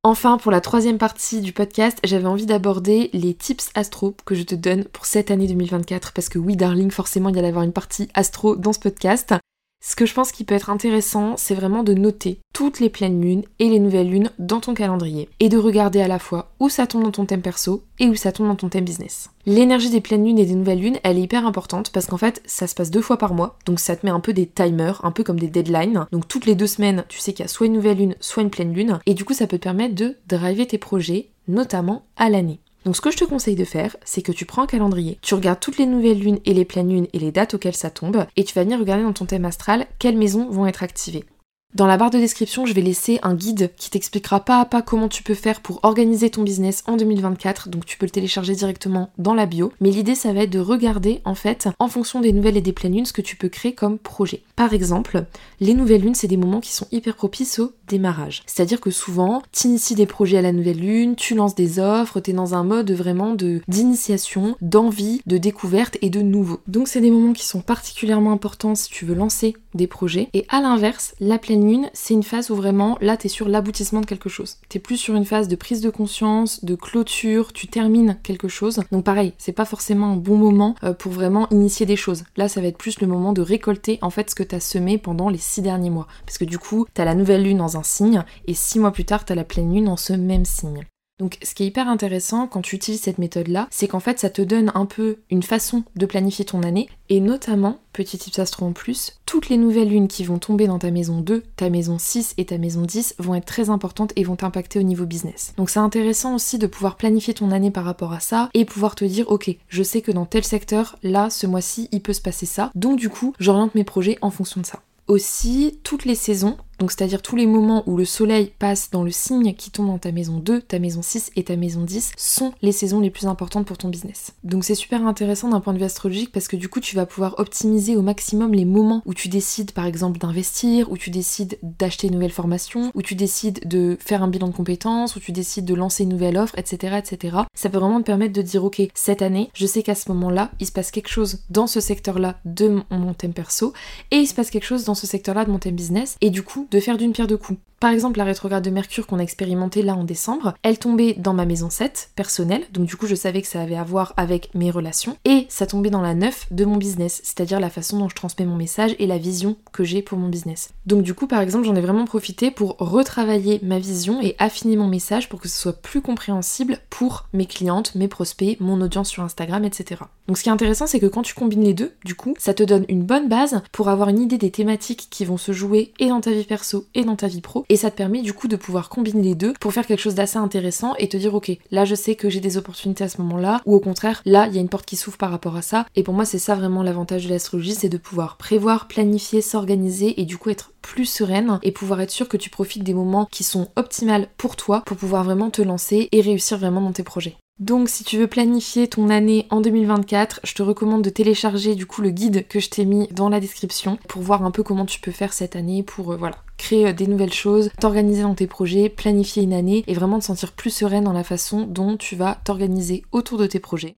Enfin, 0.04 0.40
pour 0.40 0.52
la 0.52 0.62
troisième 0.62 0.98
partie 0.98 1.42
du 1.42 1.54
podcast, 1.54 2.00
j'avais 2.04 2.26
envie 2.26 2.48
d'aborder 2.48 3.12
les 3.14 3.36
tips 3.36 3.70
astro 3.76 4.16
que 4.26 4.34
je 4.34 4.42
te 4.42 4.56
donne 4.56 4.86
pour 4.86 5.06
cette 5.06 5.30
année 5.30 5.46
2024. 5.46 6.14
Parce 6.14 6.28
que 6.28 6.40
oui, 6.40 6.56
darling, 6.56 6.90
forcément, 6.90 7.30
il 7.30 7.36
y 7.36 7.40
allait 7.40 7.50
avoir 7.50 7.64
une 7.64 7.72
partie 7.72 8.10
astro 8.16 8.56
dans 8.56 8.74
ce 8.74 8.80
podcast. 8.80 9.36
Ce 9.84 9.96
que 9.96 10.06
je 10.06 10.14
pense 10.14 10.32
qui 10.32 10.44
peut 10.44 10.54
être 10.54 10.70
intéressant, 10.70 11.38
c'est 11.38 11.56
vraiment 11.56 11.82
de 11.82 11.96
noter 11.96 12.40
toutes 12.54 12.80
les 12.80 12.92
pleines 12.92 13.20
lunes 13.20 13.42
et 13.58 13.68
les 13.68 13.80
nouvelles 13.80 14.12
lunes 14.12 14.30
dans 14.38 14.60
ton 14.60 14.76
calendrier 14.76 15.28
et 15.40 15.50
de 15.50 15.58
regarder 15.58 16.02
à 16.02 16.08
la 16.08 16.20
fois 16.20 16.52
où 16.60 16.70
ça 16.70 16.86
tombe 16.86 17.02
dans 17.02 17.10
ton 17.10 17.26
thème 17.26 17.42
perso 17.42 17.82
et 17.98 18.08
où 18.08 18.14
ça 18.14 18.32
tombe 18.32 18.48
dans 18.48 18.56
ton 18.56 18.70
thème 18.70 18.86
business. 18.86 19.32
L'énergie 19.48 19.90
des 19.90 20.00
pleines 20.00 20.24
lunes 20.24 20.38
et 20.38 20.46
des 20.46 20.54
nouvelles 20.54 20.82
lunes, 20.82 21.00
elle 21.02 21.18
est 21.18 21.24
hyper 21.24 21.48
importante 21.48 21.92
parce 21.92 22.06
qu'en 22.06 22.18
fait, 22.18 22.44
ça 22.46 22.68
se 22.68 22.76
passe 22.76 22.92
deux 22.92 23.02
fois 23.02 23.18
par 23.18 23.34
mois, 23.34 23.58
donc 23.66 23.80
ça 23.80 23.96
te 23.96 24.06
met 24.06 24.12
un 24.12 24.20
peu 24.20 24.34
des 24.34 24.46
timers, 24.46 25.04
un 25.04 25.12
peu 25.12 25.24
comme 25.24 25.40
des 25.40 25.48
deadlines. 25.48 26.06
Donc 26.12 26.28
toutes 26.28 26.46
les 26.46 26.54
deux 26.54 26.68
semaines, 26.68 27.04
tu 27.10 27.18
sais 27.18 27.34
qu'il 27.34 27.44
y 27.44 27.48
a 27.48 27.50
soit 27.50 27.66
une 27.66 27.74
nouvelle 27.74 27.98
lune, 27.98 28.16
soit 28.20 28.44
une 28.44 28.52
pleine 28.52 28.76
lune, 28.76 29.00
et 29.08 29.16
du 29.16 29.26
coup, 29.26 29.34
ça 29.34 29.48
peut 29.48 29.58
te 29.58 29.64
permettre 29.64 29.96
de 29.96 30.16
driver 30.28 30.68
tes 30.68 30.78
projets, 30.78 31.30
notamment 31.48 32.06
à 32.18 32.30
l'année. 32.30 32.60
Donc 32.86 32.96
ce 32.96 33.02
que 33.02 33.12
je 33.12 33.18
te 33.18 33.26
conseille 33.26 33.56
de 33.56 33.66
faire, 33.66 33.96
c'est 34.04 34.22
que 34.22 34.32
tu 34.32 34.46
prends 34.46 34.64
un 34.64 34.68
calendrier, 34.68 35.20
tu 35.22 35.36
regardes 35.36 35.60
toutes 35.60 35.78
les 35.78 35.86
nouvelles 35.86 36.20
lunes 36.20 36.40
et 36.46 36.54
les 36.54 36.66
pleines 36.66 36.90
lunes 36.90 37.08
et 37.14 37.20
les 37.20 37.32
dates 37.32 37.54
auxquelles 37.54 37.76
ça 37.76 37.92
tombe, 37.92 38.26
et 38.36 38.44
tu 38.44 38.56
vas 38.56 38.64
venir 38.64 38.80
regarder 38.80 39.04
dans 39.04 39.14
ton 39.14 39.26
thème 39.26 39.46
astral 39.46 39.86
quelles 40.00 40.18
maisons 40.18 40.50
vont 40.50 40.66
être 40.66 40.84
activées. 40.84 41.26
Dans 41.74 41.88
la 41.88 41.96
barre 41.96 42.10
de 42.10 42.18
description, 42.18 42.66
je 42.66 42.74
vais 42.74 42.82
laisser 42.82 43.20
un 43.24 43.34
guide 43.34 43.72
qui 43.78 43.90
t'expliquera 43.90 44.42
pas 44.42 44.60
à 44.60 44.66
pas 44.66 44.82
comment 44.82 45.08
tu 45.08 45.24
peux 45.24 45.34
faire 45.34 45.62
pour 45.62 45.80
organiser 45.84 46.30
ton 46.30 46.44
business 46.44 46.84
en 46.86 46.98
2024, 46.98 47.70
donc 47.70 47.86
tu 47.86 47.98
peux 47.98 48.06
le 48.06 48.12
télécharger 48.12 48.56
directement 48.56 49.10
dans 49.18 49.34
la 49.34 49.46
bio. 49.46 49.72
Mais 49.80 49.90
l'idée, 49.90 50.16
ça 50.16 50.34
va 50.34 50.42
être 50.44 50.50
de 50.50 50.60
regarder 50.60 51.22
en 51.24 51.34
fait, 51.34 51.70
en 51.80 51.88
fonction 51.88 52.20
des 52.20 52.34
nouvelles 52.34 52.58
et 52.58 52.62
des 52.62 52.74
pleines 52.74 52.96
lunes, 52.96 53.06
ce 53.06 53.14
que 53.14 53.22
tu 53.22 53.38
peux 53.38 53.48
créer 53.48 53.74
comme 53.74 54.00
projet. 54.00 54.44
Par 54.58 54.74
exemple, 54.74 55.24
les 55.62 55.74
nouvelles 55.74 56.02
lunes, 56.02 56.14
c'est 56.14 56.28
des 56.28 56.36
moments 56.36 56.60
qui 56.60 56.74
sont 56.74 56.88
hyper 56.92 57.16
propices 57.16 57.60
au 57.60 57.72
démarrage. 57.88 58.44
C'est-à-dire 58.46 58.82
que 58.82 58.92
souvent, 58.92 59.42
tu 59.54 59.68
inities 59.68 59.96
des 59.96 60.06
projets 60.06 60.40
à 60.40 60.42
la 60.42 60.52
nouvelle 60.52 60.80
lune, 60.80 61.16
tu 61.16 61.36
lances 61.36 61.56
des 61.56 61.80
offres, 61.80 62.20
tu 62.20 62.32
es 62.32 62.34
dans 62.34 62.54
un 62.54 62.66
mode 62.66 62.92
vraiment 62.92 63.34
de 63.34 63.62
d'initiation, 63.70 64.58
d'envie, 64.62 65.22
de 65.26 65.38
découverte 65.38 65.98
et 66.02 66.10
de 66.10 66.22
nouveau. 66.22 66.60
Donc 66.68 66.90
c'est 66.90 67.00
des 67.00 67.12
moments 67.12 67.34
qui 67.34 67.46
sont 67.46 67.62
particulièrement 67.62 68.34
importants 68.34 68.76
si 68.76 68.90
tu 68.90 69.06
veux 69.06 69.16
lancer 69.16 69.56
des 69.74 69.88
projets. 69.88 70.28
Et 70.34 70.46
à 70.50 70.62
l'inverse, 70.62 71.16
la 71.22 71.38
pleine 71.38 71.61
lune, 71.66 71.90
c'est 71.94 72.14
une 72.14 72.24
phase 72.24 72.50
où 72.50 72.56
vraiment, 72.56 72.98
là, 73.02 73.18
tu 73.18 73.28
es 73.28 73.30
sur 73.30 73.48
l'aboutissement 73.48 74.02
de 74.02 74.06
quelque 74.06 74.30
chose. 74.30 74.58
Tu 74.70 74.78
es 74.78 74.82
plus 74.82 74.98
sur 74.98 75.16
une 75.16 75.26
phase 75.26 75.48
de 75.48 75.56
prise 75.56 75.82
de 75.82 75.90
conscience, 75.90 76.64
de 76.64 76.76
clôture, 76.76 77.54
tu 77.54 77.68
termines 77.68 78.18
quelque 78.24 78.48
chose. 78.48 78.80
Donc 78.92 79.04
pareil, 79.04 79.34
c'est 79.38 79.52
pas 79.52 79.66
forcément 79.66 80.14
un 80.14 80.18
bon 80.18 80.38
moment 80.38 80.76
euh, 80.84 80.94
pour 80.94 81.12
vraiment 81.12 81.48
initier 81.50 81.86
des 81.86 81.96
choses. 81.96 82.24
Là, 82.38 82.48
ça 82.48 82.62
va 82.62 82.68
être 82.68 82.78
plus 82.78 83.00
le 83.00 83.08
moment 83.08 83.34
de 83.34 83.42
récolter 83.42 84.00
en 84.02 84.10
fait 84.10 84.30
ce 84.30 84.36
que 84.36 84.44
tu 84.44 84.56
as 84.56 84.60
semé 84.60 84.98
pendant 84.98 85.30
les 85.30 85.38
six 85.38 85.62
derniers 85.62 85.90
mois. 85.90 86.08
Parce 86.26 86.38
que 86.38 86.46
du 86.46 86.58
coup, 86.58 86.86
tu 86.94 87.02
as 87.02 87.06
la 87.06 87.16
nouvelle 87.16 87.44
lune 87.44 87.58
dans 87.58 87.78
un 87.78 87.84
signe, 87.84 88.24
et 88.48 88.54
six 88.54 88.80
mois 88.80 88.92
plus 88.92 89.06
tard, 89.06 89.26
tu 89.26 89.34
as 89.34 89.36
la 89.36 89.44
pleine 89.44 89.74
lune 89.74 89.86
dans 89.86 89.98
ce 89.98 90.14
même 90.14 90.46
signe. 90.46 90.86
Donc 91.22 91.38
ce 91.44 91.54
qui 91.54 91.62
est 91.62 91.68
hyper 91.68 91.88
intéressant 91.88 92.48
quand 92.48 92.62
tu 92.62 92.76
utilises 92.76 93.02
cette 93.02 93.20
méthode-là, 93.20 93.68
c'est 93.70 93.88
qu'en 93.88 94.00
fait 94.00 94.18
ça 94.18 94.32
te 94.32 94.42
donne 94.42 94.72
un 94.74 94.88
peu 94.88 95.18
une 95.30 95.44
façon 95.44 95.84
de 95.96 96.08
planifier 96.08 96.46
ton 96.46 96.64
année 96.64 96.90
et 97.10 97.20
notamment, 97.20 97.78
petit 97.94 98.18
tips 98.18 98.40
astro 98.40 98.66
en 98.66 98.72
plus, 98.72 99.20
toutes 99.28 99.48
les 99.50 99.58
nouvelles 99.58 99.90
lunes 99.90 100.08
qui 100.08 100.24
vont 100.24 100.40
tomber 100.40 100.66
dans 100.66 100.80
ta 100.80 100.90
maison 100.90 101.22
2, 101.22 101.44
ta 101.58 101.70
maison 101.70 102.00
6 102.00 102.34
et 102.38 102.46
ta 102.46 102.58
maison 102.58 102.82
10 102.82 103.18
vont 103.20 103.36
être 103.36 103.46
très 103.46 103.70
importantes 103.70 104.14
et 104.16 104.24
vont 104.24 104.36
t'impacter 104.36 104.80
au 104.80 104.84
niveau 104.84 105.06
business. 105.06 105.54
Donc 105.58 105.70
c'est 105.70 105.78
intéressant 105.78 106.34
aussi 106.34 106.58
de 106.58 106.66
pouvoir 106.66 106.98
planifier 106.98 107.36
ton 107.36 107.52
année 107.52 107.70
par 107.70 107.86
rapport 107.86 108.14
à 108.14 108.20
ça 108.20 108.50
et 108.56 108.66
pouvoir 108.66 108.96
te 108.96 109.06
dire 109.06 109.30
ok, 109.30 109.56
je 109.68 109.84
sais 109.84 110.02
que 110.02 110.12
dans 110.12 110.26
tel 110.26 110.44
secteur, 110.44 110.98
là, 111.04 111.30
ce 111.30 111.46
mois-ci, 111.46 111.88
il 111.92 112.02
peut 112.02 112.14
se 112.14 112.22
passer 112.22 112.48
ça. 112.48 112.72
Donc 112.74 112.98
du 112.98 113.10
coup, 113.10 113.36
j'oriente 113.40 113.76
mes 113.76 113.84
projets 113.84 114.18
en 114.24 114.32
fonction 114.32 114.60
de 114.60 114.66
ça. 114.66 114.82
Aussi, 115.08 115.80
toutes 115.84 116.06
les 116.06 116.16
saisons, 116.16 116.56
donc 116.82 116.92
c'est-à-dire 116.92 117.22
tous 117.22 117.36
les 117.36 117.46
moments 117.46 117.84
où 117.86 117.96
le 117.96 118.06
soleil 118.06 118.52
passe 118.58 118.90
dans 118.90 119.04
le 119.04 119.12
signe 119.12 119.54
qui 119.54 119.70
tombe 119.70 119.86
dans 119.86 120.00
ta 120.00 120.12
maison 120.12 120.40
2, 120.40 120.64
ta 120.64 120.80
maison 120.80 121.04
6 121.04 121.30
et 121.36 121.44
ta 121.44 121.56
maison 121.56 121.84
10 121.84 122.14
sont 122.18 122.54
les 122.64 122.72
saisons 122.72 123.00
les 123.00 123.12
plus 123.12 123.28
importantes 123.28 123.68
pour 123.68 123.78
ton 123.78 123.90
business. 123.90 124.34
Donc 124.44 124.64
c'est 124.64 124.74
super 124.74 125.06
intéressant 125.06 125.50
d'un 125.50 125.60
point 125.60 125.74
de 125.74 125.78
vue 125.78 125.86
astrologique 125.86 126.32
parce 126.32 126.48
que 126.48 126.56
du 126.56 126.70
coup 126.70 126.80
tu 126.80 126.96
vas 126.96 127.06
pouvoir 127.06 127.36
optimiser 127.38 127.96
au 127.96 128.02
maximum 128.02 128.56
les 128.56 128.66
moments 128.66 129.04
où 129.06 129.14
tu 129.14 129.28
décides 129.28 129.74
par 129.74 129.86
exemple 129.86 130.18
d'investir, 130.18 130.92
où 130.92 130.98
tu 130.98 131.12
décides 131.12 131.60
d'acheter 131.62 132.08
une 132.08 132.14
nouvelle 132.14 132.32
formation, 132.32 132.92
où 132.96 133.04
tu 133.04 133.14
décides 133.14 133.60
de 133.70 133.96
faire 134.00 134.24
un 134.24 134.28
bilan 134.28 134.48
de 134.48 134.56
compétences, 134.56 135.16
où 135.16 135.20
tu 135.20 135.32
décides 135.32 135.66
de 135.66 135.76
lancer 135.76 136.02
une 136.02 136.10
nouvelle 136.10 136.36
offre, 136.36 136.58
etc. 136.58 136.98
etc. 136.98 137.38
Ça 137.54 137.70
peut 137.70 137.78
vraiment 137.78 138.00
te 138.00 138.08
permettre 138.08 138.34
de 138.34 138.42
dire 138.42 138.64
ok, 138.64 138.82
cette 138.96 139.22
année, 139.22 139.52
je 139.54 139.68
sais 139.68 139.84
qu'à 139.84 139.94
ce 139.94 140.10
moment-là, 140.12 140.50
il 140.60 140.66
se 140.66 140.72
passe 140.72 140.90
quelque 140.90 141.10
chose 141.10 141.44
dans 141.52 141.68
ce 141.68 141.80
secteur-là 141.80 142.40
de 142.46 142.82
mon 142.90 143.14
thème 143.14 143.34
perso 143.34 143.72
et 144.10 144.16
il 144.16 144.26
se 144.26 144.34
passe 144.34 144.50
quelque 144.50 144.66
chose 144.66 144.84
dans 144.84 144.96
ce 144.96 145.06
secteur-là 145.06 145.46
de 145.46 145.52
mon 145.52 145.60
thème 145.60 145.76
business 145.76 146.18
et 146.22 146.32
du 146.32 146.42
coup 146.42 146.68
de 146.72 146.80
faire 146.80 146.98
d'une 146.98 147.14
pierre 147.14 147.28
deux 147.28 147.38
coups. 147.38 147.60
Par 147.82 147.90
exemple, 147.90 148.20
la 148.20 148.26
rétrograde 148.26 148.64
de 148.64 148.70
Mercure 148.70 149.08
qu'on 149.08 149.18
a 149.18 149.24
expérimenté 149.24 149.82
là 149.82 149.96
en 149.96 150.04
décembre, 150.04 150.54
elle 150.62 150.78
tombait 150.78 151.16
dans 151.16 151.34
ma 151.34 151.48
maison 151.48 151.72
7 151.72 152.12
personnelle, 152.16 152.64
donc 152.72 152.86
du 152.86 152.96
coup 152.96 153.08
je 153.08 153.16
savais 153.16 153.42
que 153.42 153.48
ça 153.48 153.60
avait 153.60 153.76
à 153.76 153.84
voir 153.84 154.14
avec 154.18 154.54
mes 154.54 154.70
relations, 154.70 155.18
et 155.26 155.48
ça 155.50 155.66
tombait 155.66 155.90
dans 155.90 156.04
la 156.04 156.14
9 156.14 156.50
de 156.52 156.64
mon 156.64 156.78
business, 156.78 157.22
c'est-à-dire 157.24 157.60
la 157.60 157.72
façon 157.72 157.98
dont 157.98 158.08
je 158.08 158.14
transmets 158.14 158.46
mon 158.46 158.56
message 158.56 158.96
et 159.00 159.08
la 159.08 159.18
vision 159.18 159.56
que 159.74 159.84
j'ai 159.84 160.04
pour 160.04 160.20
mon 160.20 160.30
business. 160.30 160.70
Donc 160.86 161.02
du 161.02 161.16
coup 161.16 161.26
par 161.26 161.42
exemple 161.42 161.66
j'en 161.66 161.74
ai 161.74 161.82
vraiment 161.82 162.06
profité 162.06 162.52
pour 162.52 162.76
retravailler 162.78 163.60
ma 163.64 163.80
vision 163.80 164.22
et 164.22 164.36
affiner 164.38 164.76
mon 164.76 164.88
message 164.88 165.28
pour 165.28 165.42
que 165.42 165.48
ce 165.48 165.60
soit 165.60 165.82
plus 165.82 166.02
compréhensible 166.02 166.78
pour 166.92 167.26
mes 167.34 167.48
clientes, 167.48 167.96
mes 167.96 168.08
prospects, 168.08 168.58
mon 168.60 168.80
audience 168.82 169.10
sur 169.10 169.24
Instagram, 169.24 169.66
etc. 169.66 170.02
Donc 170.28 170.38
ce 170.38 170.44
qui 170.44 170.50
est 170.50 170.54
intéressant 170.54 170.86
c'est 170.86 171.00
que 171.00 171.08
quand 171.08 171.24
tu 171.24 171.34
combines 171.34 171.64
les 171.64 171.74
deux, 171.74 171.94
du 172.06 172.14
coup, 172.14 172.36
ça 172.38 172.54
te 172.54 172.62
donne 172.62 172.86
une 172.90 173.02
bonne 173.02 173.28
base 173.28 173.64
pour 173.72 173.90
avoir 173.90 174.10
une 174.10 174.22
idée 174.22 174.38
des 174.38 174.52
thématiques 174.52 175.08
qui 175.10 175.26
vont 175.26 175.38
se 175.38 175.52
jouer 175.52 175.94
et 175.98 176.10
dans 176.10 176.22
ta 176.22 176.30
vie 176.30 176.46
et 176.94 177.04
dans 177.04 177.16
ta 177.16 177.28
vie 177.28 177.42
pro 177.42 177.66
et 177.70 177.76
ça 177.76 177.92
te 177.92 177.98
permet 177.98 178.22
du 178.22 178.34
coup 178.34 178.48
de 178.48 178.56
pouvoir 178.56 178.90
combiner 178.90 179.22
les 179.22 179.36
deux 179.36 179.54
pour 179.60 179.74
faire 179.74 179.86
quelque 179.86 180.00
chose 180.00 180.16
d'assez 180.16 180.38
intéressant 180.38 180.96
et 180.96 181.10
te 181.10 181.18
dire 181.18 181.34
ok 181.34 181.52
là 181.72 181.86
je 181.86 181.96
sais 181.96 182.16
que 182.16 182.30
j'ai 182.30 182.40
des 182.40 182.58
opportunités 182.58 183.04
à 183.04 183.10
ce 183.10 183.22
moment-là 183.22 183.62
ou 183.66 183.76
au 183.76 183.80
contraire 183.80 184.22
là 184.26 184.48
il 184.48 184.56
y 184.56 184.58
a 184.58 184.62
une 184.62 184.70
porte 184.70 184.86
qui 184.86 184.96
s'ouvre 184.96 185.18
par 185.18 185.32
rapport 185.32 185.56
à 185.56 185.62
ça 185.62 185.86
et 185.96 186.04
pour 186.04 186.14
moi 186.14 186.26
c'est 186.26 186.40
ça 186.40 186.56
vraiment 186.56 186.84
l'avantage 186.84 187.26
de 187.26 187.30
l'astrologie 187.30 187.76
c'est 187.76 187.90
de 187.90 187.98
pouvoir 187.98 188.38
prévoir, 188.38 188.88
planifier, 188.88 189.42
s'organiser 189.42 190.20
et 190.20 190.26
du 190.26 190.38
coup 190.38 190.50
être 190.50 190.72
plus 190.82 191.06
sereine 191.06 191.60
et 191.64 191.72
pouvoir 191.72 192.02
être 192.02 192.12
sûr 192.12 192.28
que 192.28 192.38
tu 192.38 192.50
profites 192.50 192.84
des 192.84 192.94
moments 192.94 193.28
qui 193.32 193.44
sont 193.44 193.70
optimales 193.76 194.28
pour 194.38 194.56
toi 194.56 194.82
pour 194.86 194.98
pouvoir 194.98 195.24
vraiment 195.24 195.50
te 195.50 195.62
lancer 195.62 196.10
et 196.12 196.22
réussir 196.22 196.58
vraiment 196.58 196.82
dans 196.82 196.92
tes 196.92 197.04
projets. 197.04 197.38
Donc 197.62 197.90
si 197.90 198.04
tu 198.04 198.18
veux 198.18 198.26
planifier 198.26 198.88
ton 198.88 199.10
année 199.10 199.46
en 199.52 199.62
2024, 199.62 200.40
je 200.44 200.56
te 200.56 200.64
recommande 200.64 201.04
de 201.04 201.12
télécharger 201.12 201.76
du 201.76 201.86
coup 201.86 202.02
le 202.02 202.10
guide 202.10 202.48
que 202.48 202.60
je 202.60 202.72
t'ai 202.72 202.86
mis 202.86 203.08
dans 203.12 203.30
la 203.30 203.40
description 203.40 204.00
pour 204.08 204.24
voir 204.24 204.44
un 204.44 204.50
peu 204.50 204.64
comment 204.64 204.88
tu 204.88 205.00
peux 205.00 205.12
faire 205.12 205.32
cette 205.32 205.56
année 205.56 205.84
pour 205.84 206.12
euh, 206.12 206.32
créer 206.58 206.88
euh, 206.88 206.94
des 206.94 207.06
nouvelles 207.06 207.32
choses, 207.32 207.70
t'organiser 207.80 208.24
dans 208.24 208.34
tes 208.34 208.48
projets, 208.48 208.90
planifier 208.90 209.44
une 209.44 209.54
année 209.54 209.84
et 209.86 209.94
vraiment 209.94 210.18
te 210.18 210.26
sentir 210.26 210.54
plus 210.54 210.72
sereine 210.72 211.04
dans 211.04 211.14
la 211.14 211.24
façon 211.24 211.62
dont 211.62 211.98
tu 211.98 212.16
vas 212.16 212.40
t'organiser 212.44 213.04
autour 213.12 213.38
de 213.38 213.46
tes 213.46 213.60
projets. 213.60 213.96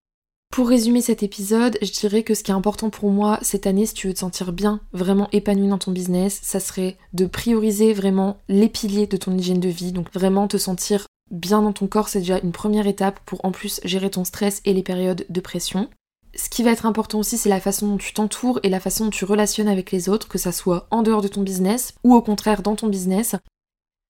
Pour 0.51 0.67
résumer 0.67 1.01
cet 1.01 1.23
épisode, 1.23 1.77
je 1.81 1.91
dirais 1.93 2.23
que 2.23 2.33
ce 2.33 2.43
qui 2.43 2.51
est 2.51 2.53
important 2.53 2.89
pour 2.89 3.11
moi 3.11 3.39
cette 3.43 3.65
année, 3.65 3.85
si 3.85 3.93
tu 3.93 4.07
veux 4.07 4.13
te 4.13 4.19
sentir 4.19 4.51
bien, 4.51 4.81
vraiment 4.91 5.29
épanoui 5.31 5.69
dans 5.69 5.77
ton 5.77 5.91
business, 5.91 6.41
ça 6.43 6.59
serait 6.59 6.97
de 7.13 7.25
prioriser 7.25 7.93
vraiment 7.93 8.37
les 8.49 8.67
piliers 8.67 9.07
de 9.07 9.15
ton 9.15 9.37
hygiène 9.37 9.61
de 9.61 9.69
vie. 9.69 9.93
Donc 9.93 10.13
vraiment 10.13 10.49
te 10.49 10.57
sentir 10.57 11.07
bien 11.31 11.61
dans 11.61 11.73
ton 11.73 11.87
corps, 11.87 12.09
c'est 12.09 12.19
déjà 12.19 12.39
une 12.39 12.51
première 12.51 12.87
étape 12.87 13.19
pour 13.25 13.43
en 13.43 13.51
plus 13.51 13.79
gérer 13.83 14.09
ton 14.09 14.23
stress 14.23 14.61
et 14.65 14.73
les 14.73 14.83
périodes 14.83 15.25
de 15.29 15.41
pression. 15.41 15.89
Ce 16.35 16.49
qui 16.49 16.63
va 16.63 16.71
être 16.71 16.85
important 16.85 17.19
aussi, 17.19 17.37
c'est 17.37 17.49
la 17.49 17.59
façon 17.59 17.87
dont 17.87 17.97
tu 17.97 18.13
t'entoures 18.13 18.59
et 18.63 18.69
la 18.69 18.79
façon 18.79 19.05
dont 19.05 19.11
tu 19.11 19.25
relationnes 19.25 19.67
avec 19.67 19.91
les 19.91 20.09
autres, 20.09 20.27
que 20.27 20.39
ça 20.39 20.51
soit 20.51 20.87
en 20.89 21.03
dehors 21.03 21.21
de 21.21 21.27
ton 21.27 21.41
business 21.41 21.93
ou 22.03 22.15
au 22.15 22.21
contraire 22.21 22.63
dans 22.63 22.75
ton 22.75 22.87
business. 22.87 23.35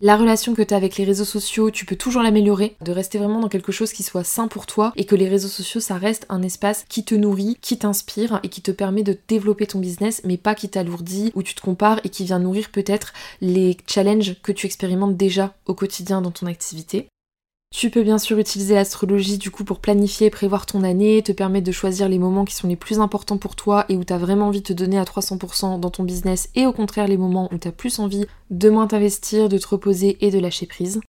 La 0.02 0.18
relation 0.18 0.54
que 0.54 0.62
tu 0.62 0.74
as 0.74 0.78
avec 0.78 0.98
les 0.98 1.06
réseaux 1.06 1.24
sociaux, 1.24 1.72
tu 1.72 1.86
peux 1.86 1.96
toujours 1.96 2.24
l'améliorer, 2.24 2.76
de 2.82 2.92
rester 2.92 3.20
vraiment 3.20 3.40
dans 3.40 3.48
quelque 3.48 3.72
chose 3.72 3.94
qui 3.94 4.04
soit 4.04 4.24
sain 4.26 4.48
pour 4.48 4.66
toi 4.66 4.92
et 4.96 5.06
que 5.06 5.16
les 5.16 5.30
réseaux 5.30 5.48
sociaux, 5.48 5.80
ça 5.80 5.98
reste 5.98 6.26
un 6.30 6.42
espace 6.42 6.84
qui 6.90 7.06
te 7.06 7.16
nourrit, 7.16 7.58
qui 7.62 7.78
t'inspire 7.78 8.40
et 8.44 8.50
qui 8.50 8.62
te 8.62 8.72
permet 8.72 9.04
de 9.04 9.18
développer 9.28 9.68
ton 9.68 9.80
business, 9.80 10.22
mais 10.26 10.38
pas 10.38 10.56
qui 10.56 10.68
t'alourdit 10.68 11.32
ou 11.36 11.44
tu 11.44 11.56
te 11.56 11.62
compares 11.62 12.02
et 12.04 12.10
qui 12.10 12.26
vient 12.26 12.40
nourrir 12.40 12.70
peut-être 12.70 13.14
les 13.40 13.78
challenges 13.88 14.36
que 14.42 14.52
tu 14.52 14.66
expérimentes 14.66 15.16
déjà 15.16 15.54
au 15.68 15.74
quotidien 15.74 16.22
dans 16.22 16.32
ton 16.32 16.48
activité. 16.48 17.08
Tu 17.76 17.90
peux 17.90 18.04
bien 18.04 18.20
sûr 18.20 18.38
utiliser 18.38 18.76
l'astrologie 18.76 19.40
du 19.40 19.50
coup 19.50 19.64
pour 19.64 19.80
planifier 19.80 20.28
et 20.28 20.30
prévoir 20.30 20.68
ton 20.68 20.84
année, 20.84 21.24
te 21.24 21.32
permettre 21.32 21.66
de 21.66 21.72
choisir 21.72 22.08
les 22.08 22.20
moments 22.20 22.46
qui 22.46 22.54
sont 22.54 22.68
les 22.68 22.76
plus 22.76 23.00
importants 23.00 23.40
pour 23.40 23.56
toi 23.56 23.86
et 23.90 23.98
où 23.98 24.04
tu 24.04 24.14
as 24.14 24.20
vraiment 24.20 24.50
envie 24.50 24.62
de 24.62 24.68
te 24.68 24.74
donner 24.74 25.00
à 25.00 25.06
300% 25.06 25.80
dans 25.80 25.90
ton 25.90 26.04
business 26.04 26.50
et 26.54 26.68
au 26.68 26.72
contraire 26.72 27.08
les 27.08 27.18
moments 27.18 27.50
où 27.52 27.58
tu 27.58 27.72
plus 27.72 27.98
envie 27.98 28.28
de 28.52 28.70
moins 28.70 28.86
t'investir, 28.86 29.50
de 29.50 29.58
te 29.58 29.68
reposer 29.68 30.18
et 30.22 30.30
de 30.30 30.38
lâcher 30.38 30.68
prise. 30.68 31.02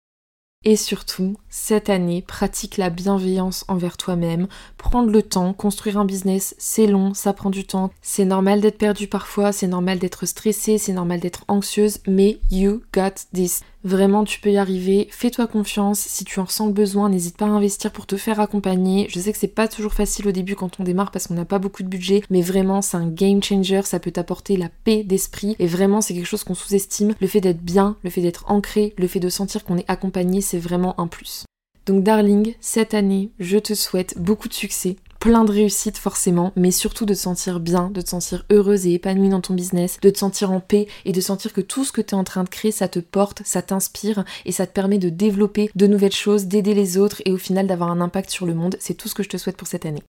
Et 0.66 0.78
surtout, 0.78 1.36
cette 1.50 1.90
année, 1.90 2.22
pratique 2.22 2.78
la 2.78 2.90
bienveillance 2.90 3.66
envers 3.68 3.98
toi-même, 3.98 4.48
prendre 4.78 5.12
le 5.12 5.22
temps, 5.22 5.52
construire 5.52 5.98
un 5.98 6.06
business, 6.06 6.56
c'est 6.58 6.88
long, 6.88 7.14
ça 7.14 7.34
prend 7.34 7.50
du 7.50 7.66
temps, 7.66 7.92
c'est 8.02 8.24
normal 8.24 8.62
d'être 8.62 8.78
perdu 8.78 9.08
parfois, 9.08 9.52
c'est 9.52 9.68
normal 9.68 10.00
d'être 10.00 10.26
stressé, 10.26 10.78
c'est 10.78 10.94
normal 10.94 11.20
d'être 11.20 11.44
anxieuse, 11.50 12.00
mais 12.08 12.40
you 12.50 12.82
got 12.94 13.16
this. 13.34 13.62
Vraiment, 13.84 14.24
tu 14.24 14.40
peux 14.40 14.52
y 14.52 14.58
arriver. 14.58 15.10
Fais-toi 15.12 15.46
confiance. 15.46 16.00
Si 16.00 16.24
tu 16.24 16.40
en 16.40 16.46
ressens 16.46 16.68
le 16.68 16.74
besoin, 16.74 17.10
n'hésite 17.10 17.36
pas 17.36 17.46
à 17.46 17.50
investir 17.50 17.92
pour 17.92 18.06
te 18.06 18.16
faire 18.16 18.40
accompagner. 18.40 19.08
Je 19.10 19.20
sais 19.20 19.34
que 19.34 19.38
c'est 19.38 19.48
pas 19.48 19.68
toujours 19.68 19.94
facile 19.94 20.26
au 20.28 20.32
début 20.32 20.56
quand 20.56 20.80
on 20.80 20.84
démarre 20.84 21.12
parce 21.12 21.28
qu'on 21.28 21.34
n'a 21.34 21.44
pas 21.44 21.60
beaucoup 21.60 21.84
de 21.84 21.90
budget, 21.90 22.24
mais 22.30 22.42
vraiment, 22.42 22.82
c'est 22.82 22.96
un 22.96 23.10
game 23.10 23.44
changer. 23.44 23.82
Ça 23.84 24.00
peut 24.00 24.12
t'apporter 24.12 24.56
la 24.56 24.70
paix 24.86 25.04
d'esprit 25.04 25.58
et 25.60 25.68
vraiment, 25.68 26.00
c'est 26.00 26.14
quelque 26.14 26.26
chose 26.26 26.46
qu'on 26.46 26.56
sous-estime. 26.56 27.14
Le 27.20 27.28
fait 27.28 27.42
d'être 27.42 27.62
bien, 27.62 27.98
le 28.04 28.10
fait 28.10 28.22
d'être 28.22 28.46
ancré, 28.50 28.94
le 28.98 29.08
fait 29.08 29.20
de 29.20 29.28
sentir 29.28 29.66
qu'on 29.66 29.78
est 29.78 29.90
accompagné, 29.90 30.40
c'est 30.54 30.60
vraiment 30.60 30.94
un 31.02 31.08
plus. 31.08 31.46
Donc 31.88 32.04
darling, 32.04 32.54
cette 32.62 32.94
année, 32.94 33.32
je 33.40 33.58
te 33.58 33.74
souhaite 33.74 34.20
beaucoup 34.20 34.48
de 34.48 34.54
succès, 34.54 34.98
plein 35.20 35.46
de 35.46 35.52
réussite 35.52 35.98
forcément, 35.98 36.54
mais 36.56 36.70
surtout 36.70 37.08
de 37.08 37.16
te 37.16 37.20
sentir 37.20 37.60
bien, 37.60 37.90
de 37.90 38.02
te 38.02 38.10
sentir 38.10 38.46
heureuse 38.52 38.86
et 38.86 38.94
épanouie 38.94 39.30
dans 39.30 39.42
ton 39.42 39.56
business, 39.56 39.98
de 40.00 40.12
te 40.12 40.20
sentir 40.20 40.52
en 40.52 40.60
paix 40.60 40.86
et 41.06 41.12
de 41.12 41.22
sentir 41.22 41.54
que 41.54 41.62
tout 41.62 41.84
ce 41.84 41.92
que 41.92 42.02
tu 42.02 42.14
es 42.14 42.18
en 42.18 42.24
train 42.24 42.44
de 42.44 42.50
créer, 42.50 42.72
ça 42.72 42.88
te 42.88 43.00
porte, 43.00 43.42
ça 43.44 43.64
t'inspire 43.64 44.26
et 44.46 44.52
ça 44.52 44.68
te 44.68 44.74
permet 44.74 45.00
de 45.00 45.10
développer 45.10 45.72
de 45.74 45.88
nouvelles 45.88 46.12
choses, 46.12 46.46
d'aider 46.46 46.76
les 46.76 47.00
autres 47.00 47.24
et 47.26 47.32
au 47.32 47.38
final 47.38 47.66
d'avoir 47.66 47.90
un 47.90 48.00
impact 48.00 48.30
sur 48.30 48.46
le 48.46 48.54
monde. 48.54 48.78
C'est 48.80 48.94
tout 48.94 49.10
ce 49.10 49.16
que 49.16 49.24
je 49.24 49.30
te 49.30 49.38
souhaite 49.38 49.58
pour 49.58 49.68
cette 49.68 49.88
année. 49.88 50.04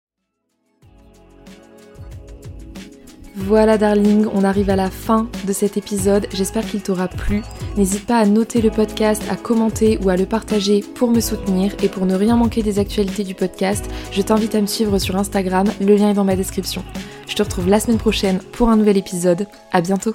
Voilà 3.43 3.77
darling, 3.77 4.27
on 4.33 4.43
arrive 4.43 4.69
à 4.69 4.75
la 4.75 4.89
fin 4.89 5.27
de 5.45 5.51
cet 5.51 5.75
épisode, 5.75 6.27
j'espère 6.31 6.65
qu'il 6.65 6.81
t'aura 6.81 7.07
plu. 7.07 7.41
N'hésite 7.75 8.05
pas 8.05 8.17
à 8.17 8.25
noter 8.25 8.61
le 8.61 8.69
podcast, 8.69 9.23
à 9.29 9.35
commenter 9.35 9.97
ou 10.03 10.09
à 10.09 10.15
le 10.15 10.25
partager 10.25 10.81
pour 10.81 11.09
me 11.09 11.19
soutenir 11.19 11.73
et 11.81 11.89
pour 11.89 12.05
ne 12.05 12.15
rien 12.15 12.37
manquer 12.37 12.61
des 12.61 12.79
actualités 12.79 13.23
du 13.23 13.33
podcast, 13.33 13.89
je 14.11 14.21
t'invite 14.21 14.55
à 14.55 14.61
me 14.61 14.67
suivre 14.67 14.99
sur 14.99 15.15
Instagram, 15.15 15.67
le 15.81 15.95
lien 15.95 16.11
est 16.11 16.15
dans 16.15 16.23
ma 16.23 16.35
description. 16.35 16.83
Je 17.27 17.35
te 17.35 17.43
retrouve 17.43 17.67
la 17.67 17.79
semaine 17.79 17.97
prochaine 17.97 18.39
pour 18.51 18.69
un 18.69 18.77
nouvel 18.77 18.97
épisode, 18.97 19.47
à 19.71 19.81
bientôt 19.81 20.13